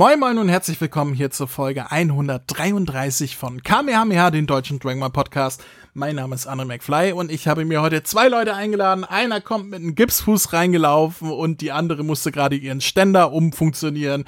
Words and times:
Moin 0.00 0.18
Moin 0.18 0.38
und 0.38 0.48
herzlich 0.48 0.80
willkommen 0.80 1.12
hier 1.12 1.30
zur 1.30 1.46
Folge 1.46 1.90
133 1.90 3.36
von 3.36 3.62
Kamehameha, 3.62 4.30
den 4.30 4.46
deutschen 4.46 4.78
Dragon 4.78 4.98
Ball 5.00 5.10
Podcast. 5.10 5.62
Mein 5.92 6.16
Name 6.16 6.34
ist 6.34 6.46
Anne 6.46 6.64
McFly 6.64 7.12
und 7.12 7.30
ich 7.30 7.46
habe 7.46 7.66
mir 7.66 7.82
heute 7.82 8.02
zwei 8.02 8.28
Leute 8.28 8.54
eingeladen. 8.54 9.04
Einer 9.04 9.42
kommt 9.42 9.68
mit 9.68 9.80
einem 9.80 9.94
Gipsfuß 9.94 10.54
reingelaufen 10.54 11.30
und 11.30 11.60
die 11.60 11.70
andere 11.70 12.02
musste 12.02 12.32
gerade 12.32 12.56
ihren 12.56 12.80
Ständer 12.80 13.30
umfunktionieren. 13.30 14.24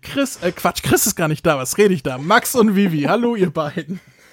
Chris, 0.00 0.38
äh 0.42 0.52
Quatsch, 0.52 0.84
Chris 0.84 1.08
ist 1.08 1.16
gar 1.16 1.26
nicht 1.26 1.44
da. 1.44 1.58
Was 1.58 1.76
rede 1.76 1.92
ich 1.92 2.04
da? 2.04 2.18
Max 2.18 2.54
und 2.54 2.76
Vivi. 2.76 3.02
Hallo 3.08 3.34
ihr 3.34 3.50
beiden. 3.50 3.98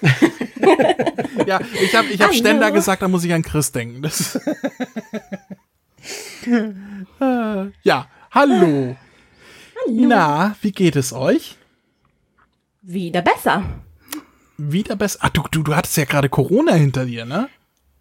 ja, 1.44 1.58
ich 1.82 1.96
habe 1.96 2.06
ich 2.06 2.20
hab 2.20 2.32
Ständer 2.32 2.70
gesagt, 2.70 3.02
da 3.02 3.08
muss 3.08 3.24
ich 3.24 3.34
an 3.34 3.42
Chris 3.42 3.72
denken. 3.72 4.00
Das 4.00 4.38
ja, 7.82 8.06
hallo. 8.30 8.94
Hallo. 9.86 10.06
Na, 10.08 10.56
wie 10.62 10.72
geht 10.72 10.96
es 10.96 11.12
euch? 11.12 11.56
Wieder 12.82 13.22
besser. 13.22 13.62
Wieder 14.56 14.96
besser. 14.96 15.18
Ach, 15.22 15.30
du, 15.30 15.42
du, 15.50 15.62
du 15.62 15.74
hattest 15.74 15.96
ja 15.96 16.04
gerade 16.04 16.28
Corona 16.28 16.74
hinter 16.74 17.06
dir, 17.06 17.24
ne? 17.24 17.48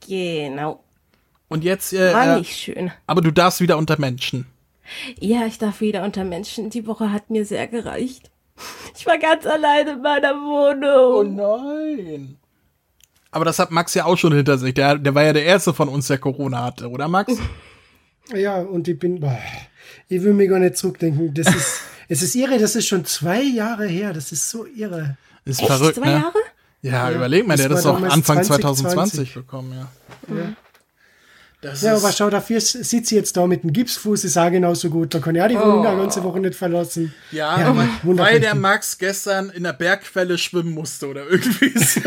Genau. 0.07 0.83
Und 1.49 1.63
jetzt. 1.63 1.93
Äh, 1.93 2.13
War 2.13 2.35
äh, 2.35 2.39
nicht 2.39 2.55
schön. 2.55 2.91
aber 3.07 3.21
du 3.21 3.31
darfst 3.31 3.61
wieder 3.61 3.77
unter 3.77 3.99
Menschen. 3.99 4.45
Ja, 5.19 5.45
ich 5.45 5.57
darf 5.57 5.81
wieder 5.81 6.03
unter 6.03 6.23
Menschen. 6.23 6.69
Die 6.69 6.85
Woche 6.85 7.11
hat 7.11 7.29
mir 7.29 7.45
sehr 7.45 7.67
gereicht. 7.67 8.29
Ich 8.95 9.05
war 9.05 9.17
ganz 9.17 9.45
allein 9.45 9.87
in 9.87 10.01
meiner 10.01 10.33
Wohnung. 10.35 11.35
nein. 11.35 12.37
Aber 13.31 13.45
das 13.45 13.57
hat 13.57 13.71
Max 13.71 13.95
ja 13.95 14.05
auch 14.05 14.17
schon 14.17 14.33
hinter 14.33 14.59
sich. 14.59 14.75
Der, 14.75 14.97
der 14.99 15.15
war 15.15 15.23
ja 15.23 15.33
der 15.33 15.45
Erste 15.45 15.73
von 15.73 15.89
uns, 15.89 16.05
der 16.07 16.19
Corona 16.19 16.63
hatte, 16.63 16.87
oder 16.89 17.07
Max? 17.07 17.33
Ja, 18.31 18.59
und 18.61 18.87
ich 18.87 18.99
bin, 18.99 19.19
boah, 19.19 19.39
ich 20.09 20.21
will 20.21 20.33
mir 20.33 20.47
gar 20.47 20.59
nicht 20.59 20.77
zurückdenken. 20.77 21.33
Das 21.33 21.47
ist, 21.53 21.79
es 22.09 22.21
ist 22.21 22.35
irre, 22.35 22.57
das 22.57 22.75
ist 22.75 22.87
schon 22.87 23.05
zwei 23.05 23.41
Jahre 23.41 23.87
her. 23.87 24.13
Das 24.13 24.31
ist 24.31 24.49
so 24.49 24.65
irre. 24.65 25.17
Ist 25.45 25.59
Echt? 25.59 25.67
verrückt, 25.67 25.95
Zwei 25.95 26.05
ne? 26.07 26.11
Jahre? 26.13 26.39
Ja, 26.81 27.11
überleg 27.11 27.47
mal, 27.47 27.55
Das 27.55 27.67
der 27.67 27.69
hat 27.71 27.77
das 27.77 27.85
auch 27.85 28.01
Anfang 28.01 28.43
2020 28.43 28.83
2020 28.83 29.33
bekommen, 29.35 29.73
ja. 29.73 30.53
Das 31.63 31.81
Ja, 31.81 31.95
aber 31.95 32.11
schau, 32.11 32.29
dafür 32.29 32.59
sitze 32.59 32.95
ich 32.95 33.11
jetzt 33.11 33.37
da 33.37 33.47
mit 33.47 33.63
dem 33.63 33.71
Gipsfuß, 33.71 34.25
ist 34.25 34.37
auch 34.37 34.51
genauso 34.51 34.89
gut. 34.89 35.13
Da 35.13 35.19
kann 35.19 35.33
ich 35.35 35.41
auch 35.41 35.47
die 35.47 35.55
Wohnung 35.55 35.85
eine 35.85 35.97
ganze 35.97 36.23
Woche 36.23 36.39
nicht 36.41 36.55
verlassen. 36.55 37.13
ja, 37.31 37.57
Ja, 37.59 37.67
aber 37.67 37.87
weil 38.03 38.41
der 38.41 38.53
Max 38.53 38.97
gestern 38.97 39.49
in 39.49 39.63
der 39.63 39.73
Bergquelle 39.73 40.37
schwimmen 40.37 40.73
musste 40.73 41.07
oder 41.07 41.25
irgendwie 41.29 41.71
so. 41.79 42.01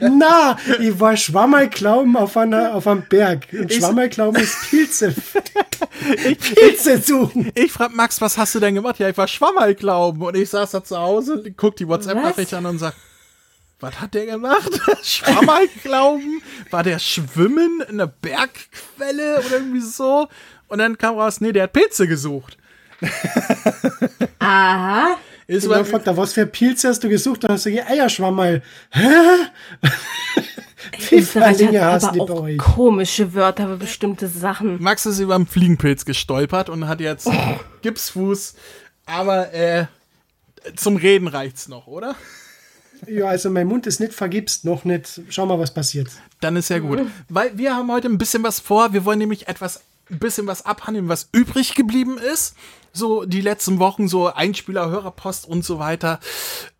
Na, 0.00 0.56
ich 0.80 0.98
war 1.00 1.16
Schwammerklauben 1.16 2.16
auf, 2.16 2.36
einer, 2.36 2.74
auf 2.74 2.86
einem 2.86 3.04
Berg. 3.08 3.48
Und 3.52 3.72
Schwammerklauben 3.72 4.40
ist 4.42 4.56
Pilze. 4.70 5.14
Pilze 6.54 6.98
suchen. 6.98 7.50
Ich 7.54 7.72
frag 7.72 7.94
Max, 7.94 8.20
was 8.20 8.38
hast 8.38 8.54
du 8.54 8.60
denn 8.60 8.74
gemacht? 8.74 8.98
Ja, 8.98 9.08
ich 9.08 9.16
war 9.16 9.26
Schwammerl 9.28 9.74
glauben. 9.74 10.22
Und 10.22 10.36
ich 10.36 10.50
saß 10.50 10.70
da 10.70 10.84
zu 10.84 10.96
Hause, 10.96 11.42
guck 11.56 11.76
die 11.76 11.88
WhatsApp-Nachricht 11.88 12.52
Was? 12.52 12.58
an 12.58 12.66
und 12.66 12.78
sag, 12.78 12.94
was 13.82 14.00
hat 14.00 14.14
der 14.14 14.26
gemacht? 14.26 14.70
Schwammerl 15.02 15.68
glauben? 15.82 16.40
War 16.70 16.84
der 16.84 16.98
schwimmen 17.00 17.82
in 17.88 17.98
der 17.98 18.06
Bergquelle 18.06 19.40
oder 19.40 19.56
irgendwie 19.56 19.80
so? 19.80 20.28
Und 20.68 20.78
dann 20.78 20.96
kam 20.96 21.18
raus, 21.18 21.40
nee, 21.40 21.52
der 21.52 21.64
hat 21.64 21.72
Pilze 21.72 22.06
gesucht. 22.06 22.56
Aha. 24.38 25.16
Ist 25.48 25.66
Und 25.66 25.72
dann 25.72 25.84
fragt 25.84 26.06
er, 26.06 26.16
was 26.16 26.32
für 26.32 26.46
Pilze 26.46 26.88
hast 26.88 27.02
du 27.02 27.08
gesucht? 27.08 27.42
Dann 27.42 27.52
hast 27.52 27.66
du 27.66 27.72
gesagt, 27.72 27.90
Eierschwammerl. 27.90 28.62
Hä? 28.90 29.00
Wie 31.10 31.20
viele 31.20 31.46
hat 31.46 31.94
hast 31.94 32.04
aber 32.04 32.12
die 32.12 32.18
bei 32.18 32.34
euch? 32.34 32.58
komische 32.58 33.34
Wörter 33.34 33.66
für 33.66 33.76
bestimmte 33.76 34.28
Sachen. 34.28 34.80
Max 34.80 35.04
ist 35.06 35.18
über 35.18 35.34
einen 35.34 35.46
Fliegenpilz 35.46 36.04
gestolpert 36.04 36.68
und 36.68 36.86
hat 36.86 37.00
jetzt 37.00 37.28
Gipsfuß. 37.82 38.54
Aber 39.06 39.52
äh, 39.52 39.86
zum 40.76 40.96
Reden 40.96 41.26
reicht's 41.26 41.66
noch, 41.66 41.88
oder? 41.88 42.14
Ja, 43.06 43.26
also 43.26 43.50
mein 43.50 43.66
Mund 43.66 43.86
ist 43.86 44.00
nicht 44.00 44.12
vergibst, 44.12 44.64
noch 44.64 44.84
nicht. 44.84 45.20
Schau 45.28 45.46
mal, 45.46 45.58
was 45.58 45.74
passiert. 45.74 46.08
Dann 46.40 46.56
ist 46.56 46.68
ja 46.68 46.78
gut. 46.78 47.00
Weil 47.28 47.56
wir 47.58 47.74
haben 47.74 47.90
heute 47.90 48.08
ein 48.08 48.18
bisschen 48.18 48.42
was 48.42 48.60
vor. 48.60 48.92
Wir 48.92 49.04
wollen 49.04 49.18
nämlich 49.18 49.48
etwas, 49.48 49.80
ein 50.10 50.18
bisschen 50.18 50.46
was 50.46 50.64
abhandeln, 50.64 51.08
was 51.08 51.28
übrig 51.32 51.74
geblieben 51.74 52.18
ist. 52.18 52.54
So 52.92 53.24
die 53.24 53.40
letzten 53.40 53.78
Wochen, 53.78 54.06
so 54.06 54.32
Einspieler, 54.32 54.90
Hörerpost 54.90 55.48
und 55.48 55.64
so 55.64 55.78
weiter. 55.78 56.20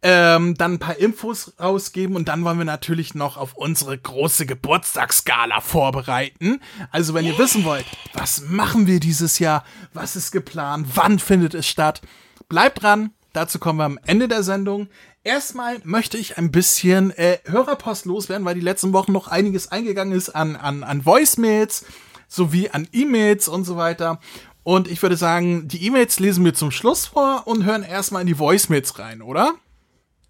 Ähm, 0.03 0.55
dann 0.57 0.75
ein 0.75 0.79
paar 0.79 0.99
Infos 0.99 1.55
rausgeben 1.59 2.17
und 2.17 2.29
dann 2.29 2.45
wollen 2.45 2.59
wir 2.59 2.67
natürlich 2.67 3.15
noch 3.15 3.39
auf 3.39 3.55
unsere 3.55 3.97
große 3.97 4.45
Geburtstagsgala 4.45 5.61
vorbereiten. 5.61 6.61
Also 6.91 7.15
wenn 7.15 7.25
ihr 7.25 7.39
wissen 7.39 7.65
wollt, 7.65 7.87
was 8.13 8.43
machen 8.43 8.87
wir 8.87 9.01
dieses 9.01 9.39
Jahr, 9.39 9.65
was 9.95 10.15
ist 10.15 10.33
geplant, 10.33 10.87
wann 10.95 11.19
findet 11.19 11.55
es 11.55 11.67
statt, 11.67 12.03
bleibt 12.49 12.83
dran. 12.83 13.11
Dazu 13.33 13.59
kommen 13.59 13.79
wir 13.79 13.85
am 13.85 13.99
Ende 14.05 14.29
der 14.29 14.43
Sendung. 14.43 14.89
Erstmal 15.25 15.81
möchte 15.85 16.19
ich 16.19 16.37
ein 16.37 16.51
bisschen 16.51 17.13
äh, 17.13 17.39
Hörerpost 17.45 18.07
loswerden, 18.07 18.45
weil 18.45 18.57
die 18.57 18.61
letzten 18.61 18.93
Wochen 18.93 19.13
noch 19.13 19.29
einiges 19.29 19.71
eingegangen 19.71 20.17
ist 20.17 20.31
an, 20.31 20.57
an, 20.57 20.83
an 20.83 21.07
Voicemails 21.07 21.85
sowie 22.27 22.71
an 22.71 22.89
E-Mails 22.93 23.47
und 23.47 23.65
so 23.65 23.77
weiter. 23.77 24.19
Und 24.65 24.89
ich 24.89 25.01
würde 25.01 25.17
sagen, 25.17 25.69
die 25.69 25.87
E-Mails 25.87 26.19
lesen 26.19 26.45
wir 26.45 26.55
zum 26.55 26.73
Schluss 26.73 27.07
vor 27.07 27.43
und 27.47 27.65
hören 27.65 27.85
erstmal 27.85 28.23
in 28.23 28.27
die 28.27 28.39
Voicemails 28.39 28.99
rein, 28.99 29.23
oder? 29.23 29.55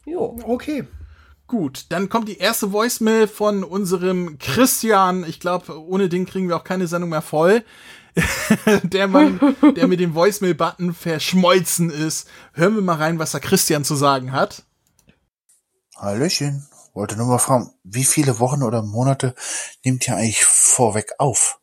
Jo. 0.04 0.38
Okay. 0.44 0.84
Gut, 1.46 1.86
dann 1.90 2.08
kommt 2.08 2.28
die 2.28 2.38
erste 2.38 2.72
Voicemail 2.72 3.28
von 3.28 3.62
unserem 3.64 4.38
Christian. 4.38 5.24
Ich 5.24 5.40
glaube, 5.40 5.80
ohne 5.86 6.08
den 6.08 6.26
kriegen 6.26 6.48
wir 6.48 6.56
auch 6.56 6.64
keine 6.64 6.86
Sendung 6.86 7.10
mehr 7.10 7.22
voll. 7.22 7.62
der 8.82 9.08
Mann, 9.08 9.40
der 9.74 9.86
mit 9.86 10.00
dem 10.00 10.14
Voicemail-Button 10.14 10.92
verschmolzen 10.92 11.88
ist. 11.88 12.28
Hören 12.52 12.74
wir 12.74 12.82
mal 12.82 12.96
rein, 12.96 13.18
was 13.18 13.32
der 13.32 13.40
Christian 13.40 13.84
zu 13.84 13.94
sagen 13.94 14.32
hat. 14.32 14.64
Hallöchen. 16.02 16.66
Wollte 16.94 17.16
nur 17.16 17.26
mal 17.26 17.38
fragen, 17.38 17.70
wie 17.84 18.04
viele 18.04 18.38
Wochen 18.38 18.62
oder 18.62 18.82
Monate 18.82 19.34
nehmt 19.84 20.06
ihr 20.08 20.16
eigentlich 20.16 20.44
vorweg 20.44 21.12
auf? 21.18 21.58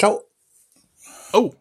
Ciao. 0.00 0.22
Oh. 1.32 1.52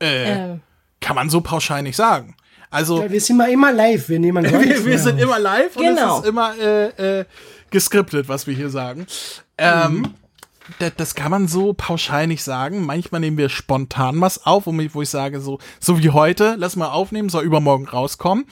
Äh, 0.00 0.32
Ähm, 0.32 0.60
kann 1.00 1.16
man 1.16 1.28
so 1.28 1.40
pauschal 1.42 1.82
nicht 1.82 1.96
sagen. 1.96 2.36
Also, 2.70 3.02
Ja, 3.02 3.10
wir 3.10 3.20
sind 3.20 3.36
mal 3.36 3.50
immer 3.50 3.72
live, 3.72 4.08
wir 4.08 4.18
nehmen 4.18 4.44
wir, 4.50 4.84
wir 4.86 4.98
sind 4.98 5.18
immer 5.20 5.38
live 5.38 5.76
und 5.76 5.82
Genau. 5.82 6.18
es 6.18 6.22
ist 6.24 6.28
immer 6.28 6.56
äh, 6.58 7.20
äh, 7.20 7.24
geskriptet, 7.70 8.28
was 8.28 8.46
wir 8.46 8.54
hier 8.54 8.70
sagen. 8.70 9.06
Ähm, 9.58 10.14
das, 10.78 10.92
das 10.96 11.14
kann 11.14 11.30
man 11.30 11.46
so 11.48 11.74
pauschal 11.74 12.26
nicht 12.26 12.42
sagen. 12.42 12.86
Manchmal 12.86 13.20
nehmen 13.20 13.36
wir 13.36 13.50
spontan 13.50 14.20
was 14.20 14.46
auf, 14.46 14.66
wo 14.66 14.72
ich, 14.80 14.94
wo 14.94 15.02
ich 15.02 15.10
sage, 15.10 15.40
so, 15.40 15.58
so 15.80 15.98
wie 15.98 16.10
heute, 16.10 16.54
lass 16.56 16.76
mal 16.76 16.88
aufnehmen, 16.88 17.28
soll 17.28 17.44
übermorgen 17.44 17.86
rauskommen. 17.86 18.46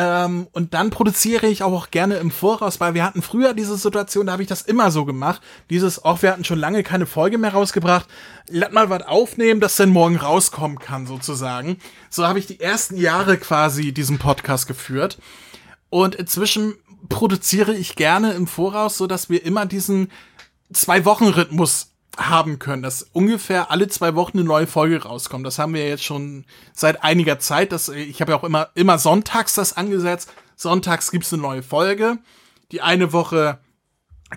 Ähm, 0.00 0.46
und 0.52 0.74
dann 0.74 0.90
produziere 0.90 1.48
ich 1.48 1.64
auch 1.64 1.90
gerne 1.90 2.18
im 2.18 2.30
Voraus, 2.30 2.78
weil 2.78 2.94
wir 2.94 3.02
hatten 3.02 3.20
früher 3.20 3.52
diese 3.52 3.76
Situation, 3.76 4.26
da 4.26 4.32
habe 4.32 4.42
ich 4.42 4.48
das 4.48 4.62
immer 4.62 4.92
so 4.92 5.04
gemacht. 5.04 5.42
Dieses, 5.70 6.04
auch 6.04 6.22
wir 6.22 6.30
hatten 6.30 6.44
schon 6.44 6.60
lange 6.60 6.84
keine 6.84 7.04
Folge 7.04 7.36
mehr 7.36 7.52
rausgebracht. 7.52 8.06
Lass 8.48 8.70
mal 8.70 8.90
was 8.90 9.02
aufnehmen, 9.02 9.60
das 9.60 9.74
dann 9.74 9.88
morgen 9.88 10.14
rauskommen 10.14 10.78
kann, 10.78 11.08
sozusagen. 11.08 11.78
So 12.10 12.28
habe 12.28 12.38
ich 12.38 12.46
die 12.46 12.60
ersten 12.60 12.96
Jahre 12.96 13.38
quasi 13.38 13.90
diesen 13.92 14.18
Podcast 14.18 14.68
geführt. 14.68 15.18
Und 15.90 16.14
inzwischen 16.14 16.76
produziere 17.08 17.74
ich 17.74 17.96
gerne 17.96 18.34
im 18.34 18.46
Voraus, 18.46 18.98
so 18.98 19.08
dass 19.08 19.30
wir 19.30 19.44
immer 19.44 19.66
diesen 19.66 20.12
Zwei-Wochen-Rhythmus 20.72 21.90
haben 22.18 22.58
können, 22.58 22.82
dass 22.82 23.02
ungefähr 23.02 23.70
alle 23.70 23.88
zwei 23.88 24.14
Wochen 24.14 24.38
eine 24.38 24.46
neue 24.46 24.66
Folge 24.66 25.02
rauskommt. 25.02 25.46
Das 25.46 25.58
haben 25.58 25.72
wir 25.74 25.88
jetzt 25.88 26.04
schon 26.04 26.44
seit 26.72 27.04
einiger 27.04 27.38
Zeit. 27.38 27.72
Das, 27.72 27.88
ich 27.88 28.20
habe 28.20 28.32
ja 28.32 28.38
auch 28.38 28.44
immer, 28.44 28.68
immer 28.74 28.98
sonntags 28.98 29.54
das 29.54 29.76
angesetzt. 29.76 30.30
Sonntags 30.56 31.10
gibt's 31.10 31.32
eine 31.32 31.42
neue 31.42 31.62
Folge. 31.62 32.18
Die 32.72 32.82
eine 32.82 33.12
Woche 33.12 33.58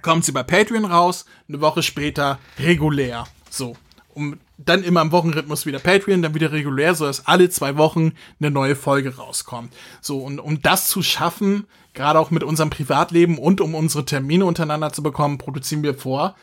kommt 0.02 0.24
sie 0.24 0.32
bei 0.32 0.44
Patreon 0.44 0.86
raus, 0.86 1.26
eine 1.50 1.60
Woche 1.60 1.84
später 1.84 2.40
regulär. 2.60 3.26
So. 3.50 3.76
Um 4.14 4.40
dann 4.58 4.84
immer 4.84 5.02
im 5.02 5.12
Wochenrhythmus 5.12 5.66
wieder 5.66 5.80
Patreon, 5.80 6.22
dann 6.22 6.36
wieder 6.36 6.52
regulär, 6.52 6.94
so 6.96 7.06
dass 7.06 7.26
alle 7.28 7.50
zwei 7.50 7.78
Wochen 7.78 8.14
eine 8.40 8.52
neue 8.52 8.76
Folge 8.76 9.16
rauskommt. 9.16 9.74
So, 10.02 10.20
und 10.20 10.40
um 10.40 10.62
das 10.62 10.90
zu 10.90 11.02
schaffen, 11.02 11.66
gerade 11.94 12.20
auch 12.20 12.30
mit 12.30 12.44
unserem 12.44 12.70
Privatleben 12.70 13.38
und 13.38 13.62
um 13.62 13.74
unsere 13.74 14.06
Termine 14.06 14.46
untereinander 14.46 14.94
zu 14.94 15.02
bekommen, 15.02 15.38
produzieren 15.38 15.82
wir 15.82 15.96
vor. 15.96 16.36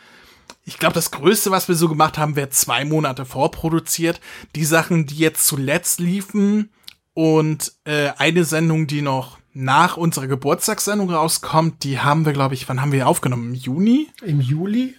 Ich 0.69 0.77
glaube, 0.79 0.93
das 0.93 1.11
Größte, 1.11 1.51
was 1.51 1.67
wir 1.69 1.75
so 1.75 1.89
gemacht 1.89 2.19
haben, 2.19 2.37
wäre 2.37 2.51
zwei 2.51 2.85
Monate 2.85 3.25
vorproduziert. 3.25 4.21
Die 4.55 4.67
Sachen, 4.67 5.07
die 5.07 5.17
jetzt 5.17 5.47
zuletzt 5.47 5.99
liefen 5.99 6.69
und 7.15 7.73
äh, 7.85 8.11
eine 8.19 8.45
Sendung, 8.45 8.87
die 8.87 9.01
noch 9.01 9.39
nach 9.55 9.97
unserer 9.97 10.27
Geburtstagssendung 10.27 11.11
rauskommt, 11.11 11.85
die 11.85 12.01
haben 12.01 12.27
wir, 12.27 12.35
glaube 12.35 12.53
ich, 12.53 12.69
wann 12.69 12.83
haben 12.83 12.93
wir 12.93 13.09
aufgenommen? 13.09 13.49
Im 13.49 13.55
Juni? 13.55 14.09
Im 14.21 14.43
Juli? 14.43 14.95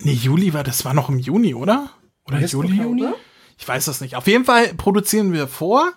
Nee, 0.00 0.12
Juli 0.12 0.52
war, 0.52 0.64
das 0.64 0.84
war 0.84 0.92
noch 0.92 1.08
im 1.08 1.18
Juni, 1.18 1.54
oder? 1.54 1.88
Oder 2.26 2.42
Weiß 2.42 2.52
Juli? 2.52 2.76
Juni? 2.76 3.06
Ich 3.56 3.66
weiß 3.66 3.86
das 3.86 4.02
nicht. 4.02 4.16
Auf 4.16 4.26
jeden 4.26 4.44
Fall 4.44 4.74
produzieren 4.74 5.32
wir 5.32 5.48
vor. 5.48 5.94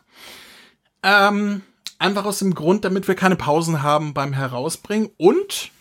Ähm, 1.03 1.61
einfach 1.97 2.23
aus 2.23 2.39
dem 2.39 2.55
Grund, 2.55 2.85
damit 2.85 3.09
wir 3.09 3.15
keine 3.15 3.35
Pausen 3.35 3.83
haben 3.83 4.13
beim 4.13 4.31
Herausbringen 4.31 5.09
und 5.17 5.71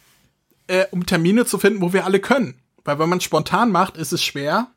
äh, 0.67 0.87
um 0.91 1.07
Termine 1.07 1.47
zu 1.47 1.57
finden, 1.57 1.83
wo 1.83 1.93
wir 1.93 2.05
alle 2.05 2.19
können. 2.19 2.61
Weil 2.89 2.99
wenn 2.99 3.09
man 3.09 3.21
spontan 3.21 3.71
macht, 3.71 3.97
ist 3.97 4.13
es 4.13 4.23
schwer 4.25 4.69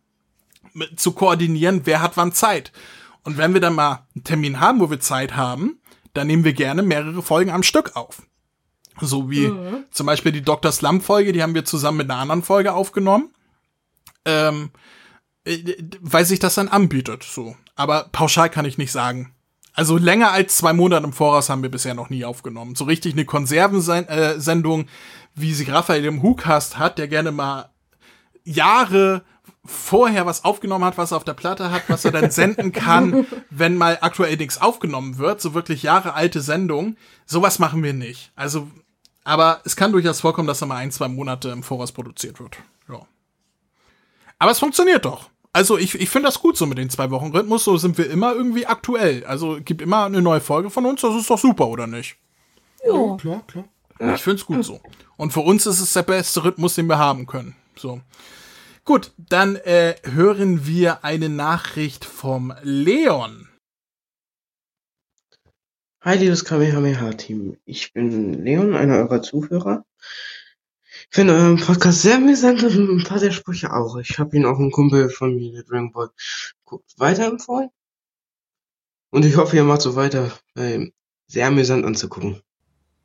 zu 0.96 1.14
koordinieren, 1.14 1.82
wer 1.86 2.02
hat 2.02 2.18
wann 2.18 2.34
Zeit. 2.34 2.72
Und 3.24 3.38
wenn 3.38 3.54
wir 3.54 3.62
dann 3.62 3.76
mal 3.76 4.08
einen 4.16 4.24
Termin 4.24 4.60
haben, 4.60 4.80
wo 4.80 4.90
wir 4.90 5.00
Zeit 5.00 5.36
haben, 5.36 5.80
dann 6.14 6.28
nehmen 6.28 6.44
wir 6.44 6.54
gerne 6.54 6.84
mehrere 6.84 7.22
Folgen 7.22 7.52
am 7.52 7.64
Stück 7.64 7.96
auf. 7.96 8.24
So 9.00 9.30
wie 9.30 9.48
mhm. 9.48 9.86
zum 9.92 10.06
Beispiel 10.06 10.32
die 10.32 10.42
Dr. 10.42 10.72
Slump-Folge, 10.72 11.32
die 11.32 11.42
haben 11.42 11.56
wir 11.56 11.66
zusammen 11.66 11.98
mit 11.98 12.12
einer 12.12 12.20
anderen 12.20 12.44
Folge 12.44 12.74
aufgenommen. 12.74 13.34
Ähm, 14.26 14.72
äh, 15.46 15.76
weil 16.02 16.26
sich 16.26 16.40
das 16.40 16.56
dann 16.56 16.68
anbietet, 16.68 17.24
so. 17.24 17.56
Aber 17.76 18.10
pauschal 18.12 18.50
kann 18.50 18.66
ich 18.66 18.78
nicht 18.78 18.92
sagen. 18.92 19.34
Also 19.74 19.98
länger 19.98 20.32
als 20.32 20.58
zwei 20.58 20.74
Monate 20.74 21.06
im 21.06 21.14
Voraus 21.14 21.50
haben 21.50 21.64
wir 21.64 21.72
bisher 21.72 21.94
noch 21.94 22.10
nie 22.10 22.26
aufgenommen. 22.26 22.76
So 22.76 22.84
richtig 22.84 23.14
eine 23.14 23.26
Konservensendung, 23.26 24.88
wie 25.34 25.54
sie 25.54 25.64
Raphael 25.64 26.04
im 26.06 26.22
Hookast 26.22 26.78
hat, 26.78 26.98
der 26.98 27.08
gerne 27.08 27.32
mal 27.32 27.71
Jahre 28.44 29.24
vorher 29.64 30.26
was 30.26 30.44
aufgenommen 30.44 30.86
hat, 30.86 30.98
was 30.98 31.12
er 31.12 31.18
auf 31.18 31.24
der 31.24 31.34
Platte 31.34 31.72
hat, 31.72 31.84
was 31.88 32.06
er 32.06 32.12
dann 32.12 32.32
senden 32.32 32.72
kann, 32.72 33.28
wenn 33.50 33.78
mal 33.78 34.00
aktuell 34.02 34.36
nichts 34.38 34.60
aufgenommen 34.60 35.18
wird, 35.18 35.42
so 35.42 35.54
wirklich 35.54 35.84
Jahre 35.84 36.14
alte 36.14 36.42
Sendung. 36.42 36.98
Sowas 37.26 37.60
machen 37.60 37.84
wir 37.84 37.94
nicht. 37.94 38.32
Also, 38.36 38.68
aber 39.24 39.62
es 39.66 39.76
kann 39.76 39.92
durchaus 39.92 40.22
vorkommen, 40.22 40.48
dass 40.48 40.62
er 40.62 40.68
mal 40.68 40.78
ein, 40.78 40.92
zwei 40.92 41.08
Monate 41.08 41.50
im 41.50 41.64
Voraus 41.64 41.92
produziert 41.92 42.40
wird. 42.40 42.58
Ja. 42.90 43.06
Aber 44.40 44.52
es 44.52 44.60
funktioniert 44.60 45.06
doch. 45.06 45.30
Also 45.54 45.78
ich, 45.78 45.96
ich 45.96 46.10
finde 46.10 46.28
das 46.28 46.40
gut 46.40 46.58
so 46.58 46.66
mit 46.66 46.78
den 46.78 46.90
zwei 46.90 47.12
Wochen 47.12 47.32
Rhythmus. 47.32 47.66
So 47.66 47.78
sind 47.78 47.98
wir 47.98 48.10
immer 48.10 48.34
irgendwie 48.34 48.66
aktuell. 48.66 49.26
Also 49.26 49.60
gibt 49.64 49.82
immer 49.82 50.06
eine 50.06 50.22
neue 50.22 50.42
Folge 50.42 50.70
von 50.70 50.86
uns. 50.86 51.02
Das 51.02 51.14
ist 51.14 51.30
doch 51.30 51.38
super, 51.38 51.68
oder 51.68 51.88
nicht? 51.88 52.16
Ja, 52.86 53.18
klar, 53.18 53.44
klar. 53.48 53.66
Ich 54.16 54.24
finde 54.24 54.38
es 54.38 54.46
gut 54.46 54.66
so. 54.66 54.80
Und 55.18 55.32
für 55.32 55.42
uns 55.42 55.68
ist 55.68 55.80
es 55.80 55.94
der 55.94 56.02
beste 56.02 56.44
Rhythmus, 56.44 56.74
den 56.76 56.88
wir 56.88 56.98
haben 56.98 57.28
können. 57.28 57.56
So. 57.82 58.00
Gut, 58.86 59.12
dann 59.18 59.56
äh, 59.56 59.96
hören 60.04 60.68
wir 60.68 61.04
eine 61.04 61.30
Nachricht 61.30 62.06
vom 62.06 62.54
Leon. 62.62 63.50
Hi, 66.02 66.16
liebes 66.16 66.46
Kamehameha-Team. 66.46 67.58
Ich 67.66 67.92
bin 67.94 68.46
Leon, 68.46 68.76
einer 68.76 68.98
eurer 68.98 69.24
Zuhörer. 69.24 69.84
Ich 70.00 71.08
finde 71.10 71.34
euren 71.34 71.58
Podcast 71.58 72.04
sehr 72.04 72.18
amüsant 72.18 72.64
und 72.64 73.00
ein 73.00 73.04
paar 73.04 73.20
der 73.20 73.32
Sprüche 73.32 73.74
auch. 73.74 73.98
Ich 73.98 74.20
habe 74.20 74.38
ihn 74.38 74.46
auch 74.46 74.60
einem 74.60 74.72
Kumpel 74.72 75.10
von 75.10 75.36
mir, 75.36 75.52
der 75.52 75.64
Dragon 75.64 75.92
Ball 75.92 76.12
guckt, 76.64 76.94
weiterempfohlen. 76.98 77.70
Und 79.10 79.26
ich 79.26 79.38
hoffe, 79.38 79.56
ihr 79.56 79.64
macht 79.64 79.82
so 79.82 79.96
weiter, 79.96 80.32
weil 80.54 80.94
sehr 81.28 81.48
amüsant 81.48 81.84
anzugucken. 81.84 82.44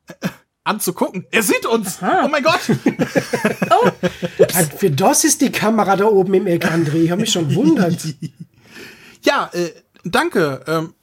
Anzugucken. 0.66 1.26
Er 1.30 1.42
sieht 1.42 1.64
uns. 1.66 2.02
Aha. 2.02 2.22
Oh 2.24 2.28
mein 2.28 2.42
Gott. 2.42 2.60
oh. 3.70 3.90
Für 4.78 4.90
das 4.90 5.24
ist 5.24 5.40
die 5.40 5.52
Kamera 5.52 5.96
da 5.96 6.06
oben 6.06 6.34
im 6.34 6.46
Eck, 6.46 6.66
André. 6.66 7.04
Ich 7.04 7.10
habe 7.10 7.20
mich 7.20 7.32
schon 7.32 7.54
wundert. 7.54 7.96
ja, 9.22 9.48
äh, 9.52 9.70
danke. 10.04 10.62
Ähm, 10.66 10.94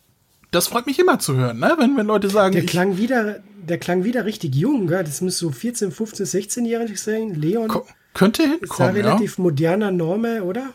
das 0.52 0.68
freut 0.68 0.86
mich 0.86 1.00
immer 1.00 1.18
zu 1.20 1.36
hören, 1.36 1.60
ne? 1.60 1.76
wenn, 1.80 1.98
wenn 1.98 2.06
Leute 2.06 2.30
sagen. 2.30 2.54
Der 2.54 2.66
klang 2.66 2.98
wieder, 2.98 3.40
der 3.68 3.78
klang 3.78 4.04
wieder 4.04 4.26
richtig 4.26 4.54
jung, 4.56 4.88
gell? 4.88 5.04
Das 5.04 5.22
muss 5.22 5.38
so 5.38 5.50
14, 5.50 5.92
15, 5.92 6.26
16-jährig 6.26 7.02
sein. 7.02 7.34
Leon. 7.34 7.70
Ko 7.70 7.88
könnte 8.14 8.44
hinkommen. 8.44 8.96
Ist 8.96 9.06
relativ 9.06 9.38
ja. 9.38 9.44
moderner 9.44 9.92
Name, 9.92 10.44
oder? 10.44 10.74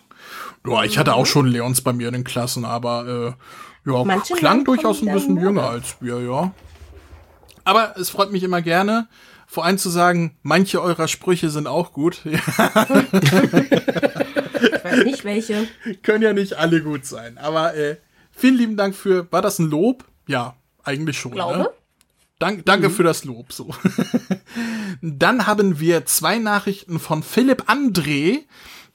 Ja, 0.66 0.82
ich 0.82 0.98
hatte 0.98 1.14
auch 1.14 1.26
schon 1.26 1.46
Leons 1.46 1.80
bei 1.82 1.92
mir 1.92 2.08
in 2.08 2.14
den 2.14 2.24
Klassen, 2.24 2.64
aber 2.64 3.36
äh, 3.86 3.90
ja, 3.90 4.04
Manche 4.04 4.34
klang 4.34 4.64
durchaus 4.64 5.02
ein 5.02 5.12
bisschen 5.12 5.40
jünger 5.40 5.68
als 5.68 5.96
wir, 6.00 6.20
ja. 6.20 6.52
Aber 7.68 7.94
es 7.98 8.10
freut 8.10 8.32
mich 8.32 8.42
immer 8.42 8.62
gerne, 8.62 9.08
vor 9.46 9.64
allem 9.64 9.78
zu 9.78 9.90
sagen, 9.90 10.36
manche 10.42 10.82
eurer 10.82 11.08
Sprüche 11.08 11.50
sind 11.50 11.66
auch 11.66 11.92
gut. 11.92 12.20
ich 12.24 12.34
weiß 14.84 15.04
nicht 15.04 15.24
welche. 15.24 15.68
Können 16.02 16.22
ja 16.22 16.32
nicht 16.32 16.54
alle 16.54 16.82
gut 16.82 17.04
sein, 17.06 17.38
aber 17.38 17.74
äh, 17.74 17.96
Vielen 18.38 18.54
lieben 18.54 18.76
Dank 18.76 18.94
für, 18.94 19.26
war 19.32 19.42
das 19.42 19.58
ein 19.58 19.68
Lob? 19.68 20.04
Ja, 20.28 20.54
eigentlich 20.84 21.18
schon. 21.18 21.32
Glaube. 21.32 21.58
Ne? 21.58 21.70
Dank, 22.38 22.64
danke 22.66 22.88
mhm. 22.88 22.92
für 22.92 23.02
das 23.02 23.24
Lob. 23.24 23.52
So. 23.52 23.74
Dann 25.02 25.48
haben 25.48 25.80
wir 25.80 26.06
zwei 26.06 26.38
Nachrichten 26.38 27.00
von 27.00 27.24
Philipp 27.24 27.68
André. 27.68 28.44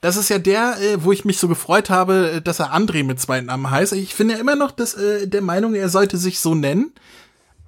Das 0.00 0.16
ist 0.16 0.30
ja 0.30 0.38
der, 0.38 0.80
äh, 0.80 1.04
wo 1.04 1.12
ich 1.12 1.26
mich 1.26 1.36
so 1.36 1.46
gefreut 1.46 1.90
habe, 1.90 2.36
äh, 2.36 2.40
dass 2.40 2.58
er 2.58 2.74
André 2.74 3.04
mit 3.04 3.20
zwei 3.20 3.42
Namen 3.42 3.70
heißt. 3.70 3.92
Ich 3.92 4.16
bin 4.16 4.30
ja 4.30 4.38
immer 4.38 4.56
noch 4.56 4.70
des, 4.70 4.94
äh, 4.94 5.28
der 5.28 5.42
Meinung, 5.42 5.74
er 5.74 5.90
sollte 5.90 6.16
sich 6.16 6.40
so 6.40 6.54
nennen. 6.54 6.94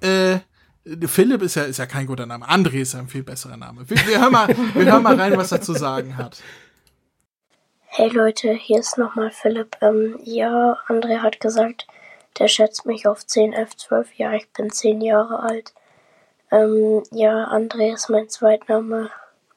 Äh, 0.01 0.39
Philipp 1.07 1.41
ist 1.41 1.55
ja, 1.55 1.63
ist 1.63 1.77
ja 1.77 1.85
kein 1.85 2.07
guter 2.07 2.25
Name. 2.25 2.45
André 2.47 2.81
ist 2.81 2.93
ja 2.93 2.99
ein 2.99 3.07
viel 3.07 3.23
besserer 3.23 3.57
Name. 3.57 3.89
Wir, 3.89 3.97
wir, 4.07 4.21
hören, 4.21 4.31
mal, 4.31 4.47
wir 4.47 4.85
hören 4.85 5.03
mal 5.03 5.15
rein, 5.15 5.37
was 5.37 5.51
er 5.51 5.61
zu 5.61 5.73
sagen 5.73 6.17
hat. 6.17 6.41
Hey 7.87 8.09
Leute, 8.09 8.53
hier 8.53 8.79
ist 8.79 8.97
nochmal 8.97 9.31
Philipp. 9.31 9.77
Ähm, 9.81 10.19
ja, 10.23 10.77
André 10.87 11.19
hat 11.19 11.39
gesagt, 11.39 11.87
der 12.39 12.47
schätzt 12.47 12.85
mich 12.85 13.07
auf 13.07 13.25
10, 13.25 13.53
11, 13.53 13.75
12. 13.75 14.13
Ja, 14.17 14.33
ich 14.33 14.47
bin 14.51 14.71
10 14.71 15.01
Jahre 15.01 15.39
alt. 15.39 15.73
Ähm, 16.51 17.03
ja, 17.11 17.51
André 17.51 17.93
ist 17.93 18.09
mein 18.09 18.29
Zweitname. 18.29 19.09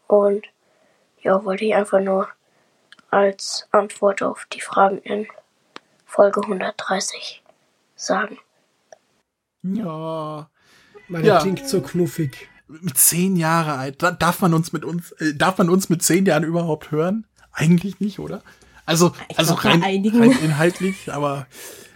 Und 0.07 0.47
ja, 1.21 1.45
wollte 1.45 1.65
ich 1.65 1.75
einfach 1.75 2.01
nur 2.01 2.29
als 3.11 3.69
Antwort 3.73 4.23
auf 4.23 4.47
die 4.53 4.61
Fragen 4.61 4.99
in 4.99 5.29
Folge 6.07 6.41
130 6.43 7.43
sagen. 7.95 8.39
Ja. 9.63 10.49
Man 11.11 11.25
ja. 11.25 11.41
klingt 11.41 11.69
so 11.69 11.81
knuffig. 11.81 12.49
Mit 12.69 12.97
zehn 12.97 13.35
Jahre 13.35 13.75
alt. 13.75 14.01
Darf 14.01 14.41
man 14.41 14.55
uns 14.55 14.73
mit 14.73 14.85
uns, 14.85 15.11
äh, 15.13 15.35
darf 15.35 15.59
man 15.59 15.69
uns 15.69 15.89
mit 15.89 16.03
zehn 16.03 16.25
Jahren 16.25 16.45
überhaupt 16.45 16.93
hören? 16.93 17.27
Eigentlich 17.53 17.99
nicht, 17.99 18.21
oder? 18.21 18.43
Also, 18.87 19.13
ich 19.29 19.39
also 19.39 19.55
rein, 19.55 19.83
rein 19.83 20.05
inhaltlich, 20.05 21.13
aber 21.13 21.47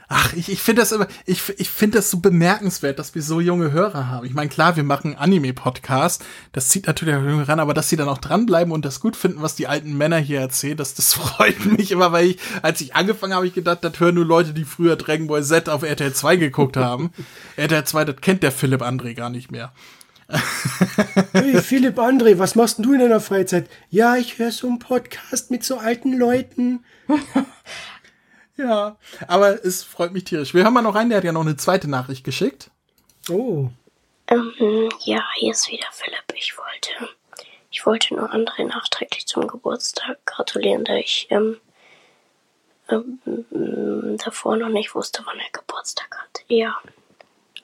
ach, 0.09 0.33
ich, 0.35 0.51
ich 0.51 0.61
finde 0.61 0.83
das 0.83 0.93
immer, 0.93 1.07
ich, 1.27 1.43
ich 1.59 1.71
finde 1.71 1.99
das 1.99 2.11
so 2.11 2.19
bemerkenswert, 2.19 2.99
dass 2.99 3.15
wir 3.15 3.23
so 3.23 3.41
junge 3.41 3.73
Hörer 3.73 4.09
haben. 4.09 4.27
Ich 4.27 4.35
meine, 4.35 4.49
klar, 4.49 4.77
wir 4.77 4.83
machen 4.83 5.17
Anime-Podcast, 5.17 6.25
das 6.53 6.69
zieht 6.69 6.87
natürlich 6.87 7.15
auch 7.15 7.23
Junge 7.23 7.49
ran, 7.49 7.61
aber 7.61 7.75
dass 7.75 7.89
sie 7.89 7.97
dann 7.97 8.09
auch 8.09 8.19
dranbleiben 8.19 8.73
und 8.73 8.85
das 8.85 9.01
gut 9.01 9.17
finden, 9.17 9.43
was 9.43 9.55
die 9.55 9.67
alten 9.67 9.97
Männer 9.97 10.19
hier 10.19 10.41
erzählen, 10.41 10.77
das, 10.77 10.95
das 10.95 11.15
freut 11.15 11.65
mich 11.65 11.91
immer, 11.91 12.13
weil 12.13 12.27
ich, 12.27 12.39
als 12.63 12.81
ich 12.81 12.95
angefangen 12.95 13.35
habe, 13.35 13.47
ich 13.47 13.55
gedacht, 13.55 13.83
das 13.83 13.99
hören 13.99 14.15
nur 14.15 14.27
Leute, 14.27 14.53
die 14.53 14.65
früher 14.65 14.97
Dragon 14.97 15.27
Ball 15.27 15.43
Z 15.43 15.69
auf 15.69 15.83
RTL 15.83 16.13
2 16.13 16.37
geguckt 16.37 16.77
haben. 16.77 17.11
RTL 17.57 17.85
2, 17.85 18.05
das 18.05 18.17
kennt 18.21 18.43
der 18.43 18.53
Philipp 18.53 18.83
André 18.83 19.15
gar 19.15 19.31
nicht 19.31 19.51
mehr. 19.51 19.73
hey, 21.33 21.61
Philipp 21.61 21.99
André, 21.99 22.39
was 22.39 22.55
machst 22.55 22.79
du 22.79 22.95
in 22.95 23.01
deiner 23.01 23.21
Freizeit? 23.21 23.69
Ja, 23.91 24.17
ich 24.17 24.39
höre 24.39 24.53
so 24.53 24.67
einen 24.67 24.79
Podcast 24.79 25.51
mit 25.51 25.65
so 25.65 25.77
alten 25.77 26.17
Leuten. 26.17 26.81
Ja, 28.57 28.97
aber 29.27 29.65
es 29.65 29.83
freut 29.83 30.13
mich 30.13 30.25
tierisch. 30.25 30.55
Wir 30.55 30.65
hören 30.65 30.75
mal 30.75 30.83
noch 30.83 30.95
rein, 30.95 31.09
der 31.09 31.19
hat 31.19 31.25
ja 31.25 31.33
noch 31.33 31.43
eine 31.43 31.57
zweite 31.57 31.89
Nachricht 31.89 32.25
geschickt. 32.25 32.71
Oh. 33.29 33.69
Ähm, 34.27 34.89
ja, 35.05 35.23
hier 35.37 35.53
ist 35.53 35.69
wieder 35.69 35.87
Philipp. 35.93 36.25
Ich 36.35 36.57
wollte, 36.57 37.15
ich 37.71 37.85
wollte 37.85 38.15
nur 38.15 38.33
André 38.33 38.67
nachträglich 38.67 39.27
zum 39.27 39.47
Geburtstag 39.47 40.25
gratulieren, 40.25 40.85
da 40.85 40.95
ich 40.95 41.27
ähm, 41.31 41.59
ähm, 42.89 44.17
davor 44.25 44.57
noch 44.57 44.69
nicht 44.69 44.95
wusste, 44.95 45.23
wann 45.25 45.39
er 45.39 45.51
Geburtstag 45.53 46.17
hat. 46.19 46.45
Ja, 46.49 46.77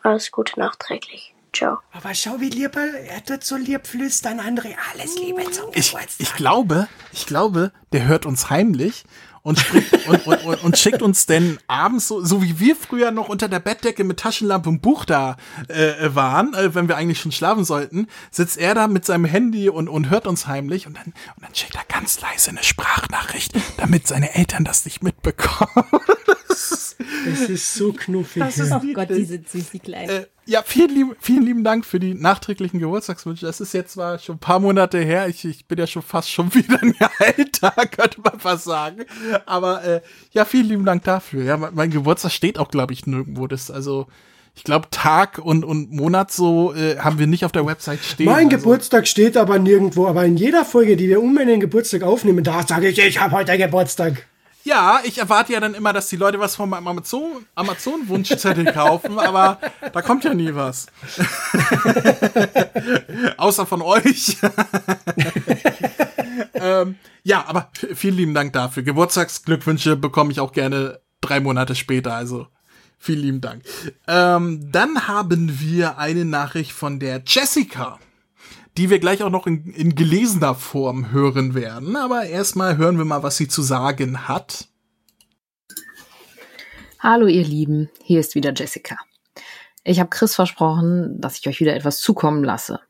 alles 0.03 0.31
Gute 0.31 0.59
nachträglich. 0.59 1.35
Ciao. 1.53 1.79
Aber 1.93 2.15
schau, 2.15 2.39
wie 2.39 2.49
lieb 2.49 2.77
er, 2.77 3.25
tut 3.25 3.43
so 3.43 3.57
lieb 3.57 3.87
flüstern, 3.87 4.41
André. 4.41 4.77
Alles 4.93 5.17
Liebe 5.17 5.51
zum 5.51 5.71
ich, 5.75 5.95
ich 6.19 6.35
glaube, 6.35 6.87
ich 7.13 7.27
glaube, 7.27 7.73
der 7.93 8.07
hört 8.07 8.25
uns 8.25 8.51
heimlich 8.51 9.05
und, 9.43 9.59
spricht, 9.59 10.07
und, 10.07 10.27
und, 10.27 10.45
und, 10.45 10.65
und, 10.65 10.79
schickt 10.79 11.03
uns 11.03 11.27
denn 11.27 11.59
abends, 11.67 12.09
so, 12.09 12.23
so 12.23 12.43
wie 12.43 12.59
wir 12.61 12.77
früher 12.77 13.11
noch 13.11 13.29
unter 13.29 13.49
der 13.49 13.61
Bettdecke 13.61 14.05
mit 14.05 14.21
Taschenlampe 14.21 14.69
und 14.69 14.83
Buch 14.83 15.05
da 15.05 15.37
äh, 15.69 16.15
waren, 16.15 16.55
äh, 16.55 16.75
wenn 16.75 16.89
wir 16.89 16.97
eigentlich 16.97 17.21
schon 17.21 17.33
schlafen 17.33 17.65
sollten, 17.65 18.07
sitzt 18.31 18.59
er 18.59 18.75
da 18.75 18.87
mit 18.87 19.05
seinem 19.05 19.25
Handy 19.25 19.69
und, 19.69 19.89
und 19.89 20.11
hört 20.11 20.27
uns 20.27 20.47
heimlich 20.47 20.87
und 20.87 20.97
dann, 20.97 21.07
und 21.37 21.43
dann 21.43 21.55
schickt 21.55 21.75
er 21.75 21.85
ganz 21.89 22.21
leise 22.21 22.51
eine 22.51 22.63
Sprachnachricht, 22.63 23.53
damit 23.79 24.07
seine 24.07 24.35
Eltern 24.35 24.65
das 24.65 24.85
nicht 24.85 25.03
mitbekommen. 25.03 25.87
Es 27.27 27.41
ist 27.49 27.75
so 27.75 27.93
knuffig. 27.93 28.43
Das 28.43 28.59
ist, 28.59 28.73
oh 28.73 28.81
Gott, 28.95 29.11
diese 29.11 29.41
süß, 29.45 29.71
die 29.71 29.79
Kleine. 29.79 30.13
Äh, 30.13 30.27
ja, 30.51 30.65
vielen 30.67 30.93
lieben, 30.93 31.17
vielen 31.21 31.45
lieben 31.45 31.63
Dank 31.63 31.87
für 31.87 32.01
die 32.01 32.13
nachträglichen 32.13 32.81
Geburtstagswünsche. 32.81 33.47
Das 33.47 33.61
ist 33.61 33.73
jetzt 33.73 33.93
zwar 33.93 34.19
schon 34.19 34.35
ein 34.35 34.41
paar 34.41 34.59
Monate 34.59 34.99
her. 34.99 35.29
Ich, 35.29 35.45
ich 35.45 35.67
bin 35.67 35.79
ja 35.79 35.87
schon 35.87 36.03
fast 36.03 36.29
schon 36.29 36.53
wieder 36.55 36.83
ein 36.83 36.93
Jahr 36.99 37.13
älter, 37.21 37.71
könnte 37.71 38.21
man 38.21 38.41
fast 38.41 38.65
sagen. 38.65 39.05
Aber 39.47 39.85
äh, 39.85 40.01
ja, 40.33 40.45
vielen 40.45 40.67
lieben 40.67 40.85
Dank 40.85 41.05
dafür. 41.05 41.45
Ja, 41.45 41.57
mein, 41.57 41.73
mein 41.75 41.91
Geburtstag 41.91 42.33
steht 42.33 42.59
auch, 42.59 42.69
glaube 42.69 42.93
ich, 42.93 43.07
nirgendwo. 43.07 43.47
Das 43.47 43.71
also 43.71 44.09
ich 44.57 44.65
glaube, 44.65 44.89
Tag 44.91 45.39
und, 45.39 45.65
und 45.65 45.93
Monat 45.93 46.33
so 46.33 46.75
äh, 46.75 46.99
haben 46.99 47.21
wir 47.21 47.29
nicht 47.29 47.45
auf 47.45 47.53
der 47.53 47.65
Website 47.65 48.01
stehen. 48.01 48.27
Mein 48.27 48.47
also. 48.47 48.57
Geburtstag 48.57 49.07
steht 49.07 49.37
aber 49.37 49.61
nirgendwo. 49.61 50.09
Aber 50.09 50.25
in 50.25 50.37
jeder 50.37 50.65
Folge, 50.65 50.97
die 50.97 51.09
wir 51.09 51.23
um 51.23 51.33
meinen 51.33 51.61
Geburtstag 51.61 52.03
aufnehmen, 52.03 52.43
da 52.43 52.67
sage 52.67 52.89
ich, 52.89 52.99
ich 52.99 53.21
habe 53.21 53.37
heute 53.37 53.57
Geburtstag. 53.57 54.27
Ja, 54.63 55.01
ich 55.05 55.19
erwarte 55.19 55.53
ja 55.53 55.61
dann 55.61 55.75
immer, 55.75 55.93
dass 55.93 56.09
die 56.09 56.17
Leute 56.17 56.39
was 56.39 56.57
vom 56.57 56.75
Amazon, 56.75 57.47
Amazon 57.55 58.09
Wunschzettel 58.09 58.65
kaufen, 58.73 59.19
aber 59.19 59.59
da 59.93 60.03
kommt 60.03 60.25
ja 60.25 60.35
nie 60.35 60.55
was. 60.55 60.87
Außer 63.39 63.67
von 63.67 63.81
euch. 63.81 64.37
ähm, 66.55 66.97
ja, 67.23 67.45
aber 67.47 67.71
vielen 67.95 68.17
lieben 68.17 68.35
Dank 68.35 68.53
dafür. 68.53 68.83
Geburtstagsglückwünsche 68.83 69.97
bekomme 69.97 70.33
ich 70.33 70.41
auch 70.41 70.53
gerne 70.53 71.01
drei 71.23 71.41
Monate 71.41 71.75
später, 71.75 72.15
also 72.15 72.47
vielen 72.99 73.21
lieben 73.21 73.41
Dank. 73.41 73.63
Ähm, 74.07 74.71
dann 74.71 75.09
haben 75.09 75.61
wir 75.61 75.99
eine 75.99 76.27
Nachricht 76.27 76.73
von 76.73 77.01
der 77.01 77.23
Jessica, 77.27 77.99
die 78.77 78.91
wir 78.91 78.99
gleich 78.99 79.23
auch 79.23 79.31
noch 79.31 79.47
in, 79.47 79.73
in 79.73 79.95
gelesener 79.95 80.55
Form 80.55 81.13
hören 81.13 81.55
werden. 81.55 81.97
Aber 81.97 82.25
erstmal 82.25 82.77
hören 82.77 82.99
wir 82.99 83.05
mal, 83.05 83.23
was 83.23 83.37
sie 83.37 83.49
zu 83.49 83.63
sagen 83.63 84.29
hat. 84.29 84.69
Hallo 86.99 87.27
ihr 87.27 87.45
Lieben, 87.45 87.91
hier 88.03 88.21
ist 88.21 88.35
wieder 88.35 88.53
Jessica. 88.55 88.97
Ich 89.85 89.99
habe 89.99 90.11
Chris 90.11 90.35
versprochen, 90.35 91.21
dass 91.21 91.39
ich 91.39 91.49
euch 91.49 91.61
wieder 91.61 91.75
etwas 91.75 91.99
zukommen 91.99 92.45
lasse. 92.45 92.81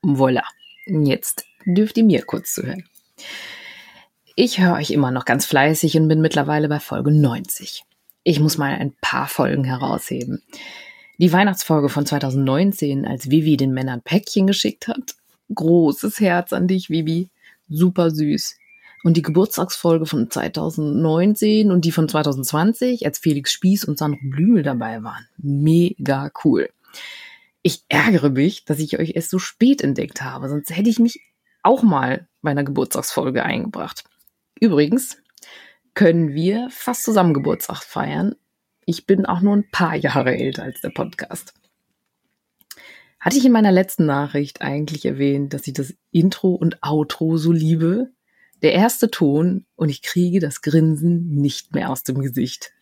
Voila, 0.00 0.44
jetzt 0.86 1.44
dürft 1.66 1.98
ihr 1.98 2.04
mir 2.04 2.22
kurz 2.22 2.54
zuhören. 2.54 2.84
Ich 4.36 4.60
höre 4.60 4.74
euch 4.74 4.90
immer 4.90 5.10
noch 5.10 5.24
ganz 5.24 5.44
fleißig 5.46 5.96
und 5.96 6.08
bin 6.08 6.20
mittlerweile 6.20 6.68
bei 6.68 6.80
Folge 6.80 7.10
90. 7.10 7.84
Ich 8.22 8.40
muss 8.40 8.56
mal 8.56 8.72
ein 8.72 8.94
paar 9.00 9.28
Folgen 9.28 9.64
herausheben. 9.64 10.42
Die 11.18 11.32
Weihnachtsfolge 11.32 11.88
von 11.88 12.06
2019, 12.06 13.04
als 13.04 13.30
Vivi 13.30 13.56
den 13.56 13.72
Männern 13.72 14.02
Päckchen 14.02 14.46
geschickt 14.46 14.86
hat. 14.86 15.16
Großes 15.54 16.20
Herz 16.20 16.52
an 16.52 16.68
dich, 16.68 16.90
Vivi. 16.90 17.30
Super 17.68 18.10
süß. 18.10 18.56
Und 19.04 19.16
die 19.16 19.22
Geburtstagsfolge 19.22 20.06
von 20.06 20.30
2019 20.30 21.70
und 21.70 21.84
die 21.84 21.92
von 21.92 22.08
2020, 22.08 23.06
als 23.06 23.18
Felix 23.18 23.52
Spieß 23.52 23.84
und 23.84 23.98
Sandro 23.98 24.18
Blümel 24.22 24.62
dabei 24.62 25.02
waren. 25.02 25.26
Mega 25.38 26.30
cool. 26.44 26.68
Ich 27.62 27.84
ärgere 27.88 28.30
mich, 28.30 28.64
dass 28.64 28.78
ich 28.78 28.98
euch 28.98 29.14
erst 29.14 29.30
so 29.30 29.38
spät 29.38 29.82
entdeckt 29.82 30.22
habe, 30.22 30.48
sonst 30.48 30.74
hätte 30.74 30.90
ich 30.90 30.98
mich 30.98 31.20
auch 31.62 31.82
mal 31.82 32.26
bei 32.42 32.50
einer 32.50 32.64
Geburtstagsfolge 32.64 33.44
eingebracht. 33.44 34.04
Übrigens, 34.60 35.18
können 35.94 36.34
wir 36.34 36.68
fast 36.70 37.04
zusammen 37.04 37.34
Geburtstag 37.34 37.82
feiern. 37.82 38.34
Ich 38.84 39.06
bin 39.06 39.26
auch 39.26 39.40
nur 39.40 39.56
ein 39.56 39.70
paar 39.70 39.96
Jahre 39.96 40.36
älter 40.36 40.62
als 40.62 40.80
der 40.80 40.90
Podcast. 40.90 41.54
Hatte 43.20 43.36
ich 43.36 43.44
in 43.44 43.52
meiner 43.52 43.72
letzten 43.72 44.06
Nachricht 44.06 44.62
eigentlich 44.62 45.04
erwähnt, 45.04 45.52
dass 45.52 45.66
ich 45.66 45.72
das 45.74 45.94
Intro 46.12 46.54
und 46.54 46.78
Outro 46.82 47.36
so 47.36 47.50
liebe? 47.52 48.10
Der 48.62 48.72
erste 48.72 49.10
Ton 49.10 49.66
und 49.76 49.88
ich 49.88 50.02
kriege 50.02 50.40
das 50.40 50.62
Grinsen 50.62 51.28
nicht 51.36 51.74
mehr 51.74 51.90
aus 51.90 52.02
dem 52.02 52.20
Gesicht. 52.20 52.72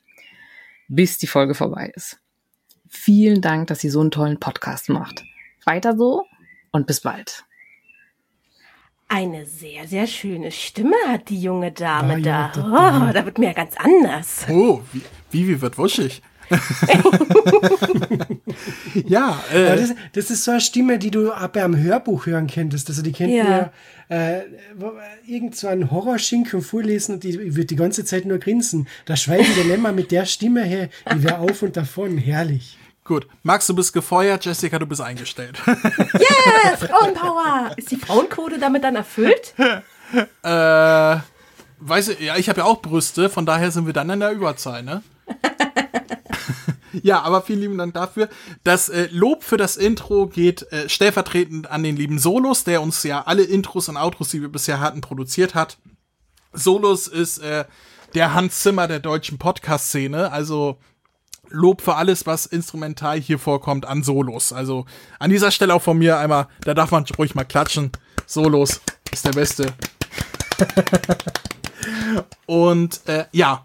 Bis 0.89 1.19
die 1.19 1.27
Folge 1.27 1.55
vorbei 1.55 1.93
ist. 1.95 2.19
Vielen 2.89 3.41
Dank, 3.41 3.67
dass 3.69 3.83
ihr 3.85 3.91
so 3.91 4.01
einen 4.01 4.11
tollen 4.11 4.39
Podcast 4.41 4.89
macht. 4.89 5.25
Weiter 5.65 5.97
so 5.97 6.25
und 6.71 6.87
bis 6.87 7.01
bald. 7.01 7.45
Eine 9.09 9.47
sehr, 9.47 9.87
sehr 9.87 10.07
schöne 10.07 10.51
Stimme 10.51 10.97
hat 11.07 11.29
die 11.29 11.41
junge 11.41 11.73
Dame 11.73 12.15
Ah, 12.15 12.19
ja, 12.19 12.53
da. 12.55 12.61
das- 12.61 12.65
Oh, 12.65 13.13
da 13.13 13.25
wird 13.25 13.39
mir 13.39 13.47
ja 13.47 13.53
ganz 13.53 13.75
anders. 13.77 14.47
Oh, 14.51 14.81
wie, 14.93 15.03
Vivi 15.31 15.61
wird 15.61 15.79
wuschig. 15.79 16.23
ja, 19.07 19.39
äh, 19.53 19.77
das, 19.77 19.95
das 20.13 20.31
ist 20.31 20.45
so 20.45 20.53
eine 20.53 20.61
Stimme, 20.61 20.99
die 20.99 21.11
du 21.11 21.33
auch 21.33 21.49
beim 21.49 21.77
Hörbuch 21.77 22.27
hören 22.27 22.47
könntest. 22.47 22.89
Also 22.89 23.03
die 23.03 23.13
kennt 23.13 23.33
Ja. 23.33 23.45
mir 23.45 23.73
äh, 24.09 24.43
irgend 25.27 25.57
so 25.57 25.69
einen 25.69 25.91
Horrorschinken 25.91 26.63
vorlesen 26.63 27.17
und 27.17 27.25
die 27.25 27.57
wird 27.57 27.71
die 27.71 27.77
ganze 27.77 28.05
Zeit 28.05 28.25
nur 28.25 28.39
grinsen. 28.39 28.87
Das 29.05 29.23
schweigende 29.23 29.63
Lämmer 29.63 29.93
mit 29.93 30.11
der 30.13 30.27
Stimme 30.27 30.63
her, 30.63 30.89
die 31.13 31.23
wäre 31.25 31.39
auf 31.39 31.63
und 31.63 31.77
davon. 31.77 32.19
Herrlich. 32.19 32.79
gut. 33.05 33.27
Max, 33.43 33.67
du 33.67 33.75
bist 33.75 33.93
gefeuert, 33.93 34.45
Jessica, 34.45 34.79
du 34.79 34.87
bist 34.87 35.01
eingestellt. 35.01 35.59
Yeah, 35.67 36.77
Frauenpower! 36.77 37.73
Ist 37.77 37.91
die 37.91 37.97
Frauenquote 37.97 38.59
damit 38.59 38.85
dann 38.85 38.97
erfüllt? 38.97 39.55
äh, 40.43 41.17
weiß 41.79 42.09
ich, 42.09 42.21
ja, 42.21 42.37
ich 42.37 42.49
habe 42.49 42.61
ja 42.61 42.65
auch 42.67 42.81
Brüste, 42.83 43.29
von 43.29 43.47
daher 43.47 43.71
sind 43.71 43.87
wir 43.87 43.93
dann 43.93 44.11
in 44.11 44.21
der 44.21 44.33
Überzahl, 44.33 44.83
ne? 44.83 45.03
Ja, 47.03 47.23
aber 47.23 47.43
vielen 47.43 47.61
lieben 47.61 47.79
Dank 47.79 47.95
dafür. 47.95 48.29
Das 48.65 48.89
äh, 48.89 49.09
Lob 49.11 49.43
für 49.43 49.57
das 49.57 49.77
Intro 49.77 50.27
geht 50.27 50.71
äh, 50.73 50.89
stellvertretend 50.89 51.71
an 51.71 51.83
den 51.83 51.97
lieben 51.97 52.19
Solos, 52.19 52.65
der 52.65 52.83
uns 52.83 53.03
ja 53.03 53.23
alle 53.27 53.43
Intros 53.43 53.89
und 53.89 53.97
Outros, 53.97 54.31
die 54.31 54.41
wir 54.41 54.49
bisher 54.49 54.81
hatten, 54.81 55.01
produziert 55.01 55.55
hat. 55.55 55.79
Solos 56.53 57.09
ist 57.09 57.39
äh, 57.39 57.65
der 58.15 58.35
Hans 58.35 58.61
Zimmer 58.61 58.89
der 58.89 59.01
deutschen 59.01 59.39
Podcast-Szene, 59.39 60.33
also 60.33 60.79
Lob 61.49 61.81
für 61.81 61.95
alles, 61.95 62.27
was 62.27 62.47
instrumental 62.47 63.21
hier 63.21 63.39
vorkommt 63.39 63.87
an 63.87 64.03
Solos. 64.03 64.53
Also 64.53 64.87
an 65.19 65.31
dieser 65.31 65.51
Stelle 65.51 65.75
auch 65.75 65.83
von 65.83 65.99
mir 65.99 66.19
einmal, 66.19 66.49
da 66.63 66.75
darf 66.75 66.91
man 66.91 67.05
ruhig 67.19 67.35
mal 67.35 67.45
klatschen. 67.45 67.93
Solos 68.27 68.81
ist 69.13 69.25
der 69.25 69.33
Beste. 69.33 69.73
Und 72.47 73.07
äh, 73.07 73.27
ja, 73.33 73.65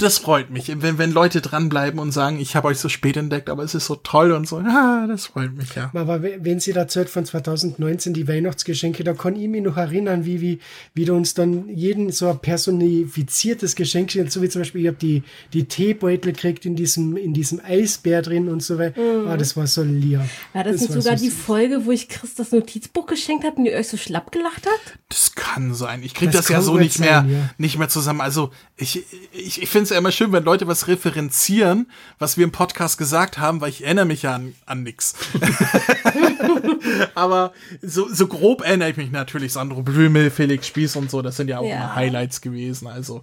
das 0.00 0.18
freut 0.18 0.50
mich, 0.50 0.68
wenn, 0.80 0.98
wenn 0.98 1.12
Leute 1.12 1.40
dranbleiben 1.40 2.00
und 2.00 2.12
sagen, 2.12 2.38
ich 2.40 2.56
habe 2.56 2.68
euch 2.68 2.78
so 2.78 2.88
spät 2.88 3.16
entdeckt, 3.16 3.50
aber 3.50 3.62
es 3.62 3.74
ist 3.74 3.86
so 3.86 3.96
toll 3.96 4.32
und 4.32 4.48
so. 4.48 4.60
Ja, 4.66 5.06
das 5.06 5.26
freut 5.26 5.54
mich, 5.54 5.74
ja. 5.74 5.90
Aber 5.94 6.22
we- 6.22 6.38
wenn 6.40 6.60
sie 6.60 6.72
da 6.72 6.80
erzählt 6.80 7.08
von 7.08 7.24
2019, 7.24 8.14
die 8.14 8.26
Weihnachtsgeschenke, 8.28 9.04
da 9.04 9.12
kann 9.14 9.36
ich 9.36 9.48
mich 9.48 9.62
noch 9.62 9.76
erinnern, 9.76 10.24
wie, 10.24 10.40
wie, 10.40 10.58
wie 10.94 11.04
du 11.04 11.14
uns 11.14 11.34
dann 11.34 11.68
jeden 11.68 12.10
so 12.10 12.28
ein 12.28 12.38
personifiziertes 12.38 13.76
Geschenk 13.76 14.10
schenkt, 14.10 14.32
so 14.32 14.42
wie 14.42 14.48
zum 14.48 14.62
Beispiel, 14.62 14.80
ich 14.82 14.86
habe 14.88 14.96
die, 14.98 15.22
die 15.52 15.64
Teebeutel 15.64 16.32
gekriegt 16.32 16.64
in 16.66 16.76
diesem, 16.76 17.16
in 17.16 17.34
diesem 17.34 17.60
Eisbär 17.64 18.22
drin 18.22 18.48
und 18.48 18.62
so 18.62 18.78
weiter. 18.78 19.00
Ah, 19.28 19.36
das 19.36 19.56
war 19.56 19.66
so 19.66 19.82
lieb. 19.82 20.20
War 20.52 20.64
das, 20.64 20.80
nicht 20.80 20.92
sogar 20.92 21.16
so 21.18 21.24
die 21.24 21.30
süß. 21.30 21.38
Folge, 21.38 21.84
wo 21.86 21.90
ich 21.90 22.08
Chris 22.08 22.34
das 22.34 22.52
Notizbuch 22.52 23.06
geschenkt 23.06 23.44
habe 23.44 23.56
und 23.56 23.64
die 23.64 23.72
euch 23.74 23.88
so 23.88 23.96
schlapp 23.96 24.32
gelacht 24.32 24.66
hat? 24.66 24.98
Das 25.08 25.34
kann 25.34 25.74
sein. 25.74 26.02
Ich 26.02 26.14
krieg 26.14 26.30
das, 26.30 26.46
Das 26.46 26.48
ja 26.48 26.60
so 26.62 26.76
nicht 26.76 26.98
mehr, 26.98 27.20
sein, 27.22 27.30
ja. 27.30 27.50
nicht 27.58 27.78
mehr 27.78 27.88
zusammen. 27.88 28.20
Also 28.20 28.50
ich, 28.76 29.04
ich, 29.32 29.62
ich 29.62 29.65
finde 29.70 29.84
es 29.84 29.90
ja 29.90 29.98
immer 29.98 30.12
schön, 30.12 30.32
wenn 30.32 30.44
Leute 30.44 30.66
was 30.66 30.86
referenzieren, 30.88 31.90
was 32.18 32.36
wir 32.36 32.44
im 32.44 32.52
Podcast 32.52 32.98
gesagt 32.98 33.38
haben, 33.38 33.60
weil 33.60 33.70
ich 33.70 33.84
erinnere 33.84 34.04
mich 34.04 34.22
ja 34.22 34.34
an, 34.34 34.54
an 34.66 34.82
nix. 34.82 35.14
Aber 37.14 37.52
so, 37.82 38.08
so 38.12 38.26
grob 38.26 38.62
erinnere 38.62 38.90
ich 38.90 38.96
mich 38.96 39.10
natürlich. 39.10 39.52
Sandro 39.52 39.82
Blümel, 39.82 40.30
Felix 40.30 40.66
Spieß 40.66 40.96
und 40.96 41.10
so, 41.10 41.22
das 41.22 41.36
sind 41.36 41.48
ja 41.48 41.58
auch 41.58 41.64
Ja. 41.68 41.76
immer 41.76 41.94
Highlights 41.94 42.40
gewesen. 42.40 42.86
Also 42.86 43.22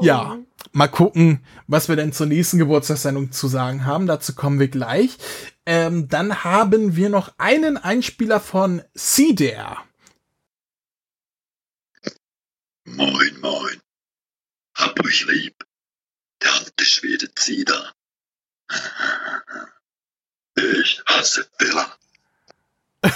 ja, 0.00 0.38
mal 0.72 0.88
gucken, 0.88 1.44
was 1.66 1.88
wir 1.88 1.96
denn 1.96 2.12
zur 2.12 2.26
nächsten 2.26 2.58
Geburtstagssendung 2.58 3.30
zu 3.30 3.46
sagen 3.46 3.84
haben. 3.84 4.06
Dazu 4.06 4.34
kommen 4.34 4.58
wir 4.58 4.68
gleich. 4.68 5.18
Ähm, 5.66 6.08
dann 6.08 6.44
haben 6.44 6.96
wir 6.96 7.08
noch 7.10 7.32
einen 7.38 7.76
Einspieler 7.76 8.40
von 8.40 8.82
CDR. 8.94 9.76
Moin, 12.84 13.38
moin. 13.40 13.80
Hab 14.82 15.04
euch 15.04 15.26
lieb. 15.26 15.64
Der 16.42 16.52
alte 16.54 16.84
Schwede 16.84 17.32
Zieder. 17.36 17.92
Ich 20.56 21.02
hasse 21.06 21.48
Villa. 21.58 21.96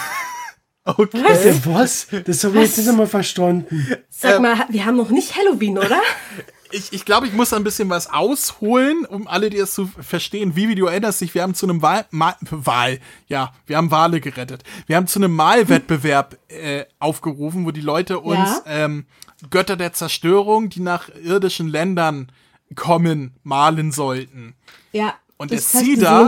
Okay. 0.89 1.19
Äh, 1.19 1.61
was? 1.65 2.07
Das 2.25 2.45
habe 2.45 2.59
ich 2.59 2.69
jetzt 2.69 2.79
nicht 2.79 2.89
einmal 2.89 3.09
verstanden. 3.09 3.97
Sag 4.09 4.41
mal, 4.41 4.67
wir 4.69 4.85
haben 4.85 4.97
noch 4.97 5.11
nicht 5.11 5.35
Halloween, 5.35 5.79
oder? 5.79 6.01
Ich, 6.77 6.93
ich 6.93 7.05
glaube, 7.05 7.27
ich 7.27 7.33
muss 7.33 7.53
ein 7.53 7.65
bisschen 7.65 7.89
was 7.89 8.13
ausholen, 8.13 9.05
um 9.07 9.27
alle, 9.27 9.49
die 9.51 9.57
es 9.59 9.75
zu 9.75 9.87
verstehen. 9.87 10.55
Vivi, 10.57 10.75
du 10.75 10.87
erinnerst 10.87 11.21
dich, 11.21 11.35
wir 11.35 11.43
haben 11.43 11.55
zu 11.55 11.67
einem 11.67 11.81
Wahl, 11.83 12.05
Mal, 12.11 12.35
Wahl, 12.51 13.01
ja, 13.29 13.53
wir 13.67 13.77
haben 13.79 13.91
Wale 13.91 14.21
gerettet. 14.21 14.63
Wir 14.87 14.97
haben 14.97 15.07
zu 15.07 15.19
einem 15.19 15.35
Malwettbewerb 15.35 16.37
äh, 16.49 16.85
aufgerufen, 16.99 17.65
wo 17.65 17.71
die 17.71 17.81
Leute 17.81 18.21
uns 18.21 18.37
Ja. 18.39 18.63
ähm, 18.67 19.07
Götter 19.51 19.77
der 19.77 19.93
Zerstörung, 19.93 20.69
die 20.71 20.81
nach 20.81 21.09
irdischen 21.23 21.69
Ländern 21.69 22.31
kommen, 22.75 23.35
malen 23.43 23.93
sollten. 23.93 24.55
Ja. 24.93 25.15
Und 25.37 25.51
der 25.51 25.61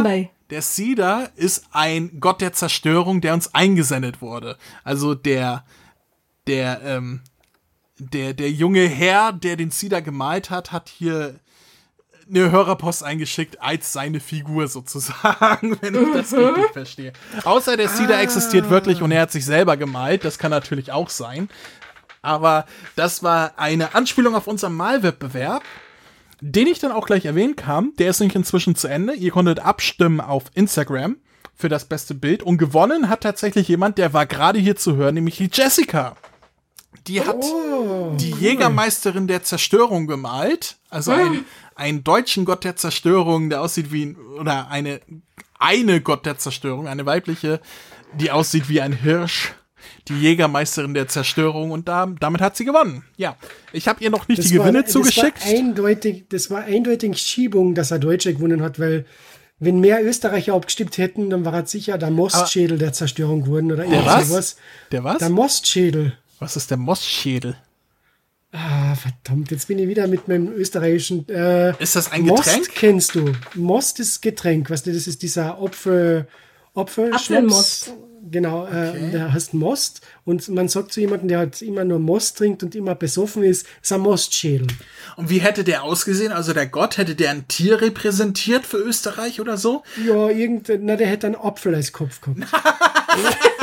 bei- 0.02 0.30
der 0.50 0.62
Cedar 0.62 1.28
ist 1.36 1.64
ein 1.72 2.20
Gott 2.20 2.40
der 2.40 2.52
Zerstörung, 2.54 3.20
der 3.20 3.34
uns 3.34 3.54
eingesendet 3.54 4.22
wurde. 4.22 4.56
Also 4.84 5.14
der, 5.14 5.64
der, 6.46 6.80
ähm, 6.84 7.20
der, 7.98 8.34
der 8.34 8.50
junge 8.50 8.86
Herr, 8.86 9.32
der 9.32 9.56
den 9.56 9.70
Cedar 9.70 10.02
gemalt 10.02 10.50
hat, 10.50 10.72
hat 10.72 10.88
hier 10.88 11.34
eine 12.28 12.50
Hörerpost 12.50 13.02
eingeschickt 13.02 13.60
als 13.60 13.92
seine 13.92 14.20
Figur 14.20 14.68
sozusagen, 14.68 15.78
wenn 15.80 15.94
ich 15.94 16.12
das 16.12 16.32
richtig 16.32 16.72
verstehe. 16.72 17.12
Außer 17.44 17.76
der 17.76 17.88
Cedar 17.88 18.20
existiert 18.20 18.70
wirklich 18.70 19.02
und 19.02 19.10
er 19.10 19.22
hat 19.22 19.32
sich 19.32 19.44
selber 19.44 19.76
gemalt, 19.76 20.24
das 20.24 20.38
kann 20.38 20.50
natürlich 20.50 20.92
auch 20.92 21.08
sein. 21.08 21.48
Aber 22.20 22.66
das 22.96 23.22
war 23.22 23.52
eine 23.56 23.94
Anspielung 23.94 24.34
auf 24.34 24.46
unseren 24.46 24.74
Malwettbewerb, 24.74 25.62
den 26.40 26.66
ich 26.66 26.78
dann 26.78 26.92
auch 26.92 27.06
gleich 27.06 27.24
erwähnen 27.24 27.56
kam. 27.56 27.94
Der 27.98 28.10
ist 28.10 28.20
nämlich 28.20 28.36
inzwischen 28.36 28.74
zu 28.74 28.88
Ende. 28.88 29.14
Ihr 29.14 29.30
konntet 29.30 29.60
abstimmen 29.60 30.20
auf 30.20 30.44
Instagram 30.54 31.16
für 31.54 31.68
das 31.68 31.86
beste 31.86 32.14
Bild 32.14 32.42
und 32.42 32.58
gewonnen 32.58 33.08
hat 33.08 33.22
tatsächlich 33.22 33.68
jemand, 33.68 33.98
der 33.98 34.12
war 34.12 34.26
gerade 34.26 34.58
hier 34.58 34.76
zu 34.76 34.96
hören, 34.96 35.14
nämlich 35.14 35.38
die 35.38 35.50
Jessica. 35.52 36.16
Die 37.06 37.20
hat 37.22 37.42
die 38.20 38.32
Jägermeisterin 38.32 39.28
der 39.28 39.42
Zerstörung 39.42 40.06
gemalt, 40.06 40.76
also 40.90 41.12
ein, 41.12 41.44
einen 41.74 42.04
deutschen 42.04 42.44
Gott 42.44 42.64
der 42.64 42.76
Zerstörung, 42.76 43.50
der 43.50 43.62
aussieht 43.62 43.92
wie 43.92 44.06
ein, 44.06 44.16
oder 44.16 44.68
eine 44.68 45.00
eine 45.58 46.00
Gott 46.00 46.24
der 46.24 46.38
Zerstörung, 46.38 46.86
eine 46.86 47.04
weibliche, 47.04 47.60
die 48.14 48.30
aussieht 48.30 48.68
wie 48.68 48.80
ein 48.80 48.92
Hirsch 48.92 49.52
die 50.08 50.18
Jägermeisterin 50.18 50.94
der 50.94 51.08
Zerstörung 51.08 51.70
und 51.70 51.88
da, 51.88 52.06
damit 52.18 52.40
hat 52.40 52.56
sie 52.56 52.64
gewonnen. 52.64 53.04
Ja, 53.16 53.36
ich 53.72 53.88
habe 53.88 54.02
ihr 54.02 54.10
noch 54.10 54.26
nicht 54.28 54.38
Das 54.38 54.46
die 54.46 54.54
Gewinne 54.54 54.80
war, 54.80 54.86
zugeschickt. 54.86 55.38
Das 55.38 55.46
war 55.46 55.58
eindeutig, 55.58 56.24
das 56.28 56.50
war 56.50 56.64
eindeutig 56.64 57.18
Schiebung, 57.18 57.74
dass 57.74 57.90
er 57.90 57.98
Deutsche 57.98 58.34
gewonnen 58.34 58.62
hat, 58.62 58.78
weil 58.78 59.06
wenn 59.58 59.80
mehr 59.80 60.04
Österreicher 60.04 60.54
abgestimmt 60.54 60.98
hätten, 60.98 61.30
dann 61.30 61.44
war 61.44 61.52
er 61.52 61.66
sicher 61.66 61.98
der 61.98 62.10
Mostschädel 62.10 62.78
der 62.78 62.92
Zerstörung 62.92 63.44
geworden 63.44 63.72
oder 63.72 63.84
irgend 63.84 64.06
was? 64.06 64.28
sowas. 64.28 64.56
Der 64.92 65.04
was? 65.04 65.18
Der 65.18 65.30
Mostschädel. 65.30 66.16
Was 66.38 66.56
ist 66.56 66.70
der 66.70 66.76
Mossschädel? 66.78 67.56
Ah, 68.52 68.94
verdammt, 68.94 69.50
jetzt 69.50 69.68
bin 69.68 69.78
ich 69.78 69.88
wieder 69.88 70.06
mit 70.06 70.26
meinem 70.26 70.48
österreichischen. 70.52 71.28
Äh, 71.28 71.74
Ist 71.82 71.96
das 71.96 72.10
ein 72.10 72.22
Most 72.22 72.44
Getränk? 72.44 72.68
kennst 72.74 73.14
du. 73.14 73.32
Most 73.54 74.00
ist 74.00 74.22
Getränk, 74.22 74.70
weißt 74.70 74.86
du, 74.86 74.92
das 74.92 75.06
ist 75.06 75.22
dieser 75.22 75.58
Apfel, 75.60 76.26
Apfel 76.74 77.12
Apfelmost. 77.12 77.92
Genau, 78.30 78.66
äh, 78.66 79.10
der 79.10 79.32
heißt 79.32 79.54
Most. 79.54 80.00
Und 80.24 80.48
man 80.48 80.68
sagt 80.68 80.92
zu 80.92 81.00
jemandem, 81.00 81.28
der 81.28 81.38
halt 81.38 81.60
immer 81.62 81.84
nur 81.84 81.98
Most 81.98 82.38
trinkt 82.38 82.62
und 82.62 82.74
immer 82.74 82.94
besoffen 82.94 83.42
ist, 83.42 83.66
ist 83.82 83.92
ein 83.92 84.00
Mostschädel. 84.00 84.66
Und 85.16 85.30
wie 85.30 85.38
hätte 85.38 85.62
der 85.64 85.82
ausgesehen? 85.82 86.32
Also 86.32 86.52
der 86.52 86.66
Gott, 86.66 86.96
hätte 86.98 87.14
der 87.14 87.30
ein 87.30 87.48
Tier 87.48 87.80
repräsentiert 87.80 88.66
für 88.66 88.78
Österreich 88.78 89.40
oder 89.40 89.56
so? 89.56 89.82
Ja, 90.06 90.28
irgend, 90.30 90.70
na, 90.80 90.96
der 90.96 91.06
hätte 91.06 91.26
einen 91.26 91.36
Apfel 91.36 91.74
als 91.74 91.92
Kopf 91.92 92.20
gehabt. 92.20 92.40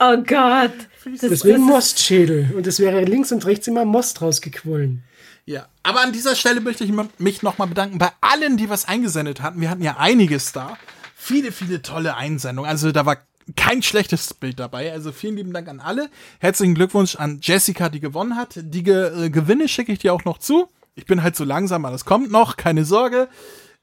Oh 0.00 0.16
Gott. 0.16 0.72
Das, 1.04 1.20
Deswegen 1.20 1.60
Mostschädel. 1.60 2.52
Und 2.56 2.66
es 2.66 2.78
wäre 2.78 3.04
links 3.04 3.32
und 3.32 3.44
rechts 3.44 3.68
immer 3.68 3.84
Most 3.84 4.22
rausgequollen. 4.22 5.04
Ja, 5.44 5.68
aber 5.82 6.00
an 6.00 6.12
dieser 6.12 6.34
Stelle 6.36 6.60
möchte 6.60 6.84
ich 6.84 6.92
mich 7.18 7.42
nochmal 7.42 7.68
bedanken 7.68 7.98
bei 7.98 8.10
allen, 8.20 8.56
die 8.56 8.70
was 8.70 8.86
eingesendet 8.86 9.42
hatten. 9.42 9.60
Wir 9.60 9.68
hatten 9.70 9.82
ja 9.82 9.96
einiges 9.98 10.52
da. 10.52 10.78
Viele, 11.14 11.52
viele 11.52 11.82
tolle 11.82 12.16
Einsendungen. 12.16 12.70
Also 12.70 12.92
da 12.92 13.04
war 13.04 13.18
kein 13.56 13.82
schlechtes 13.82 14.32
Bild 14.32 14.58
dabei. 14.58 14.90
Also 14.90 15.12
vielen 15.12 15.36
lieben 15.36 15.52
Dank 15.52 15.68
an 15.68 15.80
alle. 15.80 16.08
Herzlichen 16.38 16.74
Glückwunsch 16.74 17.16
an 17.16 17.40
Jessica, 17.42 17.88
die 17.90 18.00
gewonnen 18.00 18.36
hat. 18.36 18.54
Die 18.56 18.82
Ge 18.82 19.26
äh, 19.26 19.30
Gewinne 19.30 19.68
schicke 19.68 19.92
ich 19.92 19.98
dir 19.98 20.14
auch 20.14 20.24
noch 20.24 20.38
zu. 20.38 20.68
Ich 20.94 21.04
bin 21.04 21.22
halt 21.22 21.36
so 21.36 21.44
langsam, 21.44 21.84
aber 21.84 21.92
das 21.92 22.04
kommt 22.04 22.30
noch, 22.30 22.56
keine 22.56 22.84
Sorge. 22.84 23.28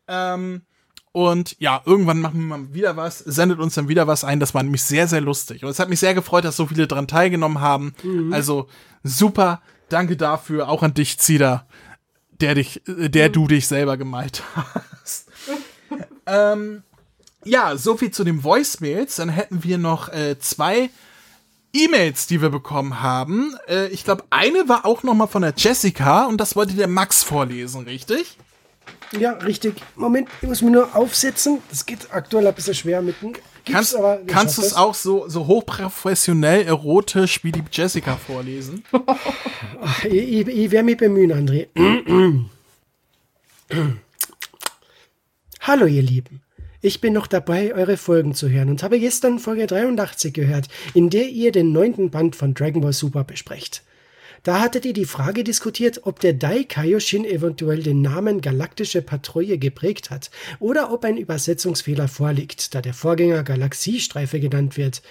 Ähm, 0.08 0.62
und 1.18 1.56
ja, 1.58 1.82
irgendwann 1.84 2.22
machen 2.22 2.42
wir 2.42 2.58
mal 2.58 2.74
wieder 2.76 2.96
was, 2.96 3.18
sendet 3.18 3.58
uns 3.58 3.74
dann 3.74 3.88
wieder 3.88 4.06
was 4.06 4.24
ein. 4.24 4.40
Das 4.40 4.54
war 4.54 4.62
nämlich 4.62 4.84
sehr, 4.84 5.08
sehr 5.08 5.20
lustig. 5.20 5.64
Und 5.64 5.72
es 5.72 5.80
hat 5.80 5.90
mich 5.90 6.00
sehr 6.00 6.14
gefreut, 6.14 6.46
dass 6.46 6.56
so 6.56 6.68
viele 6.68 6.86
dran 6.86 7.08
teilgenommen 7.08 7.60
haben. 7.60 7.96
Also 8.32 8.68
super, 9.02 9.64
danke 9.90 10.16
dafür. 10.16 10.70
Auch 10.70 10.84
an 10.84 10.94
dich, 10.94 11.18
Zieder, 11.18 11.66
der 12.40 12.54
dich, 12.54 12.88
äh, 12.88 13.10
der 13.10 13.30
du 13.30 13.48
dich 13.48 13.68
selber 13.68 13.98
gemalt 13.98 14.44
hast. 15.02 15.30
ähm, 16.28 16.84
ja, 17.44 17.78
so 17.78 17.98
viel 17.98 18.12
zu 18.12 18.24
den 18.24 18.44
Voicemails. 18.44 19.16
Dann 19.16 19.30
hätten 19.30 19.64
wir 19.64 19.80
noch 19.80 20.10
äh, 20.10 20.38
zwei 20.38 20.92
E-Mails, 21.74 22.28
die 22.28 22.44
wir 22.44 22.52
bekommen 22.52 23.02
haben. 23.02 23.56
Äh, 23.68 23.88
ich 23.88 24.04
glaube, 24.04 24.24
eine 24.30 24.70
war 24.70 24.86
auch 24.86 25.02
noch 25.02 25.16
mal 25.16 25.26
von 25.26 25.42
der 25.42 25.56
Jessica 25.58 26.26
und 26.26 26.38
das 26.40 26.56
wollte 26.56 26.76
der 26.76 26.88
Max 26.88 27.24
vorlesen, 27.24 27.86
richtig? 27.86 28.38
Ja, 29.12 29.34
richtig. 29.34 29.76
Moment, 29.96 30.28
ich 30.42 30.48
muss 30.48 30.62
mich 30.62 30.72
nur 30.72 30.96
aufsetzen. 30.96 31.60
Das 31.70 31.86
geht 31.86 32.12
aktuell 32.12 32.48
ein 32.48 32.54
bisschen 32.54 32.74
schwer 32.74 33.02
mit 33.02 33.22
dem 33.22 33.34
Gips, 33.68 33.96
Kannst, 33.96 34.28
kannst 34.28 34.58
du 34.58 34.62
es 34.62 34.74
auch 34.74 34.94
so, 34.94 35.28
so 35.28 35.46
hochprofessionell, 35.46 36.66
erotisch 36.66 37.44
wie 37.44 37.52
die 37.52 37.64
Jessica 37.72 38.16
vorlesen? 38.16 38.84
Ich, 40.04 40.14
ich, 40.14 40.48
ich 40.48 40.72
werde 40.72 40.86
mich 40.86 40.98
bemühen, 40.98 41.32
André. 41.32 41.68
Hallo, 45.62 45.86
ihr 45.86 46.02
Lieben. 46.02 46.42
Ich 46.82 47.02
bin 47.02 47.14
noch 47.14 47.28
dabei, 47.28 47.74
eure 47.74 47.98
Folgen 47.98 48.34
zu 48.34 48.50
hören 48.50 48.70
und 48.70 48.84
habe 48.84 49.00
gestern 49.00 49.40
Folge 49.40 49.68
83 49.68 50.34
gehört, 50.34 50.68
in 50.94 51.10
der 51.10 51.28
ihr 51.30 51.52
den 51.52 51.72
neunten 51.72 52.10
Band 52.10 52.36
von 52.36 52.54
Dragon 52.54 52.82
Ball 52.82 52.94
Super 52.94 53.24
besprecht. 53.24 53.84
Da 54.44 54.60
hattet 54.60 54.86
ihr 54.86 54.94
die 54.94 55.06
Frage 55.06 55.44
diskutiert, 55.44 56.02
ob 56.04 56.20
der 56.20 56.34
Dai 56.34 56.64
Kaioshin 56.64 57.26
eventuell 57.26 57.84
den 57.84 58.02
Namen 58.02 58.42
Galaktische 58.42 59.02
Patrouille 59.02 59.58
geprägt 59.58 60.10
hat 60.10 60.32
oder 60.60 60.92
ob 60.92 61.04
ein 61.04 61.18
Übersetzungsfehler 61.18 62.08
vorliegt, 62.08 62.74
da 62.76 62.82
der 62.82 62.94
Vorgänger 62.94 63.44
Galaxiestreife 63.44 64.40
genannt 64.40 64.78
wird. 64.78 65.02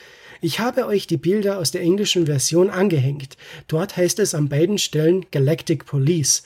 Ich 0.40 0.60
habe 0.60 0.86
euch 0.86 1.06
die 1.06 1.16
Bilder 1.16 1.58
aus 1.58 1.70
der 1.70 1.80
englischen 1.80 2.26
Version 2.26 2.70
angehängt. 2.70 3.36
Dort 3.68 3.96
heißt 3.96 4.18
es 4.18 4.34
an 4.34 4.48
beiden 4.48 4.78
Stellen 4.78 5.26
Galactic 5.30 5.86
Police. 5.86 6.42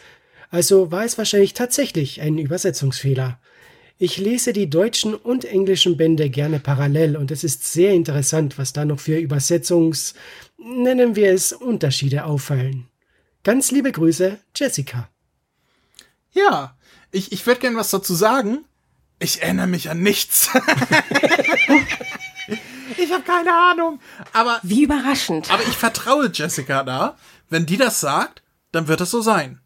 Also 0.50 0.90
war 0.90 1.04
es 1.04 1.18
wahrscheinlich 1.18 1.54
tatsächlich 1.54 2.20
ein 2.20 2.38
Übersetzungsfehler. 2.38 3.38
Ich 4.02 4.16
lese 4.16 4.54
die 4.54 4.70
deutschen 4.70 5.14
und 5.14 5.44
englischen 5.44 5.98
Bände 5.98 6.30
gerne 6.30 6.58
parallel 6.58 7.18
und 7.18 7.30
es 7.30 7.44
ist 7.44 7.70
sehr 7.70 7.92
interessant, 7.92 8.56
was 8.56 8.72
da 8.72 8.86
noch 8.86 8.98
für 8.98 9.18
Übersetzungs, 9.18 10.14
nennen 10.62 11.16
wir 11.16 11.32
es, 11.32 11.52
Unterschiede 11.52 12.24
auffallen. 12.24 12.88
Ganz 13.42 13.70
liebe 13.70 13.90
Grüße, 13.92 14.38
Jessica. 14.54 15.08
Ja, 16.32 16.76
ich, 17.10 17.32
ich 17.32 17.46
würde 17.46 17.60
gerne 17.60 17.76
was 17.76 17.90
dazu 17.90 18.14
sagen. 18.14 18.64
Ich 19.18 19.42
erinnere 19.42 19.66
mich 19.66 19.90
an 19.90 20.00
nichts. 20.02 20.50
ich 22.96 23.12
habe 23.12 23.22
keine 23.24 23.52
Ahnung. 23.52 24.00
Aber, 24.32 24.60
wie 24.62 24.84
überraschend. 24.84 25.50
aber 25.50 25.62
ich 25.62 25.76
vertraue 25.76 26.30
Jessica 26.32 26.84
da. 26.84 27.16
Wenn 27.48 27.66
die 27.66 27.76
das 27.76 28.00
sagt, 28.00 28.42
dann 28.72 28.88
wird 28.88 29.00
es 29.00 29.10
so 29.10 29.20
sein. 29.20 29.60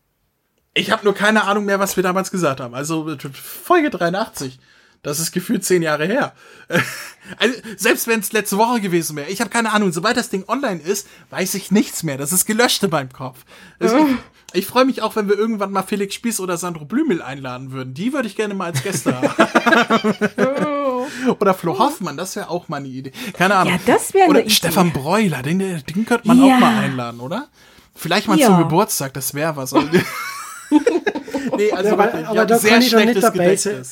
Ich 0.73 0.91
habe 0.91 1.05
nur 1.05 1.15
keine 1.15 1.45
Ahnung 1.45 1.67
mehr, 1.67 1.79
was 1.79 1.97
wir 1.97 2.03
damals 2.03 2.31
gesagt 2.31 2.61
haben. 2.61 2.75
Also 2.75 3.17
Folge 3.33 3.91
83. 3.91 4.59
Das 5.05 5.21
ist 5.21 5.31
gefühlt 5.31 5.65
zehn 5.65 5.83
Jahre 5.83 6.07
her. 6.07 6.33
Also, 7.39 7.55
selbst 7.79 8.07
wenn 8.07 8.21
es 8.21 8.33
letzte 8.33 8.59
Woche 8.59 8.83
gewesen 8.83 9.17
wäre, 9.17 9.31
ich 9.31 9.41
habe 9.41 9.49
keine 9.49 9.73
Ahnung. 9.73 9.91
Sobald 9.95 10.15
das 10.19 10.29
Ding 10.29 10.45
online 10.47 10.79
ist, 10.83 11.07
weiß 11.31 11.55
ich 11.55 11.71
nichts 11.71 12.03
mehr. 12.03 12.19
Das 12.19 12.35
ist 12.35 12.45
gelöscht 12.45 12.83
in 12.83 12.91
meinem 12.91 13.11
Kopf. 13.11 13.39
Also, 13.81 13.97
ich 13.97 14.05
ich 14.53 14.67
freue 14.67 14.85
mich 14.85 15.01
auch, 15.01 15.17
wenn 15.17 15.27
wir 15.27 15.39
irgendwann 15.39 15.73
mal 15.73 15.83
Felix 15.85 16.15
Spieß 16.17 16.39
oder 16.41 16.59
Sandro 16.59 16.85
Blümel 16.85 17.23
einladen 17.23 17.73
würden. 17.73 17.95
Die 17.95 18.13
würde 18.13 18.29
ich 18.29 18.37
gerne 18.37 18.53
mal 18.53 18.67
als 18.67 18.83
Gäste 18.83 19.19
haben. 19.19 19.35
oder 21.41 21.55
Flo 21.55 21.79
Hoffmann, 21.79 22.19
das 22.19 22.37
wäre 22.37 22.51
auch 22.51 22.69
mal 22.69 22.77
eine 22.77 22.89
Idee. 22.89 23.13
Keine 23.33 23.55
Ahnung. 23.57 23.73
Ja, 23.73 23.81
das 23.87 24.13
wäre 24.13 24.29
Oder 24.29 24.41
eine 24.41 24.47
Idee. 24.47 24.55
Stefan 24.55 24.93
Breuler, 24.93 25.41
den, 25.43 25.59
den 25.61 26.05
könnte 26.07 26.29
man 26.29 26.45
Ja. 26.45 26.57
auch 26.57 26.61
mal 26.61 26.79
einladen, 26.79 27.21
oder? 27.21 27.49
Vielleicht 27.95 28.29
mal 28.29 28.39
Ja. 28.39 28.49
zum 28.49 28.59
Geburtstag, 28.59 29.15
das 29.15 29.33
wäre 29.33 29.57
was. 29.57 29.73
nee, 31.57 31.73
also 31.73 31.89
Ja, 31.89 31.93
aber- 31.95 32.05
wirklich, 32.05 32.23
ich 32.23 32.29
aber 32.29 32.47
da 32.47 32.59
sehr 32.59 32.71
kann 32.73 32.83
ich 32.83 32.91
doch 32.91 32.99
nicht 32.99 33.11
schlechtes 33.13 33.23
dabei 33.23 33.57
sein. 33.57 33.83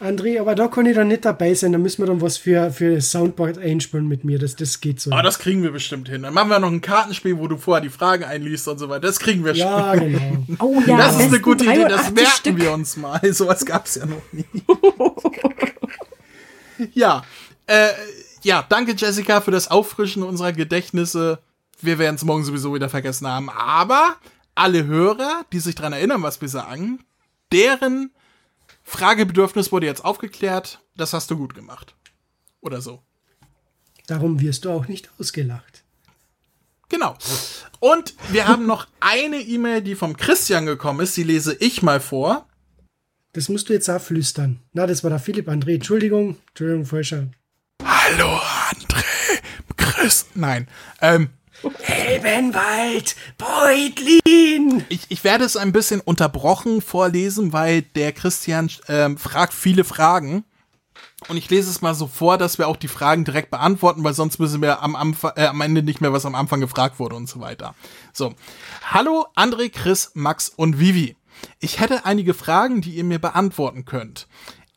André, 0.00 0.38
aber 0.38 0.54
da 0.54 0.68
kann 0.68 0.84
ich 0.84 0.94
dann 0.94 1.08
nicht 1.08 1.24
dabei 1.24 1.54
sein, 1.54 1.72
da 1.72 1.78
müssen 1.78 2.02
wir 2.02 2.06
dann 2.06 2.20
was 2.20 2.36
für, 2.36 2.70
für 2.70 2.96
das 2.96 3.10
Soundboard 3.10 3.56
einspielen 3.58 4.06
mit 4.06 4.24
mir, 4.24 4.38
das, 4.38 4.54
das 4.54 4.80
geht 4.80 5.00
so. 5.00 5.10
Aber 5.10 5.22
das 5.22 5.38
kriegen 5.38 5.62
wir 5.62 5.72
bestimmt 5.72 6.08
hin. 6.08 6.22
Dann 6.22 6.34
machen 6.34 6.50
wir 6.50 6.58
noch 6.58 6.70
ein 6.70 6.82
Kartenspiel, 6.82 7.38
wo 7.38 7.48
du 7.48 7.56
vorher 7.56 7.80
die 7.80 7.88
Fragen 7.88 8.24
einliest 8.24 8.68
und 8.68 8.78
so 8.78 8.90
weiter. 8.90 9.06
Das 9.06 9.18
kriegen 9.18 9.44
wir 9.44 9.54
ja, 9.54 9.94
schon. 9.96 10.12
genau. 10.12 10.44
Oh 10.58 10.82
ja, 10.86 10.98
das 10.98 11.18
ist 11.18 11.28
eine 11.28 11.40
gute 11.40 11.64
Idee, 11.64 11.86
das 11.88 12.12
83 12.12 12.14
merken 12.14 12.30
Stück. 12.36 12.58
wir 12.58 12.72
uns 12.72 12.96
mal. 12.96 13.20
Sowas 13.32 13.64
gab 13.64 13.86
es 13.86 13.94
ja 13.94 14.06
noch 14.06 14.22
nie. 14.32 14.44
ja, 16.92 17.24
äh, 17.66 17.88
ja, 18.42 18.64
danke 18.68 18.94
Jessica 18.96 19.40
für 19.40 19.50
das 19.50 19.70
Auffrischen 19.70 20.22
unserer 20.22 20.52
Gedächtnisse. 20.52 21.38
Wir 21.80 21.98
werden 21.98 22.16
es 22.16 22.24
morgen 22.24 22.44
sowieso 22.44 22.74
wieder 22.74 22.90
vergessen 22.90 23.26
haben. 23.26 23.48
Aber 23.48 24.16
alle 24.54 24.84
Hörer, 24.84 25.44
die 25.52 25.60
sich 25.60 25.74
dran 25.74 25.94
erinnern, 25.94 26.22
was 26.22 26.40
wir 26.40 26.48
sagen, 26.48 27.00
deren 27.50 28.10
Fragebedürfnis 28.86 29.72
wurde 29.72 29.86
jetzt 29.86 30.04
aufgeklärt. 30.04 30.80
Das 30.96 31.12
hast 31.12 31.30
du 31.30 31.36
gut 31.36 31.54
gemacht. 31.54 31.94
Oder 32.60 32.80
so. 32.80 33.02
Darum 34.06 34.40
wirst 34.40 34.64
du 34.64 34.70
auch 34.70 34.86
nicht 34.86 35.10
ausgelacht. 35.18 35.82
Genau. 36.88 37.18
Und 37.80 38.14
wir 38.30 38.46
haben 38.46 38.64
noch 38.64 38.86
eine 39.00 39.38
E-Mail, 39.38 39.82
die 39.82 39.96
vom 39.96 40.16
Christian 40.16 40.66
gekommen 40.66 41.00
ist. 41.00 41.16
Die 41.16 41.24
lese 41.24 41.56
ich 41.58 41.82
mal 41.82 41.98
vor. 41.98 42.46
Das 43.32 43.48
musst 43.48 43.68
du 43.68 43.72
jetzt 43.72 43.90
auch 43.90 44.00
flüstern. 44.00 44.60
Na, 44.72 44.86
das 44.86 45.02
war 45.02 45.10
der 45.10 45.18
Philipp 45.18 45.48
André. 45.48 45.74
Entschuldigung, 45.74 46.36
Entschuldigung, 46.48 46.86
falscher. 46.86 47.26
Hallo, 47.84 48.38
André. 48.70 49.04
Chris. 49.76 50.26
Nein. 50.34 50.68
Ähm, 51.00 51.30
Elbenwald, 51.86 53.16
Beutlin! 53.38 54.84
ich, 54.88 55.06
ich 55.08 55.24
werde 55.24 55.44
es 55.44 55.56
ein 55.56 55.72
bisschen 55.72 56.00
unterbrochen 56.00 56.80
vorlesen, 56.80 57.52
weil 57.52 57.82
der 57.82 58.12
Christian 58.12 58.70
ähm, 58.88 59.18
fragt 59.18 59.54
viele 59.54 59.84
Fragen. 59.84 60.44
Und 61.28 61.36
ich 61.36 61.50
lese 61.50 61.70
es 61.70 61.80
mal 61.80 61.94
so 61.94 62.06
vor, 62.06 62.38
dass 62.38 62.58
wir 62.58 62.68
auch 62.68 62.76
die 62.76 62.88
Fragen 62.88 63.24
direkt 63.24 63.50
beantworten, 63.50 64.04
weil 64.04 64.14
sonst 64.14 64.38
müssen 64.38 64.62
wir 64.62 64.82
am, 64.82 64.94
Anfang, 64.94 65.32
äh, 65.36 65.46
am 65.46 65.60
Ende 65.60 65.82
nicht 65.82 66.00
mehr, 66.00 66.12
was 66.12 66.26
am 66.26 66.34
Anfang 66.34 66.60
gefragt 66.60 66.98
wurde 66.98 67.16
und 67.16 67.28
so 67.28 67.40
weiter. 67.40 67.74
So. 68.12 68.34
Hallo, 68.90 69.26
André, 69.34 69.70
Chris, 69.70 70.12
Max 70.14 70.48
und 70.48 70.78
Vivi. 70.78 71.16
Ich 71.58 71.80
hätte 71.80 72.04
einige 72.04 72.34
Fragen, 72.34 72.80
die 72.80 72.92
ihr 72.92 73.04
mir 73.04 73.18
beantworten 73.18 73.84
könnt. 73.84 74.26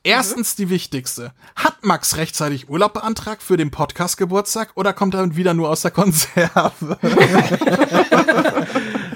Erstens 0.04 0.56
die 0.56 0.70
wichtigste. 0.70 1.34
Hat 1.56 1.84
Max 1.84 2.16
rechtzeitig 2.16 2.70
Urlaub 2.70 2.94
beantragt 2.94 3.44
für 3.44 3.58
den 3.58 3.70
Podcast-Geburtstag 3.70 4.72
oder 4.76 4.94
kommt 4.94 5.14
er 5.14 5.36
wieder 5.36 5.54
nur 5.54 5.70
aus 5.70 5.82
der 5.82 5.92
Konserve? 5.92 6.98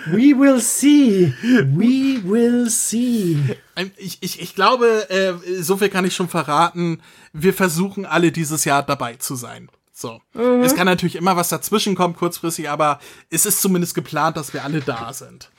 We 0.07 0.37
will 0.37 0.59
see. 0.59 1.33
We 1.41 2.21
will 2.23 2.69
see. 2.69 3.57
Ähm, 3.75 3.91
Ich, 3.97 4.17
ich, 4.21 4.41
ich 4.41 4.55
glaube, 4.55 5.09
äh, 5.09 5.61
so 5.61 5.77
viel 5.77 5.89
kann 5.89 6.05
ich 6.05 6.15
schon 6.15 6.27
verraten. 6.27 7.01
Wir 7.31 7.53
versuchen 7.53 8.05
alle 8.05 8.31
dieses 8.31 8.65
Jahr 8.65 8.83
dabei 8.83 9.15
zu 9.15 9.35
sein. 9.35 9.69
So. 9.95 10.21
Es 10.63 10.75
kann 10.75 10.85
natürlich 10.85 11.15
immer 11.15 11.35
was 11.37 11.49
dazwischen 11.49 11.95
kommen, 11.95 12.15
kurzfristig, 12.15 12.69
aber 12.69 12.99
es 13.29 13.45
ist 13.45 13.61
zumindest 13.61 13.93
geplant, 13.95 14.35
dass 14.35 14.51
wir 14.53 14.63
alle 14.63 14.81
da 14.81 15.13
sind. 15.13 15.49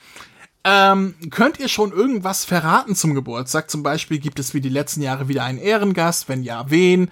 Ähm, 0.67 1.13
könnt 1.29 1.59
ihr 1.59 1.67
schon 1.67 1.91
irgendwas 1.91 2.43
verraten 2.43 2.95
zum 2.95 3.13
Geburtstag? 3.13 3.69
Zum 3.69 3.83
Beispiel 3.83 4.17
gibt 4.17 4.39
es 4.39 4.55
wie 4.55 4.61
die 4.61 4.69
letzten 4.69 5.03
Jahre 5.03 5.27
wieder 5.27 5.43
einen 5.43 5.59
Ehrengast, 5.59 6.27
wenn 6.27 6.41
ja, 6.41 6.71
wen? 6.71 7.11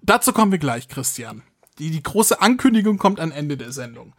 Dazu 0.00 0.32
kommen 0.32 0.52
wir 0.52 0.58
gleich, 0.58 0.88
Christian. 0.88 1.42
Die, 1.78 1.90
die 1.90 2.02
große 2.02 2.40
Ankündigung 2.40 2.96
kommt 2.96 3.20
am 3.20 3.30
Ende 3.30 3.58
der 3.58 3.72
Sendung. 3.72 4.14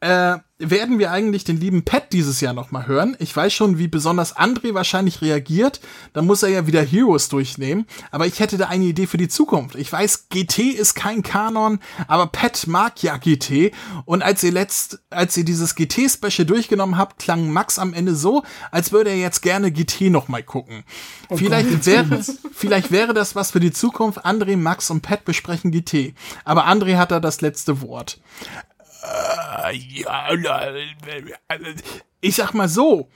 Äh, 0.00 0.38
werden 0.58 0.98
wir 0.98 1.10
eigentlich 1.10 1.44
den 1.44 1.60
lieben 1.60 1.84
Pat 1.84 2.12
dieses 2.12 2.40
Jahr 2.40 2.52
noch 2.52 2.70
mal 2.70 2.86
hören? 2.86 3.16
Ich 3.18 3.34
weiß 3.34 3.52
schon, 3.52 3.78
wie 3.78 3.88
besonders 3.88 4.36
André 4.36 4.74
wahrscheinlich 4.74 5.20
reagiert. 5.22 5.80
Da 6.12 6.22
muss 6.22 6.42
er 6.42 6.50
ja 6.50 6.66
wieder 6.66 6.82
Heroes 6.82 7.28
durchnehmen. 7.28 7.86
Aber 8.10 8.26
ich 8.26 8.38
hätte 8.38 8.58
da 8.58 8.68
eine 8.68 8.84
Idee 8.84 9.06
für 9.06 9.16
die 9.16 9.28
Zukunft. 9.28 9.74
Ich 9.74 9.92
weiß, 9.92 10.28
GT 10.28 10.58
ist 10.70 10.94
kein 10.94 11.22
Kanon, 11.22 11.80
aber 12.06 12.26
Pat 12.26 12.66
mag 12.66 13.02
ja 13.02 13.16
GT. 13.16 13.72
Und 14.04 14.22
als 14.22 14.42
ihr 14.42 14.52
letzt, 14.52 15.00
als 15.10 15.36
ihr 15.36 15.44
dieses 15.44 15.74
GT-Special 15.74 16.46
durchgenommen 16.46 16.96
habt, 16.96 17.20
klang 17.20 17.50
Max 17.50 17.78
am 17.78 17.92
Ende 17.92 18.14
so, 18.14 18.44
als 18.70 18.92
würde 18.92 19.10
er 19.10 19.18
jetzt 19.18 19.42
gerne 19.42 19.72
GT 19.72 20.10
noch 20.10 20.28
mal 20.28 20.42
gucken. 20.42 20.84
vielleicht 21.28 21.86
wäre, 21.86 22.22
vielleicht 22.52 22.92
wäre 22.92 23.14
das 23.14 23.34
was 23.34 23.50
für 23.50 23.60
die 23.60 23.72
Zukunft. 23.72 24.24
André, 24.24 24.56
Max 24.56 24.90
und 24.90 25.02
Pat 25.02 25.24
besprechen 25.24 25.72
GT. 25.72 26.14
Aber 26.44 26.68
André 26.68 26.96
hat 26.96 27.10
da 27.10 27.18
das 27.18 27.40
letzte 27.40 27.82
Wort. 27.82 28.20
Äh, 29.02 29.76
ich 32.20 32.36
sag 32.36 32.54
mal 32.54 32.68
so, 32.68 33.08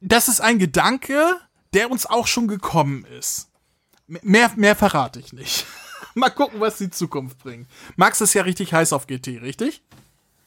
das 0.00 0.28
ist 0.28 0.40
ein 0.40 0.58
Gedanke, 0.58 1.36
der 1.74 1.90
uns 1.90 2.06
auch 2.06 2.26
schon 2.26 2.48
gekommen 2.48 3.04
ist. 3.18 3.48
Mehr, 4.06 4.50
mehr 4.56 4.74
verrate 4.76 5.20
ich 5.20 5.32
nicht. 5.32 5.66
mal 6.14 6.30
gucken, 6.30 6.60
was 6.60 6.78
die 6.78 6.90
Zukunft 6.90 7.38
bringt. 7.38 7.68
Max 7.96 8.20
ist 8.20 8.34
ja 8.34 8.42
richtig 8.42 8.72
heiß 8.72 8.92
auf 8.92 9.06
GT, 9.06 9.40
richtig? 9.42 9.82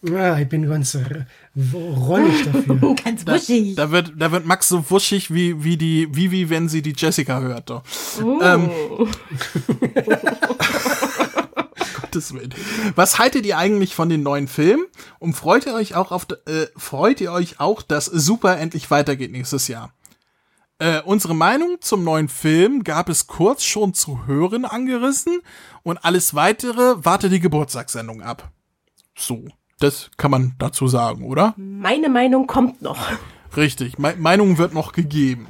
Ja, 0.04 0.36
ich 0.40 0.50
bin 0.50 0.68
ganz 0.68 0.96
r- 0.96 1.28
rollig 1.74 2.44
dafür. 2.52 2.96
Ganz 2.96 3.24
Da, 3.24 3.36
wuschig. 3.36 3.76
da 3.76 3.92
wird, 3.92 4.14
da 4.18 4.32
wird 4.32 4.48
Max 4.48 4.68
so 4.68 4.90
wuschig 4.90 5.32
wie, 5.32 5.64
wie 5.64 5.78
die, 5.78 6.08
wie, 6.16 6.32
wie 6.32 6.50
wenn 6.50 6.68
sie 6.70 6.82
die 6.82 6.96
Jessica 6.98 7.40
hört. 7.40 7.70
Doch. 7.70 7.84
Ähm, 8.20 8.72
Gottes 12.12 12.34
Willen. 12.34 12.54
Was 12.96 13.20
haltet 13.20 13.46
ihr 13.46 13.58
eigentlich 13.58 13.96
von 13.96 14.10
den 14.10 14.22
neuen 14.22 14.50
Filmen? 14.50 14.86
Und 15.20 15.34
freut 15.34 15.66
ihr 15.66 15.74
euch 15.74 15.96
auch 15.96 16.12
auf, 16.12 16.28
äh, 16.46 16.68
freut 16.76 17.22
ihr 17.22 17.32
euch 17.32 17.62
auch, 17.62 17.82
dass 17.82 18.06
Super 18.06 18.58
endlich 18.58 18.92
weitergeht 18.92 19.32
nächstes 19.32 19.70
Jahr? 19.70 19.94
Äh, 20.80 21.02
unsere 21.04 21.34
Meinung 21.34 21.78
zum 21.80 22.04
neuen 22.04 22.28
Film 22.28 22.84
gab 22.84 23.08
es 23.08 23.28
kurz 23.28 23.64
schon 23.64 23.94
zu 23.94 24.26
hören 24.28 24.66
angerissen 24.66 25.40
und 25.84 26.04
alles 26.04 26.36
weitere 26.36 26.96
warte 26.98 27.30
die 27.30 27.40
Geburtstagssendung 27.40 28.22
ab. 28.22 28.52
So, 29.18 29.46
das 29.80 30.12
kann 30.18 30.32
man 30.32 30.56
dazu 30.60 30.88
sagen, 30.90 31.24
oder? 31.24 31.54
Meine 31.56 32.10
Meinung 32.10 32.46
kommt 32.46 32.82
noch. 32.82 32.98
Richtig, 33.56 34.00
Me 34.00 34.16
Meinung 34.18 34.58
wird 34.58 34.74
noch 34.74 34.92
gegeben. 34.92 35.48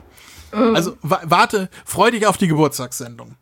Also 0.51 0.97
wa 1.01 1.21
warte, 1.23 1.69
freu 1.85 2.11
dich 2.11 2.27
auf 2.27 2.37
die 2.37 2.49
Geburtstagssendung. 2.49 3.37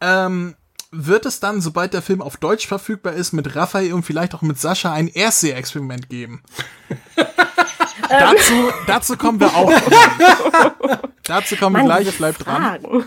Ähm, 0.00 0.56
wird 0.90 1.26
es 1.26 1.40
dann, 1.40 1.60
sobald 1.60 1.92
der 1.92 2.02
Film 2.02 2.22
auf 2.22 2.36
Deutsch 2.36 2.66
verfügbar 2.66 3.14
ist, 3.14 3.32
mit 3.32 3.54
Raphael 3.56 3.92
und 3.92 4.02
vielleicht 4.02 4.34
auch 4.34 4.42
mit 4.42 4.58
Sascha 4.58 4.92
ein 4.92 5.08
Erstseh-Experiment 5.08 6.08
geben? 6.08 6.42
dazu, 8.08 8.72
dazu 8.86 9.16
kommen 9.16 9.40
wir 9.40 9.54
auch. 9.54 9.68
gleich. 9.68 10.98
dazu 11.24 11.56
kommen 11.56 11.76
wir 11.76 11.80
Mann, 11.80 11.86
gleich, 11.86 12.06
diese 12.06 12.18
bleibt 12.18 12.46
dran. 12.46 12.78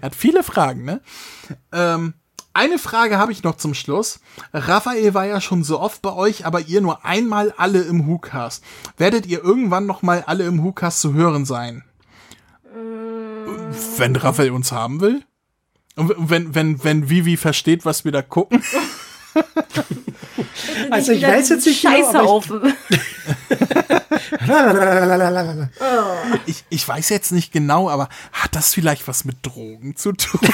Er 0.00 0.06
hat 0.06 0.14
viele 0.14 0.42
Fragen, 0.44 0.84
ne? 0.84 1.00
Ähm, 1.72 2.14
eine 2.54 2.78
Frage 2.78 3.18
habe 3.18 3.32
ich 3.32 3.42
noch 3.42 3.56
zum 3.56 3.74
Schluss. 3.74 4.20
Raphael 4.52 5.14
war 5.14 5.24
ja 5.24 5.40
schon 5.40 5.64
so 5.64 5.80
oft 5.80 6.02
bei 6.02 6.12
euch, 6.12 6.46
aber 6.46 6.60
ihr 6.60 6.80
nur 6.80 7.04
einmal 7.04 7.52
alle 7.56 7.80
im 7.82 8.06
WhoCast. 8.06 8.62
Werdet 8.96 9.26
ihr 9.26 9.42
irgendwann 9.42 9.86
noch 9.86 10.02
mal 10.02 10.22
alle 10.26 10.44
im 10.44 10.62
WhoCast 10.62 11.00
zu 11.00 11.14
hören 11.14 11.46
sein? 11.46 11.84
Wenn 13.96 14.16
Raphael 14.16 14.52
uns 14.52 14.70
haben 14.70 15.00
will? 15.00 15.24
Und 15.96 16.08
w- 16.10 16.14
wenn, 16.18 16.54
wenn, 16.54 16.84
wenn 16.84 17.10
Vivi 17.10 17.36
versteht, 17.36 17.84
was 17.84 18.04
wir 18.04 18.12
da 18.12 18.22
gucken? 18.22 18.62
Also 20.90 21.12
ich 21.12 21.22
weiß 21.22 21.48
jetzt 21.48 21.66
nicht 21.66 21.80
genau, 21.82 21.96
Scheiße 21.96 22.18
aber 22.18 22.28
auf. 22.28 22.52
Ich, 26.46 26.64
ich 26.68 26.86
weiß 26.86 27.08
jetzt 27.08 27.32
nicht 27.32 27.52
genau, 27.52 27.88
aber 27.88 28.08
hat 28.32 28.54
das 28.54 28.74
vielleicht 28.74 29.08
was 29.08 29.24
mit 29.24 29.36
Drogen 29.42 29.96
zu 29.96 30.12
tun? 30.12 30.40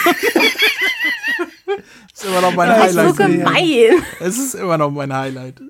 ist 2.15 2.25
immer 2.25 2.41
noch 2.41 2.55
mein 2.55 2.69
Das 2.69 2.89
ist 2.89 2.95
so 2.95 3.01
Highlight. 3.01 3.19
Highlight. 3.19 3.45
gemein. 3.45 4.03
Es 4.21 4.39
ist 4.39 4.55
immer 4.55 4.79
noch 4.79 4.91
mein 4.91 5.13
Highlight. 5.13 5.61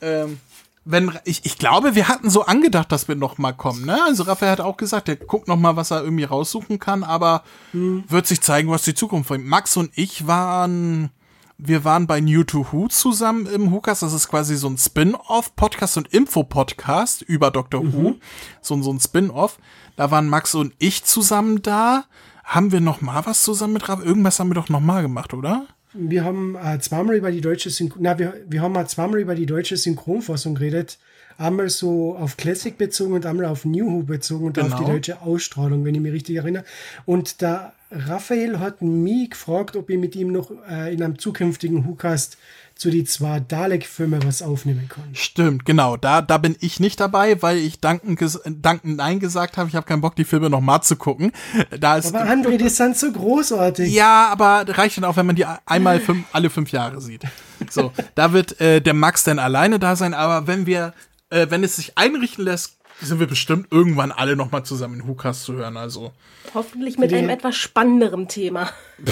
Ähm, 0.00 0.38
wenn, 0.84 1.12
ich, 1.24 1.44
ich 1.44 1.58
glaube, 1.58 1.94
wir 1.94 2.08
hatten 2.08 2.30
so 2.30 2.44
angedacht, 2.46 2.90
dass 2.90 3.06
wir 3.06 3.14
noch 3.14 3.38
mal 3.38 3.52
kommen. 3.52 3.84
Ne? 3.84 3.98
Also 4.04 4.22
Raphael 4.24 4.52
hat 4.52 4.60
auch 4.60 4.76
gesagt, 4.76 5.08
er 5.08 5.16
guckt 5.16 5.46
noch 5.46 5.56
mal, 5.58 5.76
was 5.76 5.90
er 5.90 6.02
irgendwie 6.02 6.24
raussuchen 6.24 6.78
kann, 6.78 7.04
aber 7.04 7.42
wird 7.72 8.26
sich 8.26 8.40
zeigen, 8.40 8.70
was 8.70 8.82
die 8.82 8.94
Zukunft 8.94 9.28
bringt. 9.28 9.46
Max 9.46 9.76
und 9.76 9.90
ich 9.94 10.26
waren, 10.26 11.10
wir 11.58 11.84
waren 11.84 12.06
bei 12.06 12.20
New 12.20 12.44
to 12.44 12.66
Who 12.72 12.88
zusammen 12.88 13.46
im 13.46 13.70
Hukas. 13.70 14.00
Das 14.00 14.12
ist 14.14 14.28
quasi 14.28 14.56
so 14.56 14.68
ein 14.68 14.78
Spin-off-Podcast 14.78 15.98
und 15.98 16.08
Info-Podcast 16.08 17.22
über 17.22 17.50
Dr. 17.50 17.82
Who. 17.92 18.14
So, 18.62 18.74
ein- 18.74 18.82
so 18.82 18.90
ein 18.92 19.00
Spin-off. 19.00 19.58
Da 19.96 20.10
waren 20.10 20.28
Max 20.28 20.54
und 20.54 20.72
ich 20.78 21.04
zusammen 21.04 21.60
da. 21.62 22.04
Haben 22.42 22.72
wir 22.72 22.80
noch 22.80 23.00
mal 23.00 23.24
was 23.26 23.44
zusammen 23.44 23.74
mit 23.74 23.88
Raphael? 23.88 24.08
Irgendwas 24.08 24.40
haben 24.40 24.48
wir 24.50 24.54
doch 24.54 24.70
noch 24.70 24.80
mal 24.80 25.02
gemacht, 25.02 25.34
oder? 25.34 25.66
Wir 25.92 26.24
haben 26.24 26.56
äh, 26.56 26.78
zweimal 26.78 27.16
über 27.16 27.30
die 27.32 27.40
deutsche 27.40 27.70
Synchron, 27.70 28.02
na, 28.02 28.18
wir, 28.18 28.34
wir 28.48 28.62
haben 28.62 28.72
mal 28.72 28.86
zweimal 28.86 29.20
über 29.20 29.34
die 29.34 29.46
deutsche 29.46 29.76
Synchronfassung 29.76 30.54
geredet. 30.54 30.98
Einmal 31.36 31.70
so 31.70 32.16
auf 32.16 32.36
Classic 32.36 32.76
bezogen 32.76 33.14
und 33.14 33.24
einmal 33.26 33.46
auf 33.46 33.64
New 33.64 33.86
Who 33.90 34.02
bezogen 34.02 34.46
und 34.46 34.58
auf 34.58 34.68
die 34.68 34.76
Genau. 34.76 34.90
deutsche 34.90 35.22
Ausstrahlung, 35.22 35.84
wenn 35.84 35.94
ich 35.94 36.00
mich 36.00 36.12
richtig 36.12 36.36
erinnere. 36.36 36.64
Und 37.06 37.40
der 37.40 37.72
Raphael 37.90 38.60
hat 38.60 38.82
mich 38.82 39.30
gefragt, 39.30 39.74
ob 39.74 39.88
ich 39.90 39.98
mit 39.98 40.14
ihm 40.14 40.32
noch 40.32 40.50
äh, 40.70 40.92
in 40.92 41.02
einem 41.02 41.18
zukünftigen 41.18 41.86
WhoCast 41.86 42.36
zu 42.80 42.90
die 42.90 43.04
zwei 43.04 43.40
Dalek-Filme 43.40 44.20
was 44.24 44.40
aufnehmen 44.40 44.88
kann. 44.88 45.04
Stimmt, 45.12 45.66
genau. 45.66 45.98
Da, 45.98 46.22
da 46.22 46.38
bin 46.38 46.56
ich 46.60 46.80
nicht 46.80 46.98
dabei, 46.98 47.42
weil 47.42 47.58
ich 47.58 47.78
Danken, 47.80 48.16
ges 48.16 48.40
Danken 48.46 48.96
Nein 48.96 49.20
gesagt 49.20 49.58
habe. 49.58 49.68
Ich 49.68 49.74
habe 49.76 49.86
keinen 49.86 50.00
Bock, 50.00 50.16
die 50.16 50.24
Filme 50.24 50.48
noch 50.48 50.62
mal 50.62 50.80
zu 50.80 50.96
gucken. 50.96 51.30
Da 51.78 51.98
ist, 51.98 52.14
Aber 52.14 52.24
André, 52.24 52.56
die 52.56 52.70
sind 52.70 52.96
so 52.96 53.12
großartig. 53.12 53.92
ja, 53.92 54.28
aber 54.28 54.64
reicht 54.66 54.96
dann 54.96 55.04
auch, 55.04 55.16
wenn 55.16 55.26
man 55.26 55.36
die 55.36 55.44
einmal 55.66 56.00
fünf, 56.00 56.24
alle 56.32 56.48
fünf 56.48 56.72
Jahre 56.72 57.02
sieht. 57.02 57.22
So, 57.68 57.92
da 58.14 58.32
wird 58.32 58.58
äh, 58.62 58.80
der 58.80 58.94
Max 58.94 59.24
dann 59.24 59.38
alleine 59.38 59.78
da 59.78 59.94
sein. 59.94 60.14
Aber 60.14 60.46
wenn 60.46 60.64
wir, 60.64 60.94
äh, 61.28 61.48
wenn 61.50 61.62
es 61.62 61.76
sich 61.76 61.98
einrichten 61.98 62.44
lässt, 62.44 62.79
sind 63.00 63.20
wir 63.20 63.26
bestimmt 63.26 63.68
irgendwann 63.70 64.12
alle 64.12 64.36
noch 64.36 64.50
mal 64.50 64.64
zusammen 64.64 65.00
in 65.00 65.06
Hukas 65.06 65.42
zu 65.42 65.54
hören. 65.54 65.76
Also 65.76 66.12
Hoffentlich 66.54 66.98
mit 66.98 67.12
einem 67.12 67.30
etwas 67.30 67.56
spannenderen 67.56 68.28
Thema. 68.28 68.70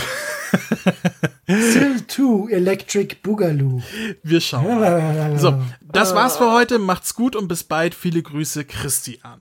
Still 1.47 2.07
2 2.07 2.51
Electric 2.53 3.17
Boogaloo. 3.23 3.83
wir 4.23 4.41
schauen. 4.41 4.81
Mal. 4.81 5.35
So, 5.39 5.61
das 5.81 6.15
war's 6.15 6.37
für 6.37 6.53
heute. 6.53 6.79
Macht's 6.79 7.15
gut 7.15 7.37
und 7.37 7.49
bis 7.49 7.65
bald. 7.65 7.95
Viele 7.95 8.23
Grüße, 8.23 8.65
Christian. 8.65 9.41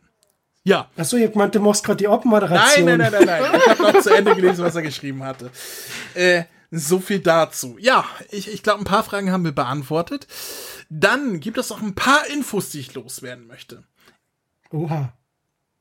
Ja. 0.63 0.89
Achso, 0.97 1.17
ihr 1.17 1.31
meint, 1.33 1.55
du 1.55 1.59
machst 1.59 1.83
gerade 1.83 1.97
die 1.97 2.05
Nein, 2.05 2.13
Abmoderation. 2.13 2.85
nein, 2.85 2.97
nein, 2.97 3.11
nein, 3.11 3.25
nein. 3.25 3.43
Ich 3.57 3.67
habe 3.69 3.83
noch 3.93 4.01
zu 4.01 4.09
Ende 4.13 4.35
gelesen, 4.35 4.63
was 4.63 4.75
er 4.75 4.81
geschrieben 4.81 5.23
hatte. 5.23 5.49
Äh, 6.13 6.43
so 6.71 6.99
viel 6.99 7.19
dazu. 7.19 7.77
Ja, 7.79 8.03
ich, 8.31 8.51
ich 8.51 8.63
glaube, 8.63 8.81
ein 8.81 8.85
paar 8.85 9.03
Fragen 9.03 9.31
haben 9.31 9.45
wir 9.45 9.53
beantwortet. 9.53 10.27
Dann 10.89 11.39
gibt 11.39 11.57
es 11.57 11.69
noch 11.69 11.81
ein 11.81 11.95
paar 11.95 12.27
Infos, 12.27 12.69
die 12.69 12.79
ich 12.81 12.93
loswerden 12.93 13.47
möchte. 13.47 13.83
Oha. 14.71 15.13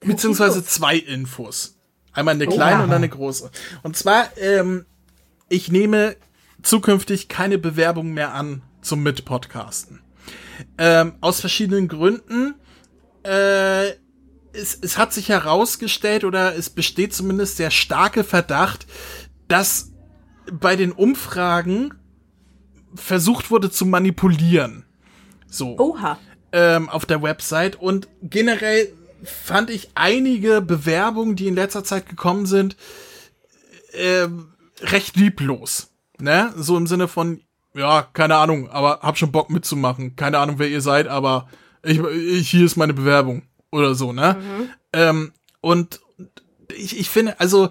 Beziehungsweise 0.00 0.64
zwei 0.64 0.96
Infos. 0.96 1.78
Einmal 2.12 2.34
eine 2.34 2.46
kleine 2.46 2.78
Oha. 2.78 2.84
und 2.84 2.92
eine 2.92 3.08
große. 3.08 3.50
Und 3.82 3.96
zwar, 3.96 4.36
ähm, 4.38 4.86
ich 5.48 5.70
nehme 5.70 6.16
zukünftig 6.62 7.28
keine 7.28 7.58
Bewerbung 7.58 8.12
mehr 8.12 8.34
an 8.34 8.62
zum 8.80 9.02
Mitpodcasten. 9.02 10.00
Ähm, 10.78 11.14
aus 11.20 11.40
verschiedenen 11.40 11.88
Gründen. 11.88 12.54
Äh, 13.22 13.90
es, 14.52 14.78
es 14.80 14.96
hat 14.96 15.12
sich 15.12 15.28
herausgestellt 15.28 16.24
oder 16.24 16.56
es 16.56 16.70
besteht 16.70 17.14
zumindest 17.14 17.58
der 17.58 17.70
starke 17.70 18.24
Verdacht, 18.24 18.86
dass 19.48 19.92
bei 20.50 20.76
den 20.76 20.92
Umfragen 20.92 21.94
versucht 22.94 23.50
wurde 23.50 23.70
zu 23.70 23.84
manipulieren. 23.84 24.84
So 25.48 25.78
Oha. 25.78 26.18
Ähm, 26.52 26.88
auf 26.88 27.06
der 27.06 27.22
Website 27.22 27.76
und 27.76 28.08
generell 28.22 28.92
fand 29.22 29.70
ich 29.70 29.90
einige 29.94 30.60
Bewerbungen, 30.60 31.36
die 31.36 31.48
in 31.48 31.54
letzter 31.54 31.84
Zeit 31.84 32.08
gekommen 32.08 32.46
sind, 32.46 32.76
ähm, 33.94 34.52
recht 34.80 35.16
lieblos. 35.16 35.90
Ne? 36.18 36.52
So 36.56 36.76
im 36.76 36.86
Sinne 36.86 37.08
von, 37.08 37.40
ja, 37.74 38.06
keine 38.12 38.36
Ahnung, 38.36 38.70
aber 38.70 39.00
hab 39.02 39.18
schon 39.18 39.32
Bock 39.32 39.50
mitzumachen. 39.50 40.16
Keine 40.16 40.38
Ahnung, 40.38 40.58
wer 40.58 40.68
ihr 40.68 40.80
seid, 40.80 41.08
aber 41.08 41.48
ich, 41.82 41.98
ich 41.98 42.50
hier 42.50 42.64
ist 42.64 42.76
meine 42.76 42.94
Bewerbung 42.94 43.42
oder 43.70 43.94
so, 43.94 44.12
ne? 44.12 44.36
Ähm, 44.92 45.32
und 45.60 46.00
ich, 46.74 46.98
ich 46.98 47.10
finde, 47.10 47.38
also 47.40 47.70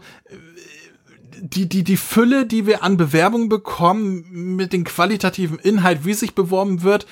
die, 1.40 1.68
die, 1.68 1.84
die 1.84 1.98
Fülle, 1.98 2.46
die 2.46 2.66
wir 2.66 2.84
an 2.84 2.98
Bewerbung 2.98 3.50
bekommen, 3.50 4.56
mit 4.56 4.74
dem 4.74 4.84
qualitativen 4.84 5.60
Inhalt, 5.60 6.06
wie 6.06 6.14
sich 6.14 6.34
beworben 6.36 6.84
wird, 6.84 7.08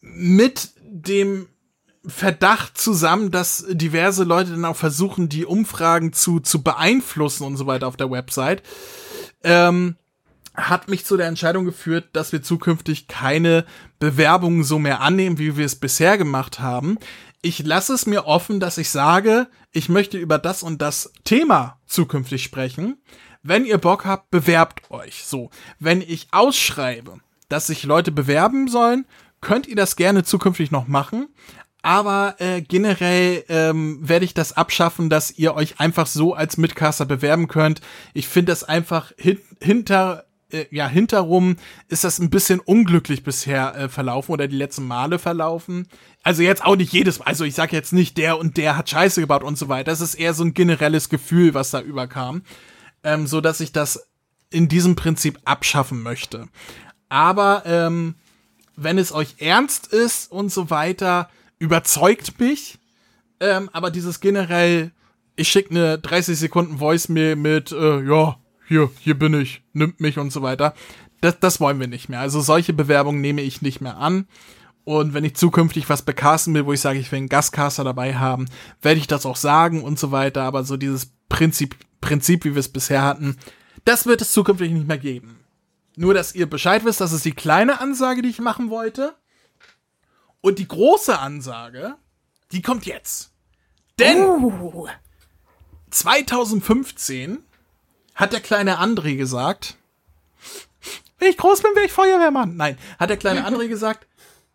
mit 0.00 0.70
dem 0.90 1.48
Verdacht 2.06 2.78
zusammen, 2.78 3.30
dass 3.30 3.64
diverse 3.68 4.24
Leute 4.24 4.52
dann 4.52 4.64
auch 4.64 4.76
versuchen, 4.76 5.28
die 5.28 5.44
Umfragen 5.44 6.12
zu, 6.12 6.40
zu 6.40 6.62
beeinflussen 6.62 7.44
und 7.44 7.56
so 7.56 7.66
weiter 7.66 7.86
auf 7.86 7.96
der 7.96 8.10
Website, 8.10 8.62
ähm, 9.44 9.96
hat 10.54 10.88
mich 10.88 11.04
zu 11.04 11.16
der 11.16 11.26
Entscheidung 11.26 11.64
geführt, 11.64 12.08
dass 12.14 12.32
wir 12.32 12.42
zukünftig 12.42 13.06
keine 13.06 13.64
Bewerbungen 13.98 14.64
so 14.64 14.78
mehr 14.78 15.00
annehmen, 15.00 15.38
wie 15.38 15.56
wir 15.56 15.66
es 15.66 15.76
bisher 15.76 16.18
gemacht 16.18 16.60
haben. 16.60 16.98
Ich 17.42 17.64
lasse 17.64 17.94
es 17.94 18.06
mir 18.06 18.26
offen, 18.26 18.60
dass 18.60 18.78
ich 18.78 18.90
sage, 18.90 19.46
ich 19.70 19.88
möchte 19.88 20.18
über 20.18 20.38
das 20.38 20.62
und 20.62 20.82
das 20.82 21.12
Thema 21.24 21.78
zukünftig 21.86 22.42
sprechen. 22.42 23.00
Wenn 23.42 23.64
ihr 23.64 23.78
Bock 23.78 24.04
habt, 24.04 24.30
bewerbt 24.30 24.90
euch. 24.90 25.24
So, 25.24 25.50
wenn 25.78 26.02
ich 26.02 26.28
ausschreibe, 26.32 27.20
dass 27.48 27.68
sich 27.68 27.84
Leute 27.84 28.10
bewerben 28.10 28.68
sollen, 28.68 29.06
könnt 29.40 29.66
ihr 29.66 29.76
das 29.76 29.96
gerne 29.96 30.24
zukünftig 30.24 30.70
noch 30.70 30.86
machen. 30.88 31.28
Aber 31.82 32.36
äh, 32.38 32.60
generell 32.60 33.44
ähm, 33.48 34.06
werde 34.06 34.26
ich 34.26 34.34
das 34.34 34.52
abschaffen, 34.54 35.08
dass 35.08 35.30
ihr 35.30 35.54
euch 35.54 35.80
einfach 35.80 36.06
so 36.06 36.34
als 36.34 36.58
Mitcaster 36.58 37.06
bewerben 37.06 37.48
könnt. 37.48 37.80
Ich 38.12 38.28
finde 38.28 38.52
das 38.52 38.64
einfach 38.64 39.12
hin 39.16 39.38
hinter 39.62 40.26
äh, 40.52 40.66
ja 40.70 40.88
hinterrum 40.88 41.56
ist 41.88 42.04
das 42.04 42.18
ein 42.18 42.30
bisschen 42.30 42.60
unglücklich 42.60 43.22
bisher 43.22 43.74
äh, 43.76 43.88
verlaufen 43.88 44.32
oder 44.32 44.48
die 44.48 44.56
letzten 44.56 44.86
Male 44.86 45.18
verlaufen. 45.18 45.88
Also 46.22 46.42
jetzt 46.42 46.64
auch 46.64 46.76
nicht 46.76 46.92
jedes, 46.92 47.20
also 47.20 47.44
ich 47.44 47.54
sage 47.54 47.74
jetzt 47.74 47.92
nicht 47.92 48.18
der 48.18 48.38
und 48.38 48.56
der 48.56 48.76
hat 48.76 48.90
Scheiße 48.90 49.20
gebaut 49.20 49.42
und 49.42 49.56
so 49.56 49.68
weiter. 49.68 49.90
Das 49.90 50.00
ist 50.02 50.14
eher 50.14 50.34
so 50.34 50.44
ein 50.44 50.54
generelles 50.54 51.08
Gefühl, 51.08 51.54
was 51.54 51.70
da 51.70 51.80
überkam, 51.80 52.42
ähm, 53.04 53.26
so 53.26 53.40
dass 53.40 53.60
ich 53.60 53.72
das 53.72 54.08
in 54.50 54.68
diesem 54.68 54.96
Prinzip 54.96 55.38
abschaffen 55.44 56.02
möchte. 56.02 56.48
Aber 57.08 57.62
ähm, 57.64 58.16
wenn 58.82 58.98
es 58.98 59.12
euch 59.12 59.36
ernst 59.38 59.88
ist 59.88 60.30
und 60.32 60.50
so 60.50 60.70
weiter, 60.70 61.28
überzeugt 61.58 62.40
mich. 62.40 62.78
Ähm, 63.38 63.68
aber 63.72 63.90
dieses 63.90 64.20
generell, 64.20 64.92
ich 65.36 65.48
schicke 65.48 65.70
eine 65.70 65.98
30 65.98 66.38
Sekunden 66.38 66.78
Voice-Mail 66.78 67.36
mit, 67.36 67.72
äh, 67.72 68.02
ja, 68.02 68.36
hier, 68.66 68.90
hier 69.00 69.18
bin 69.18 69.34
ich, 69.34 69.62
nimmt 69.72 70.00
mich 70.00 70.18
und 70.18 70.32
so 70.32 70.42
weiter. 70.42 70.74
Das, 71.20 71.38
das 71.40 71.60
wollen 71.60 71.80
wir 71.80 71.88
nicht 71.88 72.08
mehr. 72.08 72.20
Also 72.20 72.40
solche 72.40 72.72
Bewerbungen 72.72 73.20
nehme 73.20 73.42
ich 73.42 73.62
nicht 73.62 73.80
mehr 73.80 73.98
an. 73.98 74.26
Und 74.84 75.12
wenn 75.12 75.24
ich 75.24 75.36
zukünftig 75.36 75.88
was 75.88 76.02
becasten 76.02 76.54
will, 76.54 76.64
wo 76.64 76.72
ich 76.72 76.80
sage, 76.80 76.98
ich 76.98 77.12
will 77.12 77.18
einen 77.18 77.28
Gastcaster 77.28 77.84
dabei 77.84 78.16
haben, 78.16 78.46
werde 78.80 78.98
ich 78.98 79.06
das 79.06 79.26
auch 79.26 79.36
sagen 79.36 79.82
und 79.82 79.98
so 79.98 80.10
weiter. 80.10 80.42
Aber 80.42 80.64
so 80.64 80.76
dieses 80.76 81.12
Prinzip, 81.28 81.76
Prinzip, 82.00 82.44
wie 82.44 82.54
wir 82.54 82.60
es 82.60 82.68
bisher 82.68 83.02
hatten, 83.02 83.36
das 83.84 84.06
wird 84.06 84.22
es 84.22 84.32
zukünftig 84.32 84.72
nicht 84.72 84.88
mehr 84.88 84.98
geben. 84.98 85.39
Nur, 86.00 86.14
dass 86.14 86.34
ihr 86.34 86.48
Bescheid 86.48 86.86
wisst, 86.86 87.02
das 87.02 87.12
ist 87.12 87.26
die 87.26 87.34
kleine 87.34 87.78
Ansage, 87.78 88.22
die 88.22 88.30
ich 88.30 88.38
machen 88.38 88.70
wollte. 88.70 89.14
Und 90.40 90.58
die 90.58 90.66
große 90.66 91.18
Ansage, 91.18 91.94
die 92.52 92.62
kommt 92.62 92.86
jetzt. 92.86 93.32
Denn 93.98 94.16
Uh, 94.16 94.88
2015 95.90 97.44
hat 98.14 98.32
der 98.32 98.40
kleine 98.40 98.78
André 98.78 99.18
gesagt, 99.18 99.76
wenn 101.18 101.28
ich 101.28 101.36
groß 101.36 101.60
bin, 101.60 101.72
wäre 101.74 101.84
ich 101.84 101.92
Feuerwehrmann. 101.92 102.56
Nein, 102.56 102.78
hat 102.98 103.10
der 103.10 103.18
kleine 103.18 103.46
André 103.46 103.68
gesagt, 103.68 104.06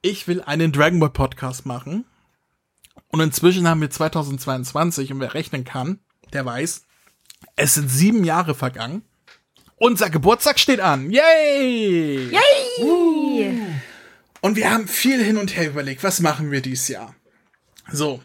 ich 0.02 0.28
will 0.28 0.42
einen 0.42 0.72
Dragon 0.72 1.00
Ball 1.00 1.12
Podcast 1.12 1.68
machen. 1.68 2.06
Und 3.10 3.20
inzwischen 3.20 3.68
haben 3.68 3.82
wir 3.82 3.92
2022 3.92 5.12
und 5.12 5.20
wer 5.20 5.36
rechnen 5.36 5.64
kann, 5.64 6.00
der 6.34 6.44
weiß, 6.44 6.86
es 7.56 7.76
sind 7.76 7.90
sieben 7.90 8.24
Jahre 8.24 8.56
vergangen. 8.56 9.04
Unser 9.78 10.10
Geburtstag 10.10 10.60
steht 10.60 10.80
an. 10.80 11.12
Yay! 11.12 12.30
yay! 12.30 13.62
Und 14.42 14.56
wir 14.56 14.72
haben 14.72 14.88
viel 14.88 15.24
hin 15.24 15.38
und 15.38 15.56
her 15.56 15.68
überlegt, 15.68 16.04
was 16.04 16.20
machen 16.20 16.52
wir 16.52 16.62
dieses 16.62 16.88
Jahr? 16.88 17.16
So. 17.92 18.22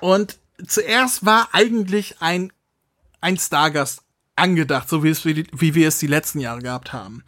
Und 0.00 0.38
zuerst 0.66 1.24
war 1.24 1.48
eigentlich 1.52 2.20
ein, 2.20 2.52
ein 3.20 3.38
Stargast 3.38 4.02
angedacht, 4.36 4.88
so 4.88 5.02
wie, 5.02 5.10
es, 5.10 5.24
wie, 5.24 5.46
wie 5.52 5.74
wir 5.74 5.88
es 5.88 5.98
die 5.98 6.06
letzten 6.06 6.40
Jahre 6.40 6.60
gehabt 6.60 6.92
haben. 6.92 7.22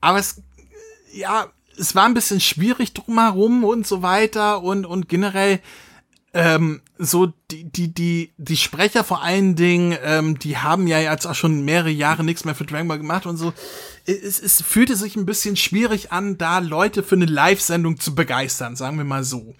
Aber 0.00 0.18
es, 0.18 0.42
ja, 1.12 1.50
es 1.78 1.94
war 1.94 2.04
ein 2.04 2.14
bisschen 2.14 2.40
schwierig 2.40 2.92
drumherum 2.92 3.64
und 3.64 3.86
so 3.86 4.02
weiter 4.02 4.62
und, 4.62 4.84
und 4.84 5.08
generell, 5.08 5.60
ähm, 6.34 6.82
so 6.98 7.32
die, 7.50 7.70
die, 7.70 7.94
die, 7.94 8.32
die 8.36 8.56
Sprecher 8.56 9.04
vor 9.04 9.22
allen 9.22 9.54
Dingen, 9.54 9.96
ähm, 10.02 10.38
die 10.38 10.58
haben 10.58 10.86
ja 10.86 10.98
jetzt 10.98 11.26
auch 11.26 11.34
schon 11.34 11.64
mehrere 11.64 11.90
Jahre 11.90 12.24
nichts 12.24 12.44
mehr 12.44 12.54
für 12.54 12.64
Dragon 12.64 12.88
Ball 12.88 12.98
gemacht 12.98 13.26
und 13.26 13.36
so. 13.36 13.52
Es, 14.04 14.40
es 14.40 14.62
fühlte 14.62 14.96
sich 14.96 15.16
ein 15.16 15.26
bisschen 15.26 15.56
schwierig 15.56 16.12
an, 16.12 16.38
da 16.38 16.58
Leute 16.58 17.02
für 17.02 17.14
eine 17.14 17.26
Live-Sendung 17.26 18.00
zu 18.00 18.14
begeistern, 18.14 18.76
sagen 18.76 18.98
wir 18.98 19.04
mal 19.04 19.24
so. 19.24 19.54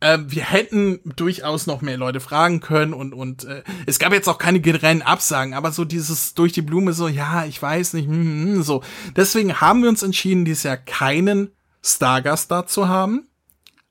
Ähm, 0.00 0.32
wir 0.32 0.44
hätten 0.44 1.00
durchaus 1.16 1.66
noch 1.66 1.82
mehr 1.82 1.98
Leute 1.98 2.20
fragen 2.20 2.60
können 2.60 2.94
und 2.94 3.12
und 3.12 3.44
äh, 3.44 3.62
es 3.84 3.98
gab 3.98 4.14
jetzt 4.14 4.28
auch 4.28 4.38
keine 4.38 4.60
generellen 4.60 5.02
Absagen, 5.02 5.52
aber 5.52 5.72
so 5.72 5.84
dieses 5.84 6.32
durch 6.32 6.52
die 6.52 6.62
Blume 6.62 6.94
so, 6.94 7.06
ja, 7.06 7.44
ich 7.44 7.60
weiß 7.60 7.92
nicht, 7.92 8.08
hm, 8.08 8.54
hm, 8.54 8.62
so. 8.62 8.82
Deswegen 9.14 9.60
haben 9.60 9.82
wir 9.82 9.90
uns 9.90 10.02
entschieden, 10.02 10.46
dieses 10.46 10.62
Jahr 10.62 10.78
keinen 10.78 11.50
Stargast 11.82 12.50
da 12.50 12.66
zu 12.66 12.88
haben 12.88 13.26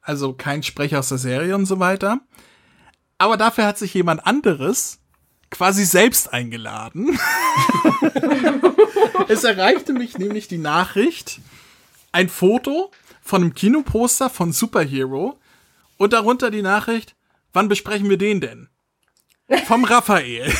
also 0.09 0.33
kein 0.33 0.63
Sprecher 0.63 0.99
aus 0.99 1.09
der 1.09 1.19
Serie 1.19 1.55
und 1.55 1.67
so 1.67 1.79
weiter. 1.79 2.21
Aber 3.19 3.37
dafür 3.37 3.65
hat 3.65 3.77
sich 3.77 3.93
jemand 3.93 4.25
anderes 4.25 4.97
quasi 5.51 5.85
selbst 5.85 6.31
eingeladen. 6.31 7.19
es 9.27 9.43
erreichte 9.43 9.93
mich 9.93 10.17
nämlich 10.17 10.47
die 10.47 10.57
Nachricht, 10.57 11.39
ein 12.11 12.29
Foto 12.29 12.91
von 13.21 13.43
einem 13.43 13.53
Kinoposter 13.53 14.29
von 14.29 14.53
Superhero 14.53 15.37
und 15.97 16.13
darunter 16.13 16.49
die 16.49 16.61
Nachricht, 16.61 17.15
wann 17.53 17.67
besprechen 17.67 18.09
wir 18.09 18.17
den 18.17 18.41
denn? 18.41 18.69
Vom 19.65 19.83
Raphael. 19.83 20.51